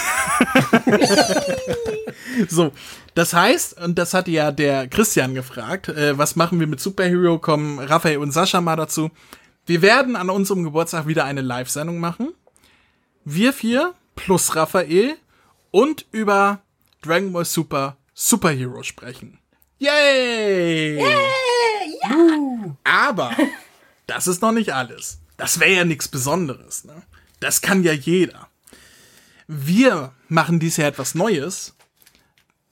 so, 2.49 2.71
das 3.13 3.33
heißt, 3.33 3.79
und 3.81 3.97
das 3.97 4.13
hatte 4.13 4.31
ja 4.31 4.51
der 4.51 4.87
Christian 4.87 5.33
gefragt, 5.33 5.89
äh, 5.89 6.17
was 6.17 6.35
machen 6.35 6.59
wir 6.59 6.67
mit 6.67 6.79
Superhero? 6.79 7.37
Kommen 7.37 7.79
Raphael 7.79 8.17
und 8.17 8.31
Sascha 8.31 8.59
mal 8.59 8.75
dazu. 8.75 9.11
Wir 9.65 9.83
werden 9.83 10.15
an 10.15 10.31
unserem 10.31 10.63
Geburtstag 10.63 11.05
wieder 11.05 11.25
eine 11.25 11.41
Live-Sendung 11.41 11.99
machen. 11.99 12.33
Wir 13.25 13.53
vier 13.53 13.93
plus 14.15 14.55
Raphael 14.55 15.17
und 15.71 16.05
über 16.11 16.61
Dragon 17.01 17.31
Ball 17.31 17.45
Super 17.45 17.97
Superhero 18.13 18.83
sprechen. 18.83 19.39
Yay! 19.77 20.97
Yay! 20.97 21.99
Ja! 22.01 22.75
Aber 22.83 23.35
das 24.07 24.27
ist 24.27 24.41
noch 24.41 24.51
nicht 24.51 24.73
alles. 24.73 25.19
Das 25.37 25.59
wäre 25.59 25.71
ja 25.71 25.85
nichts 25.85 26.07
Besonderes. 26.07 26.83
Ne? 26.83 27.01
Das 27.39 27.61
kann 27.61 27.83
ja 27.83 27.93
jeder. 27.93 28.49
Wir 29.47 30.11
machen 30.27 30.59
dies 30.59 30.77
Jahr 30.77 30.89
etwas 30.89 31.15
Neues, 31.15 31.75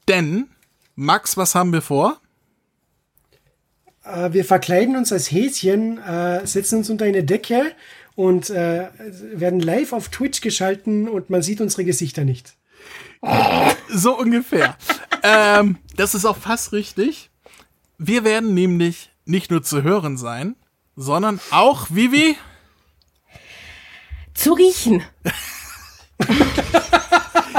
denn 0.08 0.50
Max, 0.96 1.38
was 1.38 1.56
haben 1.56 1.74
wir 1.74 1.82
vor? 1.82 2.20
Äh, 4.04 4.34
wir 4.34 4.46
verkleiden 4.46 4.96
uns 4.96 5.12
als 5.12 5.32
Häschen, 5.32 5.98
äh, 6.00 6.46
setzen 6.46 6.80
uns 6.80 6.90
unter 6.90 7.06
eine 7.06 7.24
Decke 7.24 7.74
und 8.18 8.50
äh, 8.50 8.88
werden 9.32 9.60
live 9.60 9.94
auf 9.94 10.10
Twitch 10.10 10.42
geschalten 10.42 11.08
und 11.08 11.30
man 11.30 11.44
sieht 11.44 11.62
unsere 11.62 11.86
Gesichter 11.86 12.24
nicht. 12.26 12.56
So 13.90 14.18
ungefähr. 14.18 14.76
ähm, 15.22 15.78
das 15.96 16.16
ist 16.16 16.26
auch 16.26 16.38
fast 16.38 16.74
richtig. 16.74 17.30
Wir 18.00 18.24
werden 18.24 18.56
nämlich 18.56 19.12
nicht 19.26 19.52
nur 19.52 19.62
zu 19.62 19.84
hören 19.84 20.18
sein, 20.18 20.56
sondern 20.96 21.40
auch, 21.52 21.88
Vivi, 21.92 22.36
Zu 24.34 24.54
riechen. 24.54 25.04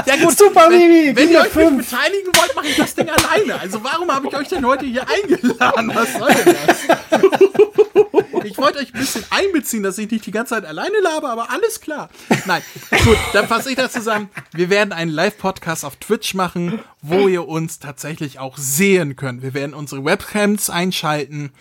Ja 0.05 0.17
gut, 0.17 0.37
Super, 0.37 0.69
wenn, 0.69 0.79
Vivi, 0.81 1.15
wenn 1.15 1.27
Kinder 1.27 1.31
ihr 1.31 1.39
euch 1.39 1.43
nicht 1.45 1.53
fünf. 1.53 1.89
beteiligen 1.89 2.31
wollt, 2.35 2.55
mache 2.55 2.67
ich 2.67 2.75
das 2.75 2.95
Ding 2.95 3.09
alleine. 3.09 3.59
Also 3.61 3.81
warum 3.81 4.11
habe 4.13 4.27
ich 4.27 4.35
euch 4.35 4.47
denn 4.49 4.65
heute 4.65 4.85
hier 4.85 5.05
eingeladen? 5.07 5.91
Was 5.95 6.13
soll 6.13 6.33
denn 6.33 6.55
das? 6.67 6.77
Ich 8.45 8.57
wollte 8.57 8.79
euch 8.79 8.93
ein 8.93 8.99
bisschen 8.99 9.23
einbeziehen, 9.29 9.83
dass 9.83 9.97
ich 9.97 10.09
nicht 10.09 10.25
die 10.25 10.31
ganze 10.31 10.55
Zeit 10.55 10.65
alleine 10.65 10.99
labe, 11.01 11.29
aber 11.29 11.49
alles 11.49 11.81
klar. 11.81 12.09
Nein, 12.45 12.61
gut, 13.03 13.17
dann 13.33 13.47
fasse 13.47 13.69
ich 13.69 13.75
das 13.75 13.93
zusammen. 13.93 14.29
Wir 14.53 14.69
werden 14.69 14.93
einen 14.93 15.11
Live-Podcast 15.11 15.85
auf 15.85 15.95
Twitch 15.97 16.33
machen, 16.33 16.79
wo 17.01 17.27
ihr 17.27 17.47
uns 17.47 17.79
tatsächlich 17.79 18.39
auch 18.39 18.57
sehen 18.57 19.15
könnt. 19.15 19.41
Wir 19.41 19.53
werden 19.53 19.73
unsere 19.73 20.05
Webcams 20.05 20.69
einschalten 20.69 21.51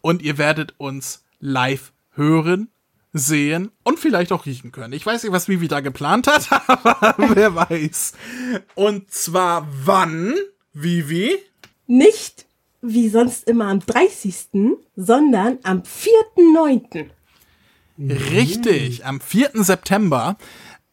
und 0.00 0.22
ihr 0.22 0.38
werdet 0.38 0.74
uns 0.78 1.24
live 1.40 1.92
hören, 2.14 2.68
sehen 3.12 3.70
und 3.84 3.98
vielleicht 3.98 4.32
auch 4.32 4.46
riechen 4.46 4.72
können. 4.72 4.92
Ich 4.92 5.06
weiß 5.06 5.22
nicht, 5.22 5.32
was 5.32 5.48
Vivi 5.48 5.68
da 5.68 5.80
geplant 5.80 6.26
hat, 6.26 6.48
aber 6.68 7.34
wer 7.34 7.54
weiß. 7.54 8.12
Und 8.74 9.10
zwar 9.10 9.66
wann, 9.84 10.34
Vivi? 10.72 11.38
Nicht 11.86 12.47
wie 12.80 13.08
sonst 13.08 13.48
immer 13.48 13.66
am 13.66 13.80
30., 13.80 14.76
sondern 14.96 15.58
am 15.62 15.82
4.9. 15.82 17.06
Richtig, 17.98 19.04
am 19.04 19.20
4. 19.20 19.50
September. 19.54 20.36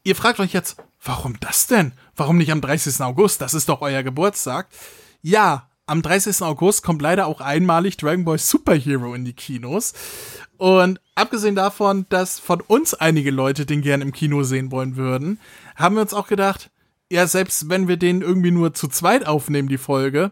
Ihr 0.04 0.16
fragt 0.16 0.40
euch 0.40 0.54
jetzt, 0.54 0.78
warum 1.04 1.40
das 1.40 1.68
denn? 1.68 1.94
Warum 2.16 2.38
nicht 2.38 2.52
am 2.52 2.62
30. 2.62 3.02
August? 3.02 3.42
Das 3.42 3.54
ist 3.54 3.70
doch 3.70 3.82
euer 3.82 4.04
Geburtstag. 4.04 4.68
Ja, 5.22 5.70
am 5.86 6.02
30. 6.02 6.42
August 6.42 6.82
kommt 6.84 7.02
leider 7.02 7.28
auch 7.28 7.42
einmalig 7.42 7.98
Dragon 7.98 8.26
Ball 8.26 8.40
Super 8.40 8.74
Hero 8.74 9.14
in 9.14 9.24
die 9.24 9.34
Kinos. 9.34 9.94
Und 10.58 11.00
abgesehen 11.14 11.56
davon, 11.56 12.06
dass 12.10 12.40
von 12.40 12.62
uns 12.62 12.94
einige 12.94 13.30
Leute 13.30 13.66
den 13.66 13.82
gern 13.82 14.02
im 14.02 14.12
Kino 14.12 14.44
sehen 14.44 14.72
wollen 14.72 14.96
würden, 14.96 15.40
haben 15.76 15.96
wir 15.96 16.02
uns 16.02 16.14
auch 16.14 16.28
gedacht, 16.28 16.72
ja, 17.12 17.28
selbst 17.28 17.70
wenn 17.70 17.88
wir 17.88 17.98
den 17.98 18.22
irgendwie 18.22 18.52
nur 18.52 18.74
zu 18.74 18.88
zweit 18.88 19.28
aufnehmen, 19.28 19.68
die 19.68 19.78
Folge, 19.78 20.32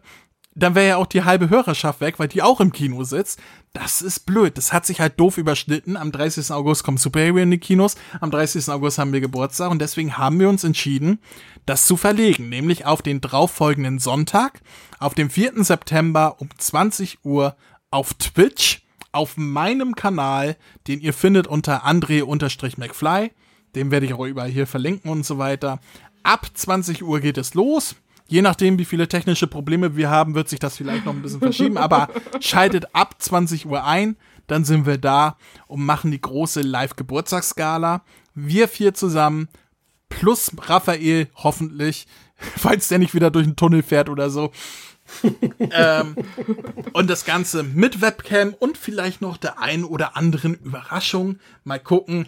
dann 0.55 0.75
wäre 0.75 0.87
ja 0.87 0.97
auch 0.97 1.07
die 1.07 1.23
halbe 1.23 1.49
Hörerschaft 1.49 2.01
weg, 2.01 2.19
weil 2.19 2.27
die 2.27 2.41
auch 2.41 2.59
im 2.59 2.71
Kino 2.71 3.03
sitzt. 3.03 3.39
Das 3.73 4.01
ist 4.01 4.25
blöd. 4.25 4.57
Das 4.57 4.71
hat 4.71 4.85
sich 4.85 4.99
halt 4.99 5.19
doof 5.19 5.37
überschnitten. 5.37 5.97
Am 5.97 6.11
30. 6.11 6.51
August 6.51 6.83
kommt 6.83 6.99
Super 6.99 7.21
Hero 7.21 7.37
in 7.37 7.51
die 7.51 7.57
Kinos. 7.57 7.95
Am 8.21 8.29
30. 8.29 8.69
August 8.69 8.99
haben 8.99 9.13
wir 9.13 9.21
Geburtstag 9.21 9.71
und 9.71 9.79
deswegen 9.79 10.17
haben 10.17 10.39
wir 10.39 10.49
uns 10.49 10.63
entschieden, 10.63 11.19
das 11.65 11.87
zu 11.87 11.97
verlegen, 11.97 12.49
nämlich 12.49 12.85
auf 12.85 13.01
den 13.01 13.21
darauffolgenden 13.21 13.99
Sonntag, 13.99 14.61
auf 14.99 15.15
dem 15.15 15.29
4. 15.29 15.63
September 15.63 16.35
um 16.39 16.49
20 16.55 17.19
Uhr 17.23 17.55
auf 17.89 18.13
Twitch, 18.15 18.81
auf 19.11 19.37
meinem 19.37 19.95
Kanal, 19.95 20.57
den 20.87 20.99
ihr 20.99 21.13
findet 21.13 21.47
unter 21.47 21.83
Andre-McFly. 21.83 23.31
Den 23.75 23.91
werde 23.91 24.05
ich 24.05 24.13
auch 24.13 24.25
überall 24.25 24.49
hier 24.49 24.67
verlinken 24.67 25.09
und 25.09 25.25
so 25.25 25.37
weiter. 25.37 25.79
Ab 26.23 26.47
20 26.53 27.03
Uhr 27.03 27.19
geht 27.19 27.37
es 27.37 27.53
los. 27.53 27.95
Je 28.27 28.41
nachdem, 28.41 28.79
wie 28.79 28.85
viele 28.85 29.07
technische 29.07 29.47
Probleme 29.47 29.95
wir 29.95 30.09
haben, 30.09 30.35
wird 30.35 30.49
sich 30.49 30.59
das 30.59 30.77
vielleicht 30.77 31.05
noch 31.05 31.13
ein 31.13 31.21
bisschen 31.21 31.39
verschieben, 31.39 31.77
aber 31.77 32.09
schaltet 32.39 32.95
ab 32.95 33.15
20 33.19 33.65
Uhr 33.65 33.85
ein, 33.85 34.15
dann 34.47 34.65
sind 34.65 34.85
wir 34.85 34.97
da 34.97 35.37
und 35.67 35.85
machen 35.85 36.11
die 36.11 36.21
große 36.21 36.61
Live-Geburtstagsskala. 36.61 38.03
Wir 38.33 38.67
vier 38.67 38.93
zusammen, 38.93 39.49
plus 40.09 40.51
Raphael, 40.57 41.27
hoffentlich, 41.35 42.07
falls 42.35 42.87
der 42.87 42.99
nicht 42.99 43.13
wieder 43.13 43.31
durch 43.31 43.45
den 43.45 43.55
Tunnel 43.55 43.83
fährt 43.83 44.09
oder 44.09 44.29
so. 44.29 44.51
ähm, 45.59 46.15
und 46.93 47.09
das 47.09 47.25
Ganze 47.25 47.63
mit 47.63 48.01
Webcam 48.01 48.53
und 48.57 48.77
vielleicht 48.77 49.21
noch 49.21 49.37
der 49.37 49.59
ein 49.59 49.83
oder 49.83 50.15
anderen 50.15 50.55
Überraschung. 50.55 51.39
Mal 51.63 51.79
gucken. 51.79 52.25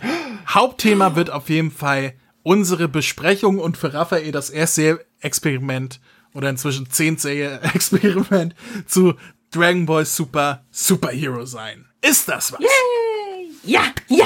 Hauptthema 0.48 1.16
wird 1.16 1.30
auf 1.30 1.50
jeden 1.50 1.72
Fall 1.72 2.14
unsere 2.44 2.88
Besprechung 2.88 3.60
und 3.60 3.78
für 3.78 3.94
Raphael 3.94 4.32
das 4.32 4.50
erste 4.50 5.04
Experiment 5.26 6.00
oder 6.34 6.50
inzwischen 6.50 6.90
zehnte 6.90 7.60
Experiment 7.74 8.56
zu 8.88 9.16
Dragon 9.52 9.86
Ball 9.86 10.06
Super 10.06 10.64
Superhero 10.72 11.46
sein. 11.46 11.86
Ist 12.02 12.28
das 12.30 12.54
was? 12.54 12.60
Yay! 12.60 13.52
Ja, 13.64 13.84
ja, 14.08 14.26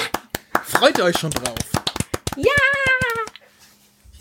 Freut 0.64 1.00
euch 1.02 1.18
schon 1.18 1.32
drauf. 1.32 1.56
ja! 2.36 2.52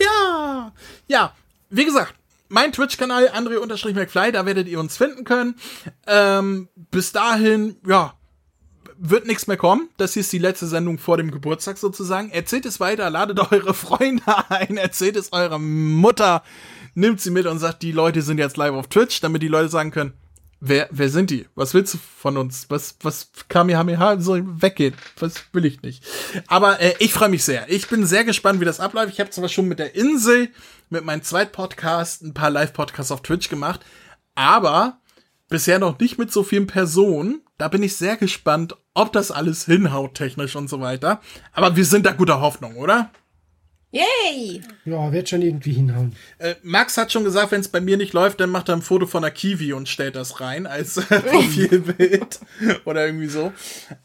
Ja, 0.01 0.73
ja, 1.09 1.35
wie 1.71 1.85
gesagt, 1.85 2.15
mein 2.49 2.73
Twitch-Kanal, 2.73 3.31
Andre-McFly, 3.31 4.33
da 4.33 4.47
werdet 4.47 4.69
ihr 4.69 4.79
uns 4.79 4.97
finden 4.97 5.25
können. 5.25 5.57
Ähm, 6.07 6.69
bis 6.77 7.13
dahin, 7.13 7.77
ja, 7.87 8.15
wird 8.99 9.27
nichts 9.27 9.47
mehr 9.47 9.57
kommen. 9.57 9.89
Das 9.97 10.15
hier 10.15 10.21
ist 10.21 10.33
die 10.33 10.39
letzte 10.39 10.67
Sendung 10.67 10.99
vor 10.99 11.17
dem 11.17 11.31
Geburtstag 11.31 11.79
sozusagen. 11.79 12.31
Erzählt 12.31 12.67
es 12.67 12.81
weiter, 12.81 13.11
ladet 13.11 13.39
eure 13.53 13.75
Freunde 13.75 14.23
ein, 14.49 14.77
erzählt 14.77 15.17
es 15.17 15.33
eurer 15.33 15.59
Mutter, 15.59 16.43
nimmt 16.95 17.21
sie 17.21 17.31
mit 17.31 17.47
und 17.47 17.59
sagt, 17.59 17.83
die 17.83 17.93
Leute 17.93 18.23
sind 18.23 18.39
jetzt 18.39 18.57
live 18.57 18.75
auf 18.75 18.89
Twitch, 18.89 19.21
damit 19.21 19.43
die 19.43 19.49
Leute 19.49 19.69
sagen 19.69 19.91
können, 19.91 20.13
wer, 20.61 20.89
wer 20.91 21.09
sind 21.09 21.31
die? 21.31 21.47
Was 21.55 21.75
willst 21.75 21.95
du 21.95 21.99
von 21.99 22.37
uns? 22.37 22.67
Was, 22.69 22.97
was 23.03 23.31
Kamehameha 23.49 24.21
soll 24.21 24.45
weggehen? 24.61 24.95
Was 25.19 25.45
will 25.53 25.65
ich 25.65 25.83
nicht? 25.83 26.05
Aber 26.47 26.81
äh, 26.81 26.95
ich 26.99 27.13
freue 27.13 27.29
mich 27.29 27.45
sehr. 27.45 27.71
Ich 27.71 27.89
bin 27.89 28.05
sehr 28.05 28.25
gespannt, 28.25 28.61
wie 28.61 28.65
das 28.65 28.81
abläuft. 28.81 29.13
Ich 29.13 29.21
habe 29.21 29.31
zwar 29.31 29.49
schon 29.49 29.69
mit 29.69 29.79
der 29.79 29.95
Insel, 29.95 30.49
mit 30.91 31.05
meinem 31.05 31.23
Zweitpodcast, 31.23 32.23
ein 32.23 32.35
paar 32.35 32.51
Live-Podcasts 32.51 33.13
auf 33.13 33.23
Twitch 33.23 33.49
gemacht, 33.49 33.81
aber 34.35 34.99
bisher 35.49 35.79
noch 35.79 35.99
nicht 35.99 36.19
mit 36.19 36.33
so 36.33 36.43
vielen 36.43 36.67
Personen. 36.67 37.43
Da 37.57 37.69
bin 37.69 37.83
ich 37.83 37.97
sehr 37.97 38.17
gespannt, 38.17 38.77
ob 38.95 39.13
das 39.13 39.31
alles 39.31 39.65
hinhaut, 39.65 40.15
technisch 40.15 40.57
und 40.57 40.69
so 40.69 40.81
weiter. 40.81 41.21
Aber 41.53 41.77
wir 41.77 41.85
sind 41.85 42.07
da 42.07 42.13
guter 42.13 42.41
Hoffnung, 42.41 42.77
oder? 42.77 43.11
Yay! 43.91 44.61
Ja, 44.85 45.11
wird 45.13 45.31
schon 45.31 45.41
irgendwie 45.41 45.73
hinhauen. 45.73 46.15
Äh, 46.39 46.57
Max 46.63 46.99
hat 46.99 47.11
schon 47.11 47.25
gesagt, 47.25 47.53
wenn 47.53 47.61
es 47.61 47.69
bei 47.69 47.81
mir 47.81 47.97
nicht 47.97 48.13
läuft, 48.13 48.39
dann 48.39 48.51
macht 48.51 48.69
er 48.69 48.77
ein 48.77 48.83
Foto 48.83 49.07
von 49.07 49.25
einer 49.25 49.31
Kiwi 49.31 49.73
und 49.73 49.89
stellt 49.89 50.15
das 50.15 50.41
rein 50.41 50.67
als 50.67 50.95
Profilbild 51.31 52.39
oder 52.85 53.07
irgendwie 53.07 53.29
so. 53.29 53.51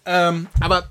Ähm, 0.06 0.48
aber 0.62 0.90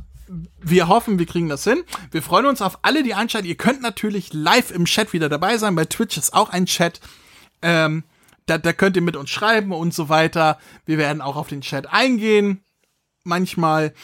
wir 0.60 0.88
hoffen, 0.88 1.18
wir 1.18 1.26
kriegen 1.26 1.48
das 1.48 1.64
hin. 1.64 1.82
Wir 2.10 2.22
freuen 2.22 2.46
uns 2.46 2.60
auf 2.60 2.80
alle, 2.82 3.02
die 3.02 3.14
einschalten. 3.14 3.48
Ihr 3.48 3.56
könnt 3.56 3.80
natürlich 3.80 4.32
live 4.34 4.70
im 4.70 4.84
Chat 4.84 5.14
wieder 5.14 5.30
dabei 5.30 5.56
sein. 5.56 5.74
Bei 5.74 5.86
Twitch 5.86 6.18
ist 6.18 6.34
auch 6.34 6.50
ein 6.50 6.66
Chat. 6.66 7.00
Ähm, 7.62 8.04
da, 8.46 8.58
da 8.58 8.72
könnt 8.72 8.96
ihr 8.96 9.02
mit 9.02 9.16
uns 9.16 9.30
schreiben 9.30 9.72
und 9.72 9.94
so 9.94 10.08
weiter. 10.08 10.58
Wir 10.84 10.98
werden 10.98 11.22
auch 11.22 11.36
auf 11.36 11.48
den 11.48 11.60
Chat 11.60 11.86
eingehen. 11.86 12.64
Manchmal. 13.24 13.94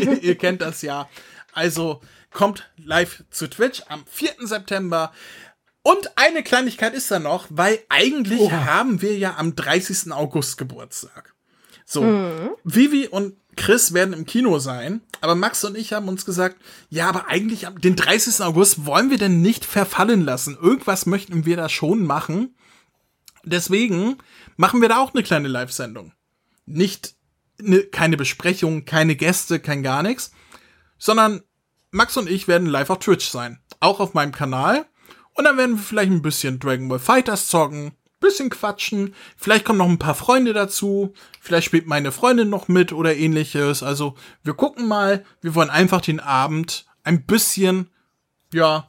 ihr, 0.00 0.22
ihr 0.22 0.34
kennt 0.36 0.62
das 0.62 0.82
ja. 0.82 1.08
Also 1.52 2.00
kommt 2.30 2.70
live 2.76 3.24
zu 3.30 3.48
Twitch 3.48 3.82
am 3.88 4.04
4. 4.06 4.34
September. 4.40 5.12
Und 5.82 6.18
eine 6.18 6.42
Kleinigkeit 6.42 6.94
ist 6.94 7.10
da 7.10 7.18
noch, 7.18 7.46
weil 7.48 7.78
eigentlich 7.88 8.50
haben 8.52 9.00
wir 9.00 9.16
ja 9.16 9.36
am 9.38 9.56
30. 9.56 10.12
August 10.12 10.58
Geburtstag. 10.58 11.34
So, 11.86 12.02
Vivi 12.64 13.08
und 13.08 13.34
Chris 13.56 13.94
werden 13.94 14.12
im 14.12 14.26
Kino 14.26 14.58
sein, 14.58 15.00
aber 15.22 15.34
Max 15.34 15.64
und 15.64 15.76
ich 15.76 15.94
haben 15.94 16.08
uns 16.08 16.26
gesagt, 16.26 16.56
ja, 16.90 17.08
aber 17.08 17.28
eigentlich 17.28 17.66
am 17.66 17.80
den 17.80 17.96
30. 17.96 18.44
August 18.44 18.84
wollen 18.84 19.10
wir 19.10 19.18
denn 19.18 19.40
nicht 19.40 19.64
verfallen 19.64 20.20
lassen. 20.20 20.58
Irgendwas 20.60 21.06
möchten 21.06 21.46
wir 21.46 21.56
da 21.56 21.68
schon 21.68 22.04
machen. 22.04 22.54
Deswegen 23.48 24.18
machen 24.56 24.80
wir 24.80 24.88
da 24.88 24.98
auch 24.98 25.14
eine 25.14 25.22
kleine 25.22 25.48
Live-Sendung. 25.48 26.12
Nicht 26.66 27.14
ne, 27.60 27.82
keine 27.82 28.16
Besprechung, 28.16 28.84
keine 28.84 29.16
Gäste, 29.16 29.60
kein 29.60 29.82
gar 29.82 30.02
nichts, 30.02 30.32
sondern 30.98 31.42
Max 31.90 32.16
und 32.16 32.28
ich 32.28 32.48
werden 32.48 32.68
live 32.68 32.90
auf 32.90 32.98
Twitch 32.98 33.28
sein. 33.28 33.60
Auch 33.80 34.00
auf 34.00 34.14
meinem 34.14 34.32
Kanal. 34.32 34.86
Und 35.34 35.44
dann 35.44 35.56
werden 35.56 35.76
wir 35.76 35.82
vielleicht 35.82 36.10
ein 36.10 36.22
bisschen 36.22 36.58
Dragon 36.58 36.88
Ball 36.88 36.98
Fighters 36.98 37.48
zocken, 37.48 37.92
bisschen 38.20 38.50
quatschen. 38.50 39.14
Vielleicht 39.36 39.64
kommen 39.64 39.78
noch 39.78 39.88
ein 39.88 39.98
paar 39.98 40.16
Freunde 40.16 40.52
dazu. 40.52 41.14
Vielleicht 41.40 41.66
spielt 41.66 41.86
meine 41.86 42.12
Freundin 42.12 42.50
noch 42.50 42.68
mit 42.68 42.92
oder 42.92 43.16
ähnliches. 43.16 43.82
Also 43.82 44.16
wir 44.42 44.54
gucken 44.54 44.88
mal. 44.88 45.24
Wir 45.40 45.54
wollen 45.54 45.70
einfach 45.70 46.00
den 46.00 46.20
Abend 46.20 46.86
ein 47.04 47.24
bisschen, 47.24 47.90
ja, 48.52 48.86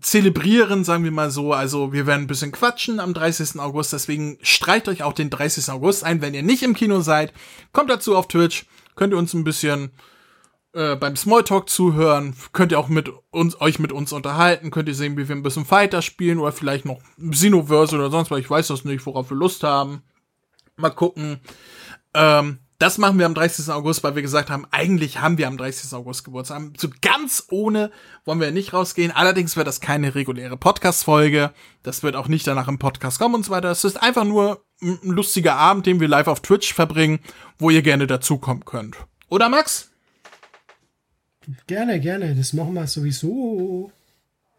zelebrieren, 0.00 0.84
sagen 0.84 1.04
wir 1.04 1.10
mal 1.10 1.30
so. 1.30 1.52
Also 1.52 1.92
wir 1.92 2.06
werden 2.06 2.22
ein 2.22 2.26
bisschen 2.26 2.52
quatschen 2.52 3.00
am 3.00 3.14
30. 3.14 3.60
August. 3.60 3.92
Deswegen 3.92 4.38
streicht 4.42 4.88
euch 4.88 5.02
auch 5.02 5.12
den 5.12 5.30
30. 5.30 5.70
August 5.70 6.04
ein, 6.04 6.20
wenn 6.20 6.34
ihr 6.34 6.42
nicht 6.42 6.62
im 6.62 6.74
Kino 6.74 7.00
seid. 7.00 7.32
Kommt 7.72 7.90
dazu 7.90 8.16
auf 8.16 8.28
Twitch. 8.28 8.66
Könnt 8.96 9.12
ihr 9.12 9.18
uns 9.18 9.34
ein 9.34 9.44
bisschen 9.44 9.90
äh, 10.74 10.96
beim 10.96 11.14
Smalltalk 11.14 11.68
zuhören, 11.68 12.34
könnt 12.52 12.72
ihr 12.72 12.78
auch 12.80 12.88
mit 12.88 13.08
uns, 13.30 13.60
euch 13.60 13.78
mit 13.78 13.92
uns 13.92 14.12
unterhalten, 14.12 14.72
könnt 14.72 14.88
ihr 14.88 14.94
sehen, 14.94 15.16
wie 15.16 15.28
wir 15.28 15.36
ein 15.36 15.42
bisschen 15.42 15.64
Fighter 15.64 16.02
spielen 16.02 16.38
oder 16.40 16.50
vielleicht 16.50 16.84
noch 16.84 17.00
Xenoverse 17.30 17.94
oder 17.94 18.10
sonst 18.10 18.30
was, 18.30 18.40
ich 18.40 18.50
weiß 18.50 18.68
das 18.68 18.84
nicht, 18.84 19.06
worauf 19.06 19.30
wir 19.30 19.36
Lust 19.36 19.62
haben. 19.62 20.02
Mal 20.76 20.90
gucken. 20.90 21.38
Ähm, 22.12 22.58
das 22.84 22.98
machen 22.98 23.18
wir 23.18 23.24
am 23.24 23.32
30. 23.32 23.70
August, 23.70 24.04
weil 24.04 24.14
wir 24.14 24.20
gesagt 24.20 24.50
haben, 24.50 24.66
eigentlich 24.70 25.18
haben 25.22 25.38
wir 25.38 25.48
am 25.48 25.56
30. 25.56 25.90
August 25.94 26.22
Geburtstag. 26.22 26.64
So 26.76 26.88
ganz 27.00 27.46
ohne 27.50 27.90
wollen 28.26 28.40
wir 28.40 28.50
nicht 28.50 28.74
rausgehen. 28.74 29.10
Allerdings 29.10 29.56
wird 29.56 29.66
das 29.66 29.80
keine 29.80 30.14
reguläre 30.14 30.58
Podcast-Folge. 30.58 31.54
Das 31.82 32.02
wird 32.02 32.14
auch 32.14 32.28
nicht 32.28 32.46
danach 32.46 32.68
im 32.68 32.78
Podcast 32.78 33.18
kommen 33.18 33.36
und 33.36 33.46
so 33.46 33.52
weiter. 33.52 33.70
Es 33.70 33.84
ist 33.84 34.02
einfach 34.02 34.24
nur 34.24 34.66
ein 34.82 34.98
lustiger 35.02 35.56
Abend, 35.56 35.86
den 35.86 35.98
wir 35.98 36.08
live 36.08 36.26
auf 36.26 36.40
Twitch 36.40 36.74
verbringen, 36.74 37.20
wo 37.56 37.70
ihr 37.70 37.80
gerne 37.80 38.06
dazukommen 38.06 38.66
könnt. 38.66 38.98
Oder 39.30 39.48
Max? 39.48 39.90
Gerne, 41.66 41.98
gerne. 42.00 42.34
Das 42.34 42.52
machen 42.52 42.74
wir 42.74 42.86
sowieso. 42.86 43.90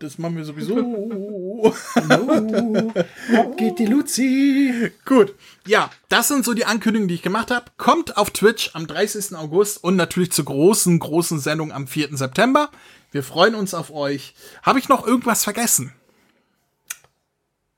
Das 0.05 0.19
machen 0.19 0.37
wir 0.37 0.45
sowieso. 0.45 0.75
Hallo. 1.95 2.93
Ab 3.35 3.57
geht 3.57 3.79
die 3.79 3.87
Luzi. 3.87 4.91
Gut. 5.03 5.33
Ja, 5.65 5.89
das 6.09 6.27
sind 6.27 6.45
so 6.45 6.53
die 6.53 6.65
Ankündigungen, 6.65 7.07
die 7.07 7.15
ich 7.15 7.23
gemacht 7.23 7.49
habe. 7.49 7.71
Kommt 7.77 8.15
auf 8.15 8.29
Twitch 8.29 8.69
am 8.75 8.85
30. 8.85 9.35
August 9.35 9.83
und 9.83 9.95
natürlich 9.95 10.31
zur 10.31 10.45
großen, 10.45 10.99
großen 10.99 11.39
Sendung 11.39 11.71
am 11.71 11.87
4. 11.87 12.15
September. 12.15 12.69
Wir 13.11 13.23
freuen 13.23 13.55
uns 13.55 13.73
auf 13.73 13.91
euch. 13.91 14.35
Habe 14.61 14.77
ich 14.77 14.89
noch 14.89 15.07
irgendwas 15.07 15.43
vergessen? 15.43 15.91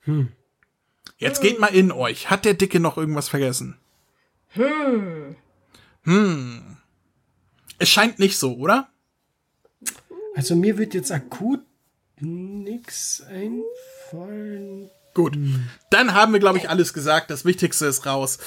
Hm. 0.02 0.28
Jetzt 1.18 1.42
geht 1.42 1.62
mal 1.62 1.68
in 1.68 1.94
euch. 1.94 2.30
Hat 2.30 2.44
der 2.44 2.56
Dicke 2.56 2.82
noch 2.82 2.98
irgendwas 2.98 3.30
vergessen? 3.30 3.78
Hm. 6.04 6.78
Es 7.80 7.88
scheint 7.88 8.20
nicht 8.20 8.38
so, 8.38 8.58
oder? 8.58 8.90
Also 10.36 10.58
mir 10.58 10.78
wird 10.78 10.94
jetzt 10.94 11.14
akut 11.14 11.62
nix 12.22 13.22
einfallen. 13.22 14.90
Gut. 15.14 15.38
Dann 15.90 16.14
haben 16.14 16.34
wir, 16.34 16.40
glaube 16.40 16.60
ich, 16.60 16.70
alles 16.70 16.94
gesagt. 16.94 17.32
Das 17.32 17.44
Wichtigste 17.44 17.88
ist 17.88 18.06
raus. 18.06 18.38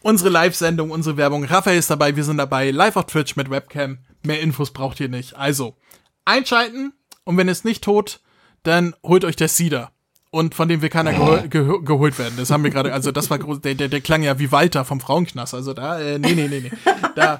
Unsere 0.00 0.30
Live-Sendung, 0.30 0.90
unsere 0.90 1.18
Werbung. 1.18 1.44
Raphael 1.44 1.78
ist 1.78 1.90
dabei, 1.90 2.16
wir 2.16 2.24
sind 2.24 2.38
dabei. 2.38 2.70
Live 2.70 2.96
auf 2.96 3.06
Twitch 3.06 3.36
mit 3.36 3.50
Webcam. 3.50 3.98
Mehr 4.22 4.40
Infos 4.40 4.72
braucht 4.72 5.00
ihr 5.00 5.10
nicht. 5.10 5.36
Also, 5.36 5.76
einschalten. 6.24 6.94
Und 7.24 7.36
wenn 7.36 7.48
es 7.48 7.64
nicht 7.64 7.84
tut, 7.84 8.20
dann 8.62 8.94
holt 9.02 9.24
euch 9.24 9.36
der 9.36 9.48
Cedar. 9.48 9.92
Und 10.30 10.54
von 10.54 10.66
dem 10.66 10.82
will 10.82 10.88
keiner 10.88 11.12
geho 11.12 11.48
geho 11.48 11.82
geholt 11.82 12.18
werden. 12.18 12.34
Das 12.36 12.50
haben 12.50 12.64
wir 12.64 12.70
gerade, 12.70 12.92
also 12.92 13.12
das 13.12 13.30
war 13.30 13.38
groß, 13.38 13.60
der, 13.60 13.74
der, 13.74 13.88
der 13.88 14.00
klang 14.00 14.22
ja 14.22 14.38
wie 14.38 14.50
Walter 14.50 14.84
vom 14.84 15.00
Frauenknast. 15.00 15.54
Also 15.54 15.74
da, 15.74 16.00
äh, 16.00 16.18
nee, 16.18 16.34
nee, 16.34 16.48
nee, 16.48 16.60
nee. 16.60 16.72
Da, 17.14 17.38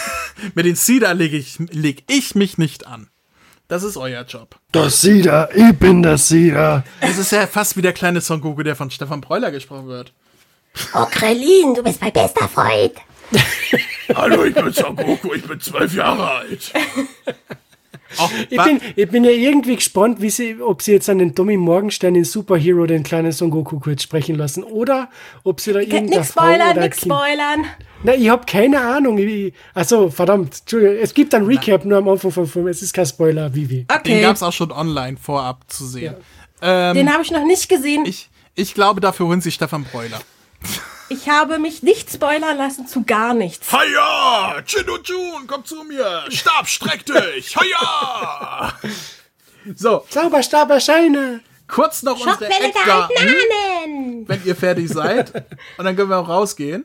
mit 0.54 0.66
den 0.66 0.74
Cedar 0.74 1.14
lege 1.14 1.36
ich, 1.36 1.58
leg 1.58 2.02
ich 2.08 2.34
mich 2.34 2.58
nicht 2.58 2.86
an. 2.86 3.11
Das 3.72 3.84
ist 3.84 3.96
euer 3.96 4.22
Job. 4.24 4.56
Das 4.72 5.00
Sieder, 5.00 5.48
ich 5.54 5.74
bin 5.78 6.02
das 6.02 6.28
Sieder. 6.28 6.84
Das 7.00 7.16
ist 7.16 7.32
ja 7.32 7.46
fast 7.46 7.74
wie 7.74 7.80
der 7.80 7.94
kleine 7.94 8.20
Son 8.20 8.38
Goku, 8.38 8.62
der 8.62 8.76
von 8.76 8.90
Stefan 8.90 9.22
Breuler 9.22 9.50
gesprochen 9.50 9.86
wird. 9.86 10.12
Oh, 10.92 11.06
Krellin, 11.10 11.72
du 11.72 11.82
bist 11.82 11.98
mein 12.02 12.12
bester 12.12 12.50
Freund. 12.50 12.92
Hallo, 14.14 14.44
ich 14.44 14.54
bin 14.54 14.70
Son 14.74 14.94
Goku, 14.94 15.32
ich 15.32 15.42
bin 15.44 15.58
zwölf 15.58 15.94
Jahre 15.94 16.32
alt. 16.32 16.70
Ich 18.50 18.62
bin, 18.62 18.78
ich 18.94 19.08
bin 19.08 19.24
ja 19.24 19.30
irgendwie 19.30 19.76
gespannt, 19.76 20.20
wie 20.20 20.28
sie, 20.28 20.60
ob 20.60 20.82
sie 20.82 20.92
jetzt 20.92 21.08
an 21.08 21.16
den 21.16 21.34
Tommy 21.34 21.56
Morgenstern, 21.56 22.12
den 22.12 22.24
Superhero, 22.24 22.84
den 22.84 23.02
kleinen 23.02 23.32
Son 23.32 23.48
Goku 23.48 23.80
kurz 23.80 24.02
sprechen 24.02 24.36
lassen. 24.36 24.64
Oder 24.64 25.08
ob 25.44 25.62
sie 25.62 25.72
da 25.72 25.78
irgendeine 25.80 26.16
Nix 26.18 26.28
spoilern, 26.28 26.72
oder 26.72 26.80
nix 26.82 27.00
Kind- 27.00 27.10
spoilern. 27.14 27.64
Na, 28.04 28.14
ich 28.14 28.28
habe 28.28 28.44
keine 28.46 28.80
Ahnung. 28.80 29.16
Ich, 29.18 29.54
also 29.74 30.10
verdammt, 30.10 30.60
Entschuldigung. 30.60 30.96
Es 31.00 31.14
gibt 31.14 31.34
ein 31.34 31.44
Recap 31.44 31.84
nur 31.84 31.98
am 31.98 32.08
Anfang 32.08 32.32
vom 32.32 32.46
Film. 32.48 32.66
Es 32.66 32.82
ist 32.82 32.92
kein 32.92 33.06
Spoiler, 33.06 33.54
Vivi. 33.54 33.84
Den 33.88 33.96
Okay, 33.96 34.20
gab's 34.20 34.42
auch 34.42 34.52
schon 34.52 34.72
online 34.72 35.16
vorab 35.16 35.64
zu 35.68 35.86
sehen. 35.86 36.16
Ähm, 36.60 36.94
den 36.96 37.12
habe 37.12 37.22
ich 37.22 37.30
noch 37.30 37.44
nicht 37.44 37.68
gesehen. 37.68 38.04
ich, 38.04 38.28
ich 38.54 38.74
glaube, 38.74 39.00
dafür 39.00 39.26
holen 39.26 39.40
sie 39.40 39.52
Stefan 39.52 39.84
Breuler. 39.84 40.20
Ich 41.08 41.28
habe 41.28 41.58
mich 41.58 41.82
nicht 41.82 42.10
spoilern 42.10 42.56
lassen 42.56 42.86
zu 42.86 43.04
gar 43.04 43.34
nichts. 43.34 43.68
Hiya! 43.70 44.62
Chin 44.64 44.88
und 44.88 45.06
Jun, 45.06 45.46
komm 45.46 45.64
zu 45.64 45.84
mir! 45.84 46.24
Stab, 46.30 46.66
streck 46.68 47.04
dich! 47.06 47.56
Hiya! 47.56 48.72
So, 49.76 50.04
Zauberstab 50.08 50.70
erscheine. 50.70 51.40
kurz 51.68 52.02
noch 52.02 52.18
unsere 52.18 52.46
Eckdaten, 52.46 53.14
gehalten 53.14 54.28
wenn 54.28 54.40
ihr 54.44 54.56
fertig 54.56 54.88
seid. 54.88 55.32
Und 55.78 55.84
dann 55.84 55.94
können 55.94 56.10
wir 56.10 56.18
auch 56.18 56.28
rausgehen. 56.28 56.84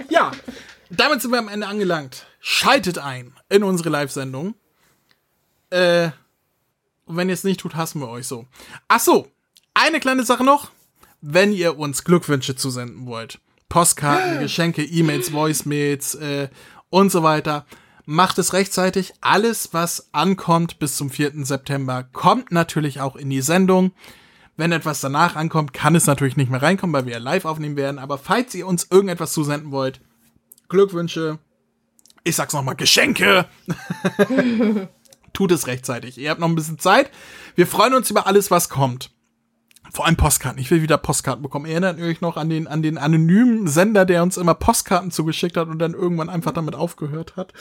Ja, 0.09 0.33
damit 0.91 1.23
sind 1.23 1.31
wir 1.31 1.39
am 1.39 1.49
Ende 1.49 1.67
angelangt. 1.67 2.27
Schaltet 2.41 2.99
ein 2.99 3.33
in 3.49 3.63
unsere 3.63 3.91
Live-Sendung. 3.91 4.55
Äh, 5.71 6.11
wenn 7.07 7.29
ihr 7.29 7.35
es 7.35 7.45
nicht 7.45 7.61
tut, 7.61 7.77
hassen 7.77 8.01
wir 8.01 8.09
euch 8.09 8.27
so. 8.27 8.47
Ach 8.89 9.01
so, 9.01 9.29
eine 9.75 10.01
kleine 10.01 10.25
Sache 10.25 10.45
noch. 10.45 10.71
Wenn 11.21 11.53
ihr 11.53 11.79
uns 11.79 12.05
Glückwünsche 12.05 12.57
zusenden 12.57 13.07
wollt, 13.07 13.39
Postkarten, 13.69 14.39
Geschenke, 14.41 14.83
E-Mails, 14.83 15.33
Voicemails 15.33 16.15
äh, 16.17 16.49
und 16.89 17.13
so 17.13 17.23
weiter, 17.23 17.67
macht 18.07 18.39
es 18.39 18.53
rechtzeitig. 18.53 19.15
Alles, 19.21 19.73
was 19.73 20.09
ankommt 20.13 20.79
bis 20.79 20.97
zum 20.97 21.11
4. 21.11 21.45
September, 21.45 22.05
kommt 22.05 22.53
natürlich 22.53 23.01
auch 23.01 23.17
in 23.17 23.31
die 23.31 23.43
Sendung. 23.43 23.93
Wenn 24.57 24.73
etwas 24.73 25.01
danach 25.01 25.37
ankommt, 25.37 25.73
kann 25.73 25.95
es 25.95 26.07
natürlich 26.07 26.37
nicht 26.37 26.51
mehr 26.51 26.63
reinkommen, 26.63 26.93
weil 26.95 27.07
wir 27.07 27.13
ja 27.15 27.19
live 27.19 27.45
aufnehmen 27.45 27.77
werden. 27.77 27.99
Aber 27.99 28.19
falls 28.19 28.55
ihr 28.55 28.67
uns 28.67 28.89
irgendetwas 28.91 29.33
zusenden 29.33 29.71
wollt, 29.71 30.01
Glückwünsche, 30.69 31.39
ich 32.25 32.37
sag's 32.37 32.53
nochmal, 32.53 32.77
Geschenke, 32.77 33.47
tut 35.33 35.53
es 35.53 35.67
rechtzeitig. 35.67 36.19
Ihr 36.19 36.31
habt 36.31 36.41
noch 36.41 36.49
ein 36.49 36.55
bisschen 36.55 36.79
Zeit. 36.79 37.11
Wir 37.55 37.67
freuen 37.67 37.95
uns 37.95 38.11
über 38.11 38.27
alles, 38.27 38.51
was 38.51 38.69
kommt. 38.69 39.11
Vor 39.93 40.07
allem 40.07 40.17
Postkarten. 40.17 40.61
Ich 40.61 40.71
will 40.71 40.83
wieder 40.83 40.99
Postkarten 40.99 41.43
bekommen. 41.43 41.67
Erinnert 41.67 41.99
ihr 41.99 42.07
euch 42.07 42.21
noch 42.21 42.37
an 42.37 42.49
den, 42.49 42.67
an 42.67 42.83
den 42.83 42.99
anonymen 42.99 43.67
Sender, 43.67 44.05
der 44.05 44.23
uns 44.23 44.37
immer 44.37 44.55
Postkarten 44.55 45.11
zugeschickt 45.11 45.57
hat 45.57 45.69
und 45.69 45.79
dann 45.79 45.95
irgendwann 45.95 46.29
einfach 46.29 46.53
damit 46.53 46.75
aufgehört 46.75 47.37
hat? 47.37 47.53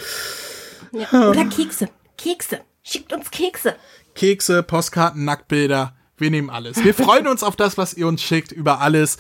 Ja. 0.91 1.29
Oder 1.29 1.45
Kekse. 1.45 1.89
Kekse. 2.17 2.61
Schickt 2.83 3.13
uns 3.13 3.31
Kekse. 3.31 3.75
Kekse, 4.15 4.63
Postkarten, 4.63 5.25
Nacktbilder. 5.25 5.95
Wir 6.17 6.31
nehmen 6.31 6.49
alles. 6.49 6.83
Wir 6.83 6.93
freuen 6.93 7.27
uns 7.27 7.43
auf 7.43 7.55
das, 7.55 7.77
was 7.77 7.93
ihr 7.93 8.07
uns 8.07 8.21
schickt, 8.21 8.51
über 8.51 8.81
alles. 8.81 9.17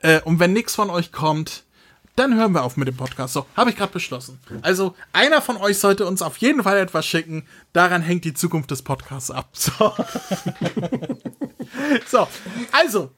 Äh, 0.00 0.20
und 0.22 0.40
wenn 0.40 0.52
nichts 0.52 0.74
von 0.74 0.90
euch 0.90 1.12
kommt, 1.12 1.64
dann 2.20 2.36
hören 2.36 2.52
wir 2.52 2.62
auf 2.62 2.76
mit 2.76 2.86
dem 2.86 2.96
Podcast. 2.96 3.32
So, 3.32 3.46
habe 3.56 3.70
ich 3.70 3.76
gerade 3.76 3.92
beschlossen. 3.92 4.38
Also, 4.62 4.94
einer 5.12 5.42
von 5.42 5.56
euch 5.56 5.78
sollte 5.78 6.06
uns 6.06 6.22
auf 6.22 6.36
jeden 6.36 6.62
Fall 6.62 6.78
etwas 6.78 7.06
schicken. 7.06 7.46
Daran 7.72 8.02
hängt 8.02 8.24
die 8.24 8.34
Zukunft 8.34 8.70
des 8.70 8.82
Podcasts 8.82 9.30
ab. 9.30 9.48
So, 9.56 9.72
so 12.06 12.28
also, 12.72 13.10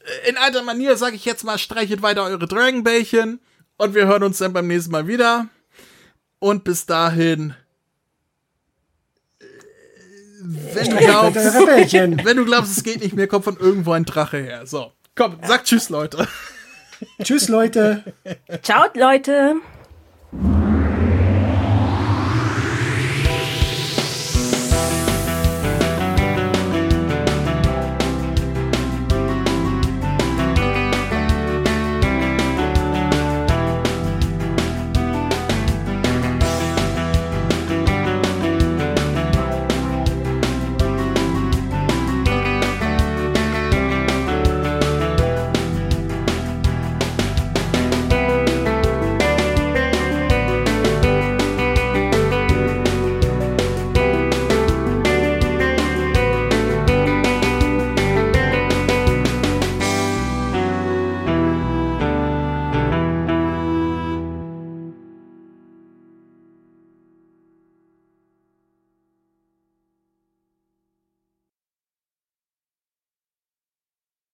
äh, 0.00 0.30
in 0.30 0.36
alter 0.36 0.62
Manier 0.62 0.96
sage 0.96 1.16
ich 1.16 1.24
jetzt 1.24 1.44
mal, 1.44 1.58
streichet 1.58 2.02
weiter 2.02 2.24
eure 2.24 2.46
Dragonbällchen. 2.48 3.40
Und 3.76 3.94
wir 3.94 4.06
hören 4.06 4.22
uns 4.22 4.38
dann 4.38 4.52
beim 4.52 4.66
nächsten 4.66 4.92
Mal 4.92 5.06
wieder. 5.06 5.48
Und 6.38 6.64
bis 6.64 6.86
dahin. 6.86 7.54
äh, 9.40 9.44
Wenn 10.74 10.90
du, 10.90 10.96
glaubst, 10.96 11.36
wenn 12.24 12.36
du 12.36 12.44
glaubst, 12.44 12.76
es 12.76 12.82
geht 12.82 13.00
nicht 13.00 13.14
mehr, 13.14 13.26
kommt 13.28 13.44
von 13.44 13.56
irgendwo 13.58 13.92
ein 13.92 14.04
Drache 14.04 14.38
her. 14.38 14.66
So, 14.66 14.92
komm, 15.14 15.38
sag 15.46 15.64
Tschüss, 15.64 15.88
Leute. 15.88 16.26
Tschüss, 17.22 17.48
Leute. 17.48 18.02
Ciao, 18.62 18.86
Leute. 18.94 19.56